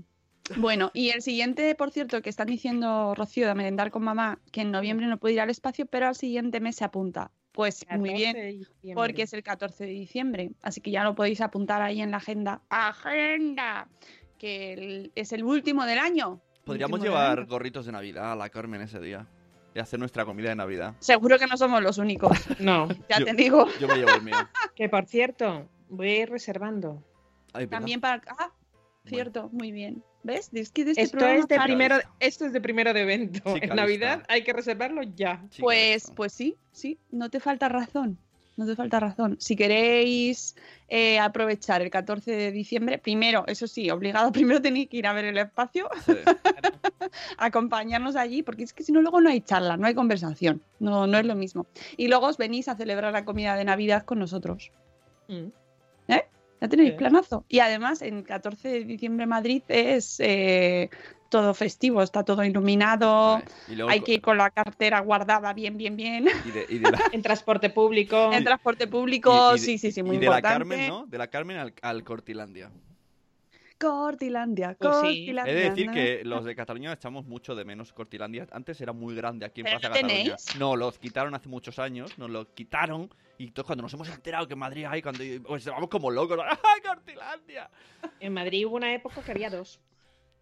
Bueno, 0.58 0.92
y 0.94 1.10
el 1.10 1.22
siguiente, 1.22 1.74
por 1.76 1.92
cierto, 1.92 2.22
que 2.22 2.30
están 2.30 2.48
diciendo 2.48 3.16
Rocío 3.16 3.48
de 3.48 3.56
merendar 3.56 3.90
con 3.92 4.04
mamá, 4.04 4.40
que 4.52 4.62
en 4.62 4.72
noviembre 4.72 5.08
no 5.08 5.18
puede 5.18 5.34
ir 5.34 5.42
al 5.42 5.50
espacio, 5.50 5.86
pero 5.88 6.08
al 6.08 6.16
siguiente 6.16 6.60
mes 6.60 6.76
se 6.76 6.86
apunta. 6.86 7.32
Pues 7.52 7.86
muy 7.98 8.10
14 8.10 8.52
bien, 8.82 8.96
porque 8.96 9.22
es 9.24 9.34
el 9.34 9.42
14 9.42 9.86
de 9.86 9.92
diciembre, 9.92 10.52
así 10.62 10.82
que 10.82 10.92
ya 10.92 11.04
lo 11.04 11.16
podéis 11.16 11.40
apuntar 11.42 11.82
ahí 11.82 12.02
en 12.02 12.12
la 12.12 12.18
agenda. 12.18 12.62
¡Agenda! 12.70 13.88
Que 14.38 14.74
el- 14.74 15.12
es 15.16 15.32
el 15.32 15.44
último 15.44 15.86
del 15.86 15.98
año. 16.00 16.42
Podríamos 16.66 17.00
Último 17.00 17.14
llevar 17.16 17.40
año. 17.40 17.48
gorritos 17.48 17.86
de 17.86 17.94
Navidad 17.94 18.34
a 18.34 18.36
la 18.36 18.50
Carmen 18.50 18.82
ese 18.82 19.00
día 19.00 19.26
y 19.74 19.80
hacer 19.80 20.00
nuestra 20.00 20.26
comida 20.26 20.50
de 20.50 20.56
Navidad. 20.56 20.96
Seguro 21.00 21.40
que 21.40 21.48
no 21.48 21.56
somos 21.58 21.82
los 21.82 21.98
únicos, 21.98 22.32
No, 22.60 22.88
ya 23.10 23.20
Yo- 23.20 23.26
te 23.26 23.34
digo. 23.34 23.68
Yo 23.80 23.88
me 23.88 23.96
llevo 23.96 24.12
el 24.16 24.22
mío. 24.24 24.36
que 24.76 24.90
por 24.90 25.06
cierto, 25.06 25.68
voy 25.90 26.10
a 26.10 26.18
ir 26.24 26.30
reservando. 26.30 27.02
También 27.70 28.02
para... 28.02 28.22
Ah, 28.38 28.52
cierto, 29.06 29.50
muy 29.54 29.72
bien. 29.72 30.04
¿Ves? 30.26 30.50
Es 30.54 30.72
que 30.72 30.84
de 30.86 30.92
este 30.92 31.04
Esto 31.04 31.20
es, 31.28 31.48
de 31.48 31.60
primero, 31.60 31.98
esto 32.20 32.46
es 32.48 32.52
de 32.54 32.60
primero 32.60 32.94
de 32.94 33.02
evento. 33.02 33.54
Chica 33.54 33.68
en 33.68 33.76
Navidad 33.76 34.18
lista. 34.18 34.34
hay 34.34 34.44
que 34.44 34.54
reservarlo 34.54 35.04
ya. 35.04 35.40
Chica 35.52 35.62
Pues, 35.64 35.96
esto. 35.98 36.16
pues 36.16 36.34
sí, 36.34 36.58
sí, 36.72 36.98
no 37.12 37.30
te 37.30 37.40
falta 37.40 37.70
razón. 37.70 38.18
No 38.58 38.66
te 38.66 38.76
falta 38.76 39.00
razón. 39.00 39.36
Si 39.40 39.56
queréis 39.56 40.56
eh, 40.88 41.20
aprovechar 41.20 41.84
el 41.84 41.92
14 41.92 42.32
de 42.32 42.52
diciembre, 42.52 42.98
primero, 42.98 43.44
eso 43.46 43.68
sí, 43.68 43.92
obligado, 43.92 44.32
primero 44.32 44.60
tenéis 44.62 44.90
que 44.90 44.98
ir 44.98 45.06
a 45.06 45.14
ver 45.14 45.26
el 45.26 45.38
espacio, 45.38 45.90
Sí. 46.06 46.14
acompañarnos 47.38 48.16
allí, 48.16 48.42
porque 48.42 48.64
es 48.64 48.74
que 48.74 48.84
si 48.84 48.92
no, 48.92 49.02
luego 49.02 49.22
no 49.22 49.30
hay 49.30 49.42
charla, 49.42 49.78
no 49.78 49.86
hay 49.86 49.94
conversación. 49.94 50.62
No, 50.80 51.06
no 51.06 51.20
es 51.20 51.26
lo 51.26 51.36
mismo. 51.36 51.68
Y 51.98 52.08
luego 52.08 52.28
os 52.28 52.38
venís 52.38 52.68
a 52.68 52.76
celebrar 52.76 53.14
la 53.14 53.26
comida 53.26 53.56
de 53.56 53.66
Navidad 53.66 54.06
con 54.06 54.20
nosotros. 54.20 54.72
Mm. 55.28 55.50
Ya 56.66 56.70
tenéis 56.70 56.92
Sí. 56.92 56.98
planazo. 56.98 57.46
Y 57.48 57.60
además, 57.60 58.02
en 58.02 58.24
14 58.24 58.70
de 58.70 58.84
diciembre 58.86 59.26
Madrid 59.28 59.62
es 59.68 60.20
eh, 60.20 60.90
todo 61.30 61.54
festivo, 61.54 62.02
está 62.02 62.24
todo 62.24 62.44
iluminado. 62.44 63.34
Vale. 63.36 63.46
Y 63.70 63.76
luego 63.76 63.92
Hay 63.92 64.02
que 64.02 64.14
ir 64.16 64.22
con 64.22 64.38
la 64.38 64.50
cartera 64.50 65.00
guardada 65.02 65.54
bien, 65.54 65.78
bien, 65.78 65.96
bien. 65.96 66.26
y 66.46 66.52
de, 66.52 66.66
y 66.70 66.80
de 66.80 66.92
la, 66.92 67.00
En 67.12 67.22
transporte 67.22 67.70
público. 67.70 68.32
En 68.34 68.44
transporte 68.44 68.88
público, 68.88 69.52
y- 69.54 69.58
y 69.58 69.60
de- 69.60 69.66
sí, 69.66 69.78
sí, 69.78 69.92
sí, 69.92 70.02
muy 70.04 70.16
y 70.16 70.20
de 70.20 70.26
la 70.30 70.38
importante. 70.38 70.70
Carmen, 70.70 70.88
¿no? 70.90 71.06
De 71.06 71.18
la 71.18 71.28
Carmen 71.28 71.58
al, 71.58 71.74
al 71.82 72.04
Cortilandia. 72.04 72.72
Cortilandia, 73.80 74.76
Pues 74.80 74.96
sí. 74.96 75.02
Cortilandia. 75.02 75.52
He 75.54 75.56
de 75.56 75.70
decir 75.70 75.92
que 75.92 76.24
los 76.24 76.46
de 76.46 76.56
Cataluña 76.56 76.94
echamos 76.94 77.26
mucho 77.26 77.56
de 77.56 77.66
menos 77.66 77.94
Cortilandia. 77.94 78.48
Antes 78.52 78.80
era 78.82 78.94
muy 78.94 79.16
grande 79.16 79.46
aquí 79.46 79.62
en 79.62 79.66
¿Pero 79.66 79.80
Plaza 79.80 79.90
no 79.90 79.96
Cataluña. 79.96 80.24
tenéis? 80.36 80.56
No, 80.58 80.76
los 80.76 80.98
quitaron 81.00 81.36
hace 81.36 81.50
muchos 81.50 81.78
años, 81.80 82.18
nos 82.18 82.30
lo 82.30 82.54
quitaron. 82.54 83.10
Y 83.38 83.52
todos 83.52 83.66
cuando 83.68 83.82
nos 83.84 83.94
hemos 83.94 84.08
enterado 84.10 84.48
que 84.48 84.54
en 84.54 84.60
Madrid 84.60 84.86
hay, 84.90 85.02
cuando 85.02 85.24
pues 85.46 85.66
vamos 85.66 85.90
como 85.90 86.10
locos, 86.10 86.40
¡ay, 86.64 86.82
Cortilandia! 86.82 87.70
En 88.20 88.34
Madrid 88.34 88.66
hubo 88.66 88.76
una 88.78 88.94
época 88.94 89.22
que 89.22 89.32
había 89.32 89.50
dos. 89.50 89.80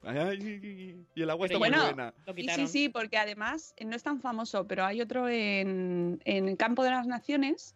Ay, 0.06 0.18
ay, 0.18 1.06
y 1.16 1.22
el 1.22 1.30
agua 1.30 1.46
está 1.48 1.58
Bueno, 1.58 1.78
muy 1.78 1.86
buena. 1.88 2.14
Lo 2.28 2.34
Sí, 2.34 2.48
sí, 2.50 2.68
sí, 2.68 2.90
porque 2.90 3.18
además 3.18 3.74
eh, 3.78 3.86
no 3.86 3.96
es 3.96 4.04
tan 4.04 4.20
famoso, 4.20 4.68
pero 4.68 4.84
hay 4.84 5.00
otro 5.02 5.30
en, 5.30 6.22
en 6.26 6.50
el 6.50 6.58
campo 6.58 6.84
de 6.84 6.92
las 6.92 7.08
naciones, 7.08 7.74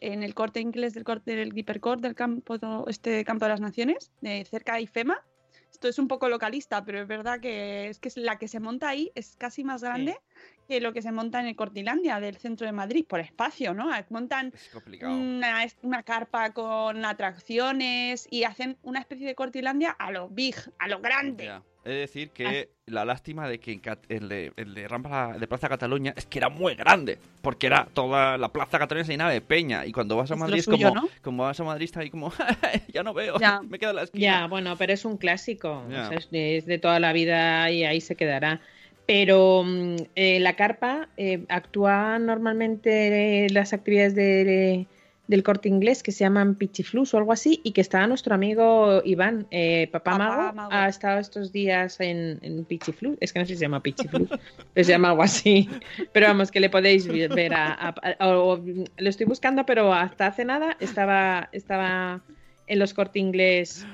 en 0.00 0.22
el 0.22 0.34
corte 0.34 0.60
inglés 0.60 0.94
del 0.94 1.04
corte 1.04 1.36
del 1.36 1.56
hipercort 1.56 2.00
del 2.00 2.14
campo, 2.14 2.56
este 2.88 3.24
campo 3.24 3.44
de 3.44 3.50
las 3.50 3.60
naciones, 3.60 4.10
de 4.20 4.44
cerca 4.44 4.74
de 4.74 4.82
IFEMA. 4.82 5.22
Esto 5.70 5.88
es 5.88 5.98
un 5.98 6.08
poco 6.08 6.28
localista, 6.28 6.84
pero 6.84 7.00
es 7.00 7.06
verdad 7.06 7.40
que 7.40 7.88
es 7.88 7.98
que 7.98 8.10
la 8.16 8.38
que 8.38 8.48
se 8.48 8.58
monta 8.58 8.88
ahí 8.88 9.12
es 9.14 9.36
casi 9.36 9.64
más 9.64 9.82
grande 9.82 10.18
que 10.66 10.80
lo 10.80 10.92
que 10.92 11.02
se 11.02 11.12
monta 11.12 11.40
en 11.40 11.46
el 11.46 11.56
Cortilandia 11.56 12.20
del 12.20 12.36
centro 12.36 12.66
de 12.66 12.72
Madrid, 12.72 13.04
por 13.06 13.20
espacio, 13.20 13.74
¿no? 13.74 13.90
Montan 14.08 14.52
Es 14.54 14.74
una, 15.02 15.66
una 15.82 16.02
carpa 16.02 16.52
con 16.52 17.04
atracciones 17.04 18.26
y 18.30 18.44
hacen 18.44 18.76
una 18.82 19.00
especie 19.00 19.26
de 19.26 19.34
Cortilandia 19.34 19.90
a 19.90 20.10
lo 20.10 20.28
big, 20.28 20.56
a 20.78 20.88
lo 20.88 21.00
grande. 21.00 21.44
Ya. 21.44 21.62
He 21.88 21.92
de 21.94 22.00
decir 22.00 22.28
Ah. 22.30 22.34
que 22.34 22.68
la 22.86 23.04
lástima 23.06 23.48
de 23.48 23.58
que 23.60 23.72
en 23.72 23.80
el 24.10 24.28
de, 24.28 24.52
el 24.56 24.74
de 24.74 24.86
Rampa 24.88 25.36
de 25.38 25.46
Plaza 25.46 25.68
Cataluña 25.70 26.12
es 26.16 26.26
que 26.26 26.38
era 26.38 26.50
muy 26.50 26.74
grande, 26.74 27.18
porque 27.40 27.66
era 27.66 27.86
toda 27.94 28.36
la 28.36 28.48
Plaza 28.50 28.78
Cataluña 28.78 29.04
se 29.06 29.12
llenaba 29.12 29.30
de 29.32 29.40
peña 29.40 29.86
y 29.86 29.92
cuando 29.92 30.16
vas 30.16 30.30
a 30.30 30.34
Es 30.34 30.40
Madrid 30.40 30.58
es 30.58 30.64
suyo, 30.66 30.88
como, 30.90 31.00
¿no? 31.02 31.08
como 31.22 31.42
vas 31.44 31.58
a 31.58 31.64
Madrid 31.64 31.84
está 31.86 32.00
ahí 32.00 32.10
como 32.10 32.30
ya 32.92 33.02
no 33.02 33.14
veo, 33.14 33.38
Ya. 33.40 33.60
me 33.62 33.78
quedo 33.78 33.90
en 33.90 33.96
la 33.96 34.02
esquina. 34.02 34.22
Ya, 34.22 34.46
bueno, 34.48 34.76
pero 34.76 34.92
es 34.92 35.04
un 35.06 35.16
clásico. 35.16 35.84
o 35.86 35.90
Ya. 35.90 36.08
sea, 36.08 36.18
es, 36.18 36.30
de, 36.30 36.58
es 36.58 36.66
de 36.66 36.78
toda 36.78 37.00
la 37.00 37.12
vida 37.14 37.70
y 37.70 37.84
ahí 37.84 38.00
se 38.02 38.16
quedará. 38.16 38.60
Pero 39.06 39.62
mm, 39.64 39.96
eh, 40.16 40.38
la 40.40 40.54
carpa 40.56 41.08
eh, 41.16 41.44
actúa 41.48 42.18
normalmente 42.18 43.46
eh, 43.46 43.50
las 43.50 43.72
actividades 43.72 44.14
de, 44.14 44.86
del 45.28 45.42
corte 45.42 45.68
inglés 45.68 46.02
que 46.02 46.10
se 46.10 46.24
llaman 46.24 46.54
Pichiflus 46.56 47.14
o 47.14 47.18
algo 47.18 47.32
así 47.32 47.60
y 47.62 47.72
que 47.72 47.80
estaba 47.82 48.06
nuestro 48.06 48.34
amigo 48.34 49.02
Iván, 49.04 49.46
eh, 49.50 49.88
papá, 49.92 50.12
Papá 50.12 50.18
Mago, 50.36 50.52
Mago. 50.54 50.68
ha 50.72 50.88
estado 50.88 51.18
estos 51.20 51.52
días 51.52 52.00
en, 52.00 52.38
en 52.42 52.64
Pichiflus, 52.64 53.16
es 53.20 53.32
que 53.32 53.38
no 53.38 53.44
sé 53.44 53.52
si 53.52 53.58
se 53.58 53.64
llama 53.66 53.82
Pichiflus, 53.82 54.28
pero 54.72 54.84
se 54.84 54.90
llama 54.90 55.10
algo 55.10 55.22
así, 55.22 55.68
pero 56.12 56.26
vamos, 56.28 56.50
que 56.50 56.60
le 56.60 56.70
podéis 56.70 57.06
ver 57.06 57.54
a, 57.54 57.72
a- 57.74 57.94
a- 58.18 58.26
o- 58.28 58.54
o- 58.54 58.64
lo 58.96 59.08
estoy 59.08 59.26
buscando, 59.26 59.64
pero 59.66 59.92
hasta 59.92 60.26
hace 60.26 60.44
nada 60.44 60.76
estaba, 60.80 61.48
estaba 61.52 62.22
en 62.66 62.78
los 62.78 62.94
corte 62.94 63.18
inglés. 63.18 63.86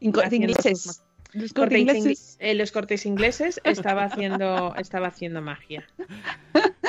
Inco- 0.00 0.22
haciendo 0.24 0.48
ingleses. 0.48 1.02
Los 1.32 1.54
corte 1.54 1.76
cortes 1.76 1.78
ingleses. 1.78 2.04
ingles- 2.04 2.36
en 2.40 2.58
los 2.58 2.72
cortes 2.72 3.06
ingleses 3.06 3.60
estaba 3.64 4.04
haciendo, 4.04 4.74
estaba 4.76 5.06
haciendo 5.08 5.40
magia. 5.40 5.88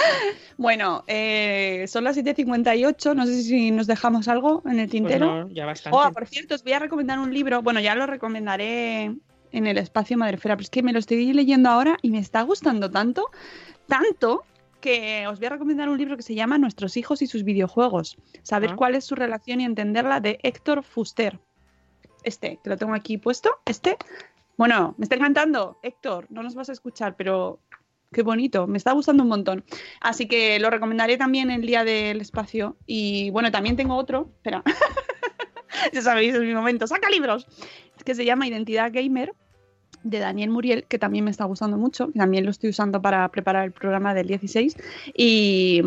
Bueno, 0.57 1.03
eh, 1.07 1.85
son 1.87 2.03
las 2.03 2.15
7.58, 2.15 3.15
no 3.15 3.25
sé 3.25 3.41
si 3.41 3.71
nos 3.71 3.87
dejamos 3.87 4.27
algo 4.27 4.61
en 4.65 4.79
el 4.79 4.89
tintero. 4.89 5.31
Pues 5.31 5.45
no, 5.47 5.49
ya 5.51 5.65
bastante. 5.65 5.97
Oh, 5.99 6.11
por 6.11 6.27
cierto, 6.27 6.55
os 6.55 6.63
voy 6.63 6.73
a 6.73 6.79
recomendar 6.79 7.19
un 7.19 7.33
libro. 7.33 7.61
Bueno, 7.61 7.79
ya 7.79 7.95
lo 7.95 8.05
recomendaré 8.05 9.15
en 9.51 9.67
el 9.67 9.77
espacio 9.77 10.17
Madrefera, 10.17 10.55
pero 10.55 10.63
es 10.63 10.69
que 10.69 10.83
me 10.83 10.93
lo 10.93 10.99
estoy 10.99 11.33
leyendo 11.33 11.69
ahora 11.69 11.97
y 12.01 12.11
me 12.11 12.19
está 12.19 12.41
gustando 12.43 12.89
tanto, 12.91 13.29
tanto 13.87 14.43
que 14.79 15.25
os 15.27 15.39
voy 15.39 15.47
a 15.47 15.51
recomendar 15.51 15.89
un 15.89 15.97
libro 15.97 16.17
que 16.17 16.23
se 16.23 16.35
llama 16.35 16.57
Nuestros 16.57 16.97
hijos 16.97 17.21
y 17.21 17.27
sus 17.27 17.43
videojuegos. 17.43 18.17
Saber 18.43 18.71
Ah. 18.71 18.75
cuál 18.75 18.95
es 18.95 19.05
su 19.05 19.15
relación 19.15 19.61
y 19.61 19.65
entenderla 19.65 20.19
de 20.19 20.39
Héctor 20.43 20.83
Fuster. 20.83 21.39
Este, 22.23 22.59
que 22.63 22.69
lo 22.69 22.77
tengo 22.77 22.93
aquí 22.93 23.17
puesto. 23.17 23.49
Este. 23.65 23.97
Bueno, 24.57 24.93
me 24.97 25.03
está 25.03 25.15
encantando, 25.15 25.79
Héctor. 25.83 26.27
No 26.29 26.43
nos 26.43 26.53
vas 26.55 26.69
a 26.69 26.73
escuchar, 26.73 27.15
pero 27.15 27.59
qué 28.13 28.23
bonito. 28.23 28.67
Me 28.67 28.77
está 28.77 28.93
gustando 28.93 29.23
un 29.23 29.29
montón. 29.29 29.65
Así 29.99 30.27
que 30.27 30.59
lo 30.59 30.69
recomendaré 30.69 31.17
también 31.17 31.51
el 31.51 31.65
día 31.65 31.83
del 31.83 32.21
espacio. 32.21 32.77
Y 32.85 33.29
bueno, 33.31 33.51
también 33.51 33.75
tengo 33.75 33.95
otro. 33.95 34.29
Espera. 34.37 34.63
ya 35.93 36.01
sabéis, 36.01 36.35
es 36.35 36.41
mi 36.41 36.53
momento. 36.53 36.87
¡Saca 36.87 37.09
libros! 37.09 37.47
Que 38.05 38.15
se 38.15 38.25
llama 38.25 38.47
Identidad 38.47 38.91
Gamer 38.93 39.33
de 40.03 40.19
Daniel 40.19 40.49
Muriel, 40.49 40.85
que 40.85 40.99
también 40.99 41.25
me 41.25 41.31
está 41.31 41.45
gustando 41.45 41.77
mucho. 41.77 42.09
También 42.15 42.45
lo 42.45 42.51
estoy 42.51 42.69
usando 42.69 43.01
para 43.01 43.27
preparar 43.29 43.65
el 43.65 43.71
programa 43.71 44.13
del 44.13 44.27
16. 44.27 44.77
Y, 45.15 45.81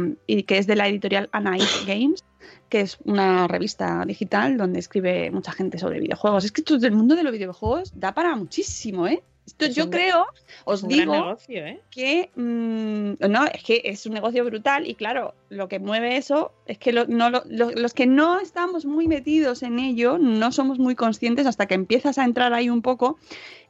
que 0.47 0.59
es 0.59 0.67
de 0.67 0.77
la 0.77 0.89
editorial 0.89 1.29
Anais 1.33 1.85
Games 1.87 2.25
que 2.69 2.81
es 2.81 2.99
una 3.05 3.47
revista 3.47 4.05
digital 4.07 4.57
donde 4.57 4.81
escribe 4.81 5.31
mucha 5.31 5.53
gente 5.53 5.79
sobre 5.79 6.01
videojuegos. 6.01 6.45
Es 6.45 6.53
que 6.53 6.63
esto 6.63 6.79
del 6.79 6.93
mundo 6.93 7.15
de 7.15 7.23
los 7.23 7.33
videojuegos 7.33 7.93
da 7.95 8.13
para 8.13 8.35
muchísimo, 8.35 9.07
¿eh? 9.07 9.23
Esto 9.47 9.67
Es 9.67 9.77
yo 9.77 9.85
un- 9.85 9.91
creo, 9.91 10.27
os 10.65 10.87
digo, 10.89 11.13
negocio, 11.13 11.65
¿eh? 11.65 11.81
que 11.91 12.31
mm, 12.35 13.13
no, 13.31 13.45
es 13.47 13.63
que 13.63 13.81
es 13.85 14.05
un 14.05 14.15
negocio 14.15 14.45
brutal 14.45 14.87
y 14.89 14.95
claro, 14.97 15.35
lo 15.51 15.69
que 15.69 15.79
mueve 15.79 16.17
eso 16.17 16.51
es 16.67 16.79
que 16.79 16.93
lo- 16.93 17.07
no, 17.07 17.31
lo- 17.31 17.45
lo- 17.47 17.71
los 17.71 17.95
que 17.95 18.07
no 18.07 18.41
estamos 18.41 18.85
muy 18.85 19.07
metidos 19.07 19.63
en 19.63 19.79
ello 19.79 20.19
no 20.19 20.51
somos 20.51 20.81
muy 20.81 20.97
conscientes 20.97 21.47
hasta 21.47 21.67
que 21.67 21.75
empiezas 21.75 22.19
a 22.19 22.25
entrar 22.25 22.53
ahí 22.55 22.69
un 22.69 22.83
poco 22.83 23.19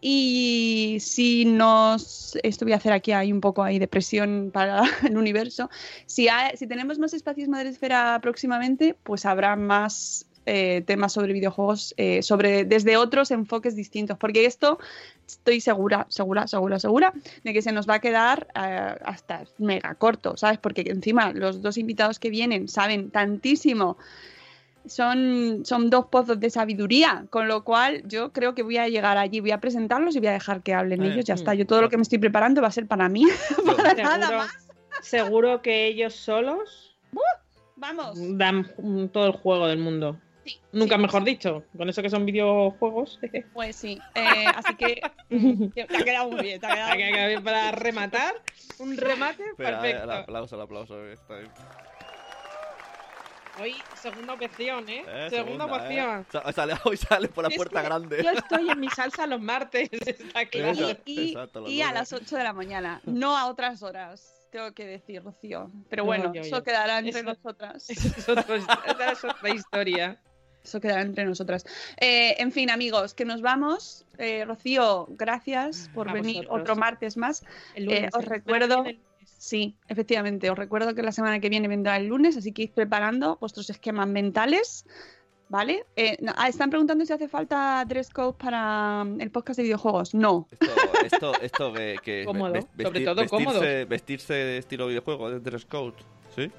y 0.00 0.96
si 1.00 1.44
nos, 1.44 2.38
esto 2.42 2.64
voy 2.64 2.72
a 2.72 2.76
hacer 2.76 2.92
aquí 2.92 3.12
hay 3.12 3.32
un 3.32 3.40
poco 3.40 3.62
ahí 3.62 3.78
de 3.78 3.88
presión 3.88 4.50
para 4.52 4.82
el 5.06 5.16
universo, 5.16 5.68
si, 6.06 6.28
hay- 6.28 6.56
si 6.56 6.66
tenemos 6.66 6.98
más 6.98 7.12
espacios 7.14 7.48
Madresfera 7.48 8.18
próximamente, 8.22 8.94
pues 9.02 9.26
habrá 9.26 9.56
más 9.56 10.26
eh, 10.48 10.84
temas 10.86 11.12
sobre 11.12 11.32
videojuegos, 11.32 11.92
eh, 11.96 12.22
sobre 12.22 12.64
desde 12.64 12.96
otros 12.96 13.32
enfoques 13.32 13.74
distintos, 13.74 14.16
porque 14.16 14.44
esto 14.46 14.78
estoy 15.26 15.60
segura, 15.60 16.06
segura, 16.08 16.46
segura, 16.46 16.78
segura 16.78 17.12
de 17.42 17.52
que 17.52 17.62
se 17.62 17.72
nos 17.72 17.88
va 17.88 17.94
a 17.94 17.98
quedar 18.00 18.48
eh, 18.54 18.94
hasta 19.04 19.44
mega 19.58 19.94
corto, 19.94 20.36
¿sabes? 20.36 20.58
Porque 20.58 20.82
encima 20.86 21.32
los 21.32 21.62
dos 21.62 21.78
invitados 21.78 22.18
que 22.18 22.30
vienen 22.30 22.68
saben 22.68 23.10
tantísimo. 23.10 23.96
Son, 24.86 25.62
son 25.64 25.90
dos 25.90 26.06
pozos 26.06 26.38
de 26.38 26.48
sabiduría, 26.48 27.26
con 27.30 27.48
lo 27.48 27.64
cual 27.64 28.04
yo 28.06 28.32
creo 28.32 28.54
que 28.54 28.62
voy 28.62 28.76
a 28.76 28.88
llegar 28.88 29.18
allí, 29.18 29.40
voy 29.40 29.50
a 29.50 29.58
presentarlos 29.60 30.14
y 30.14 30.20
voy 30.20 30.28
a 30.28 30.32
dejar 30.32 30.62
que 30.62 30.74
hablen 30.74 31.02
Eh, 31.02 31.08
ellos. 31.08 31.24
Ya 31.24 31.34
mm. 31.34 31.38
está. 31.38 31.54
Yo 31.54 31.66
todo 31.66 31.82
lo 31.82 31.88
que 31.88 31.96
me 31.96 32.04
estoy 32.04 32.18
preparando 32.18 32.62
va 32.62 32.68
a 32.68 32.70
ser 32.72 32.86
para 32.86 33.08
mí. 33.08 33.24
para 33.66 33.94
nada 33.94 34.26
Seguro, 34.26 34.38
más. 34.38 34.68
seguro 35.02 35.62
que 35.62 35.86
ellos 35.88 36.14
solos 36.14 36.96
Vamos. 37.74 38.16
dan 38.38 39.10
todo 39.12 39.26
el 39.26 39.32
juego 39.32 39.66
del 39.66 39.78
mundo. 39.78 40.20
Sí, 40.46 40.60
Nunca 40.72 40.94
sí, 40.96 41.02
mejor 41.02 41.24
dicho, 41.24 41.64
con 41.76 41.88
eso 41.88 42.02
que 42.02 42.10
son 42.10 42.24
videojuegos. 42.24 43.18
Pues 43.52 43.74
sí. 43.76 43.98
Eh, 44.14 44.44
así 44.54 44.74
que 44.76 45.00
te 45.74 45.82
ha 45.82 46.04
quedado 46.04 46.30
muy 46.30 46.42
bien. 46.42 46.60
Te 46.60 46.66
ha 46.66 46.96
quedado 46.96 47.28
bien 47.28 47.42
para 47.44 47.72
rematar. 47.72 48.34
Un 48.78 48.96
remate 48.96 49.42
Espera, 49.42 49.70
eh, 49.70 49.72
perfecto. 49.80 50.04
el 50.04 50.10
aplauso, 50.10 50.54
el 50.56 50.62
aplauso. 50.62 51.06
está 51.06 51.34
ahí. 51.36 51.46
Hoy, 53.58 53.74
segunda 53.94 54.34
opción, 54.34 54.86
¿eh? 54.90 55.02
Eh, 55.08 55.28
segunda, 55.30 55.64
opción. 55.64 56.20
eh. 56.20 56.24
Sa- 56.30 56.52
sale- 56.52 56.74
hoy 56.84 56.96
sale 56.98 57.28
por 57.28 57.44
la 57.44 57.48
Es 57.48 57.56
puerta 57.56 57.80
grande. 57.80 58.22
Yo 58.22 58.30
estoy 58.32 58.68
en 58.68 58.78
mi 58.78 58.88
salsa 58.94 59.26
los 59.26 59.40
martes, 59.40 59.88
está 59.92 60.44
claro. 60.44 60.72
Eso. 60.72 60.96
y, 61.06 61.28
Exacto, 61.30 61.60
los 61.60 61.70
y 61.70 61.80
a 61.80 61.90
las 61.92 62.12
8 62.12 62.36
de 62.36 62.44
la 62.44 62.52
mañana, 62.52 63.00
no 63.04 63.36
a 63.38 63.46
otras 63.46 63.82
horas, 63.82 64.46
tengo 64.52 64.72
que 64.74 64.84
decir, 64.84 65.22
Rocío. 65.24 65.70
Pero 65.88 66.02
No, 66.02 66.06
bueno, 66.08 66.34
yo, 66.34 66.42
eso 66.42 66.62
quedará 66.62 66.98
entre 66.98 67.20
Eso- 67.20 67.30
nosotras. 67.30 67.88
Eso 67.88 68.08
es, 68.08 68.28
otro- 68.28 68.56
esa 68.56 69.12
es 69.12 69.24
otra 69.24 69.48
historia. 69.48 70.20
Eso 70.66 70.80
quedará 70.80 71.02
entre 71.02 71.24
nosotras. 71.24 71.64
Eh, 72.00 72.34
en 72.38 72.50
fin, 72.50 72.70
amigos, 72.70 73.14
que 73.14 73.24
nos 73.24 73.40
vamos. 73.40 74.04
Eh, 74.18 74.44
Rocío, 74.44 75.06
gracias 75.10 75.88
por 75.94 76.08
A 76.08 76.12
venir 76.12 76.38
vosotros. 76.38 76.60
otro 76.60 76.76
martes 76.76 77.16
más. 77.16 77.44
El 77.74 77.84
Eh, 77.84 77.94
lunes, 77.96 78.10
os 78.14 78.24
¿eh? 78.24 78.26
recuerdo, 78.28 78.82
Viene 78.82 78.90
el 78.90 78.96
lunes. 78.96 79.30
sí, 79.38 79.76
efectivamente, 79.88 80.50
os 80.50 80.58
recuerdo 80.58 80.94
que 80.94 81.02
la 81.02 81.12
semana 81.12 81.38
que 81.38 81.48
viene 81.48 81.68
vendrá 81.68 81.96
el 81.96 82.06
lunes, 82.06 82.36
así 82.36 82.50
que 82.52 82.62
id 82.64 82.70
preparando 82.70 83.36
vuestros 83.40 83.70
esquemas 83.70 84.08
mentales. 84.08 84.84
¿Vale? 85.48 85.84
Eh, 85.94 86.16
no, 86.22 86.32
ah, 86.36 86.48
están 86.48 86.70
preguntando 86.70 87.06
si 87.06 87.12
hace 87.12 87.28
falta 87.28 87.84
dress 87.86 88.10
code 88.10 88.36
para 88.36 89.04
mm, 89.04 89.20
el 89.20 89.30
podcast 89.30 89.58
de 89.58 89.62
videojuegos. 89.62 90.12
No. 90.12 90.48
Esto, 90.50 90.72
esto, 91.04 91.40
esto 91.40 91.72
que, 91.72 91.96
que 92.02 92.24
Cómodo, 92.26 92.52
ves- 92.54 92.64
sobre 92.64 92.84
vestir- 92.90 93.04
todo 93.04 93.14
vestirse, 93.22 93.44
cómodo. 93.44 93.60
vestirse 93.86 94.34
de 94.34 94.58
estilo 94.58 94.88
videojuego, 94.88 95.30
de 95.30 95.38
dress 95.38 95.64
code, 95.64 95.94
¿sí? 96.34 96.50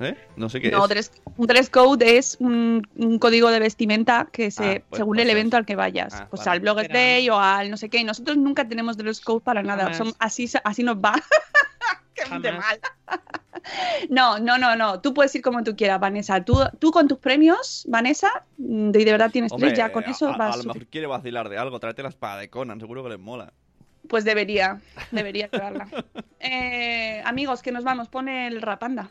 ¿Eh? 0.00 0.16
No 0.36 0.48
sé 0.48 0.60
qué 0.60 0.70
No, 0.70 0.84
es. 0.84 0.90
dress- 0.90 1.12
un 1.36 1.46
dress 1.46 1.68
code 1.70 2.16
es 2.16 2.36
un, 2.40 2.86
un 2.96 3.18
código 3.18 3.50
de 3.50 3.60
vestimenta 3.60 4.28
que 4.32 4.50
se, 4.50 4.64
Ah, 4.78 4.82
pues, 4.88 4.98
según 4.98 5.16
pues 5.16 5.24
el 5.26 5.30
evento 5.30 5.56
al 5.58 5.66
que 5.66 5.76
vayas. 5.76 6.14
Ah, 6.14 6.26
pues 6.30 6.40
vale. 6.44 6.50
al 6.52 6.60
Blogger. 6.60 6.90
Day 6.92 7.28
o 7.28 7.38
al 7.38 7.70
no 7.70 7.76
sé 7.76 7.88
qué. 7.90 7.98
Y 7.98 8.04
nosotros 8.04 8.36
nunca 8.38 8.66
tenemos 8.66 8.96
dress 8.96 9.20
code 9.20 9.40
para 9.42 9.62
nada. 9.62 9.92
Son- 9.94 10.14
así, 10.18 10.48
así 10.64 10.82
nos 10.82 10.96
va. 10.96 11.14
Qué 12.14 12.38
de 12.38 12.52
mal. 12.52 12.80
No, 14.08 14.38
no, 14.38 14.58
no, 14.58 14.74
no. 14.76 15.00
Tú 15.00 15.14
puedes 15.14 15.34
ir 15.34 15.42
como 15.42 15.62
tú 15.64 15.76
quieras, 15.76 16.00
Vanessa. 16.00 16.42
Tú, 16.44 16.56
tú 16.78 16.90
con 16.90 17.08
tus 17.08 17.18
premios, 17.18 17.84
Vanessa, 17.88 18.44
y 18.58 18.90
de 18.92 19.04
verdad 19.12 19.30
tienes 19.30 19.52
Hombre, 19.52 19.68
tres, 19.70 19.78
ya 19.78 19.92
con 19.92 20.04
eso 20.04 20.28
a, 20.28 20.34
a 20.34 20.36
vas. 20.36 20.56
lo 20.58 20.64
mejor 20.64 20.86
quiere 20.86 21.06
vacilar 21.06 21.48
de 21.48 21.58
algo, 21.58 21.78
tráete 21.80 22.02
la 22.02 22.08
espada 22.10 22.38
de 22.38 22.48
Conan, 22.50 22.80
seguro 22.80 23.02
que 23.02 23.10
les 23.10 23.18
mola. 23.18 23.52
Pues 24.08 24.24
debería, 24.24 24.80
debería 25.10 25.48
llevarla. 25.50 25.88
Eh, 26.42 27.22
amigos, 27.26 27.60
que 27.60 27.70
nos 27.70 27.84
vamos. 27.84 28.08
Pone 28.08 28.46
el 28.46 28.62
rapanda. 28.62 29.10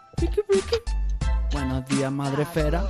Buenos 1.51 1.85
días, 1.87 2.11
madre 2.11 2.43
esfera. 2.43 2.83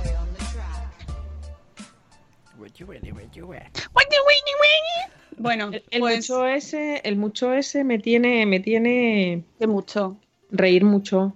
Bueno, 5.38 5.68
El, 5.72 5.82
el 5.90 6.00
pues 6.00 6.16
mucho 6.30 6.46
ese, 6.46 7.00
el 7.04 7.16
mucho 7.16 7.52
ese 7.52 7.84
me 7.84 7.98
tiene, 7.98 8.46
me 8.46 8.60
tiene 8.60 9.44
de 9.58 9.66
mucho. 9.66 10.16
reír 10.50 10.84
mucho. 10.84 11.32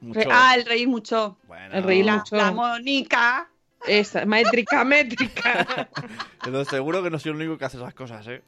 Mucho. 0.00 0.20
Re- 0.20 0.26
ah, 0.30 0.54
el 0.56 0.64
reír 0.64 0.88
mucho. 0.88 1.36
Bueno, 1.46 1.74
el 1.76 1.82
reír 1.84 2.04
La, 2.06 2.16
mucho. 2.16 2.36
la 2.36 2.50
Mónica. 2.52 3.48
Esa, 3.86 4.24
métrica, 4.24 4.84
métrica. 4.84 5.88
Pero 6.44 6.64
seguro 6.64 7.02
que 7.02 7.10
no 7.10 7.18
soy 7.18 7.30
el 7.30 7.36
único 7.36 7.56
que 7.58 7.64
hace 7.66 7.76
esas 7.76 7.94
cosas, 7.94 8.26
¿eh? 8.26 8.42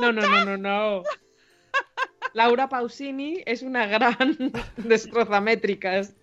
No, 0.00 0.10
no, 0.12 0.22
no, 0.22 0.44
no, 0.44 0.56
no. 0.56 1.02
Laura 2.36 2.68
Pausini 2.68 3.42
es 3.46 3.62
una 3.62 3.86
gran 3.86 4.36
destrozamétricas. 4.76 6.14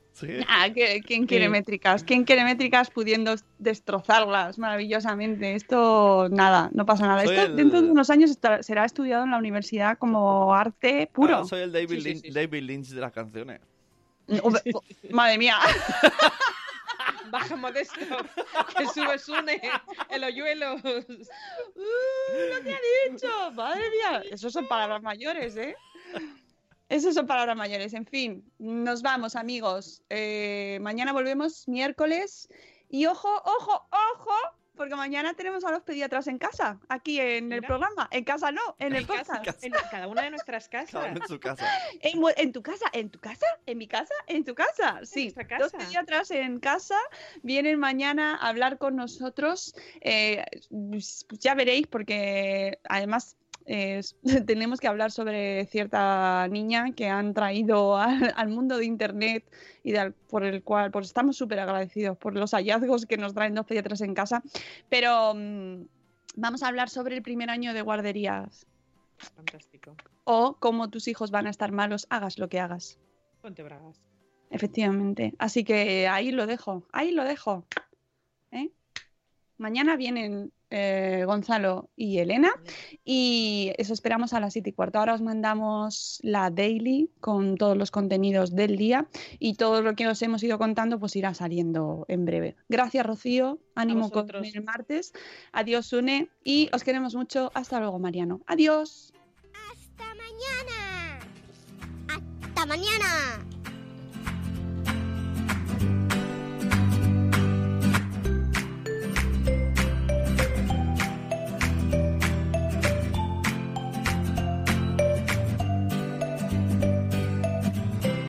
Ah, 0.48 0.68
¿qué- 0.72 1.02
¿Quién 1.04 1.26
quiere 1.26 1.46
Sí. 1.46 1.50
métricas? 1.50 2.04
¿Quién 2.04 2.24
quiere 2.24 2.44
métricas 2.44 2.92
pudiendo 2.92 3.34
destrozarlas 3.58 4.60
maravillosamente? 4.60 5.56
Esto, 5.56 6.28
nada, 6.30 6.70
no 6.72 6.86
pasa 6.86 7.08
nada. 7.08 7.24
Soy 7.26 7.36
Esto 7.36 7.48
el- 7.48 7.56
dentro 7.56 7.82
de 7.82 7.90
unos 7.90 8.12
años 8.12 8.30
estará- 8.30 8.62
será 8.62 8.86
estudiado 8.86 9.24
en 9.24 9.32
la 9.32 9.38
universidad 9.40 9.98
como 9.98 10.54
arte 10.54 11.10
puro. 11.12 11.38
Ah, 11.38 11.46
soy 11.46 11.62
el 11.62 11.72
David, 11.72 11.90
Sí, 11.96 12.02
sí, 12.02 12.08
Lynch, 12.10 12.22
sí, 12.22 12.28
sí. 12.28 12.32
David 12.34 12.62
Lynch 12.62 12.88
de 12.90 13.02
las 13.02 13.12
canciones. 13.12 13.60
Ube- 14.28 14.62
Madre 15.10 15.40
mía. 15.40 15.58
Baja 17.32 17.56
modesto, 17.56 17.96
que 18.78 18.86
sube 18.90 19.18
Sune, 19.18 19.60
el 20.12 20.24
hoyuelos. 20.24 20.80
Uh, 20.84 20.92
no 22.52 22.60
te 22.64 22.74
ha 22.74 22.80
dicho. 23.10 23.52
Madre 23.54 23.82
mía. 23.90 24.22
Esos 24.30 24.54
son 24.54 24.68
palabras 24.68 25.02
mayores, 25.02 25.58
¿eh? 25.58 25.76
Esos 26.90 27.16
son 27.16 27.26
palabras 27.26 27.56
mayores. 27.56 27.94
En 27.94 28.06
fin, 28.06 28.44
nos 28.60 29.02
vamos, 29.02 29.36
amigos. 29.36 30.04
Eh, 30.10 30.78
mañana 30.82 31.14
volvemos 31.14 31.68
miércoles. 31.68 32.50
Y 32.90 33.08
ojo, 33.08 33.30
ojo, 33.46 33.88
ojo, 33.90 34.36
porque 34.76 34.96
mañana 34.96 35.34
tenemos 35.34 35.64
a 35.64 35.72
los 35.72 35.84
pediatras 35.84 36.28
en 36.28 36.38
casa, 36.38 36.80
aquí 36.90 37.20
en 37.20 37.52
el 37.52 37.62
programa. 37.62 38.08
En 38.12 38.24
casa 38.24 38.52
no, 38.52 38.76
en 38.80 38.94
el 38.94 39.02
En 39.02 39.08
casa, 39.08 39.38
podcast. 39.38 39.64
en 39.64 39.72
cada 39.92 40.08
una 40.08 40.24
de 40.24 40.32
nuestras 40.32 40.68
casas. 40.68 41.16
en 41.16 41.28
su 41.28 41.40
casa. 41.40 41.68
En, 42.02 42.52
tu 42.52 42.62
casa, 42.62 42.86
en 42.94 43.10
tu 43.10 43.20
casa, 43.20 43.46
en 43.66 43.78
mi 43.78 43.88
casa, 43.88 44.14
en 44.28 44.44
tu 44.44 44.56
casa. 44.56 45.00
Sí, 45.04 45.32
casa. 45.32 45.78
pediatras 45.78 46.32
en 46.32 46.60
casa 46.60 46.98
vienen 47.44 47.80
mañana 47.80 48.36
a 48.36 48.50
hablar 48.50 48.78
con 48.78 48.96
nosotros. 48.96 49.76
Eh, 50.02 50.44
ya 51.40 51.56
veréis, 51.56 51.88
porque 51.88 52.80
además 52.84 53.38
eh, 53.66 54.02
tenemos 54.46 54.80
que 54.80 54.88
hablar 54.88 55.12
sobre 55.12 55.66
cierta 55.66 56.48
niña 56.50 56.92
que 56.92 57.08
han 57.08 57.34
traído 57.34 57.98
al, 57.98 58.34
al 58.36 58.50
mundo 58.50 58.78
de 58.78 58.86
Internet 58.86 59.46
y 59.84 59.92
de 59.92 60.12
por 60.30 60.44
el 60.44 60.64
cual 60.64 60.92
pues 60.92 61.08
estamos 61.08 61.38
súper 61.38 61.60
agradecidos 61.60 62.18
por 62.18 62.36
los 62.36 62.52
hallazgos 62.52 63.06
que 63.06 63.18
nos 63.18 63.34
traen 63.34 63.56
dos 63.56 63.66
pediatras 63.66 64.02
en 64.02 64.14
casa. 64.14 64.44
Pero 64.90 65.34
mm, 65.36 65.86
vamos 66.36 66.64
a 66.64 66.68
hablar 66.68 66.90
sobre 66.90 67.16
el 67.16 67.22
primer 67.22 67.50
año 67.50 67.74
de 67.74 67.82
guarderías 67.82 68.66
Fantástico. 69.18 69.96
o 70.24 70.58
cómo 70.60 70.90
tus 70.90 71.08
hijos 71.08 71.32
van 71.32 71.48
a 71.48 71.50
estar 71.50 71.72
malos, 71.72 72.08
hagas 72.10 72.38
lo 72.38 72.50
que 72.50 72.60
hagas. 72.60 73.00
Ponte 73.42 73.64
bragas. 73.64 74.02
Efectivamente. 74.50 75.34
Así 75.40 75.64
que 75.64 76.08
ahí 76.08 76.32
lo 76.32 76.46
dejo, 76.46 76.86
ahí 76.92 77.12
lo 77.12 77.24
dejo. 77.24 77.66
¿eh? 78.52 78.70
Mañana 79.58 79.96
vienen 79.96 80.52
eh, 80.76 81.24
Gonzalo 81.28 81.92
y 81.96 82.18
Elena 82.18 82.52
y 83.06 83.74
eso 83.78 83.94
esperamos 83.94 84.34
a 84.34 84.40
las 84.40 84.54
7 84.54 84.72
y 84.72 84.74
cuarto. 84.74 84.98
Ahora 84.98 85.14
os 85.14 85.22
mandamos 85.22 86.20
la 86.24 86.50
daily 86.50 87.12
con 87.20 87.58
todos 87.58 87.78
los 87.78 87.92
contenidos 87.92 88.56
del 88.56 88.76
día 88.76 89.08
y 89.38 89.54
todo 89.54 89.84
lo 89.84 89.96
que 89.96 90.08
os 90.08 90.20
hemos 90.24 90.42
ido 90.42 90.58
contando 90.58 91.00
pues 91.00 91.16
irá 91.16 91.36
saliendo 91.36 92.06
en 92.08 92.26
breve. 92.26 92.56
Gracias 92.70 93.06
Rocío, 93.06 93.60
ánimo 93.76 94.10
con 94.10 94.28
el 94.34 94.64
martes. 94.64 95.14
Adiós 95.52 95.94
Une 95.94 96.30
y 96.44 96.70
os 96.74 96.84
queremos 96.84 97.14
mucho. 97.14 97.52
Hasta 97.54 97.80
luego 97.80 98.00
Mariano. 98.00 98.42
Adiós. 98.48 99.14
Hasta 99.54 100.06
mañana. 100.16 101.20
Hasta 102.42 102.66
mañana. 102.66 103.53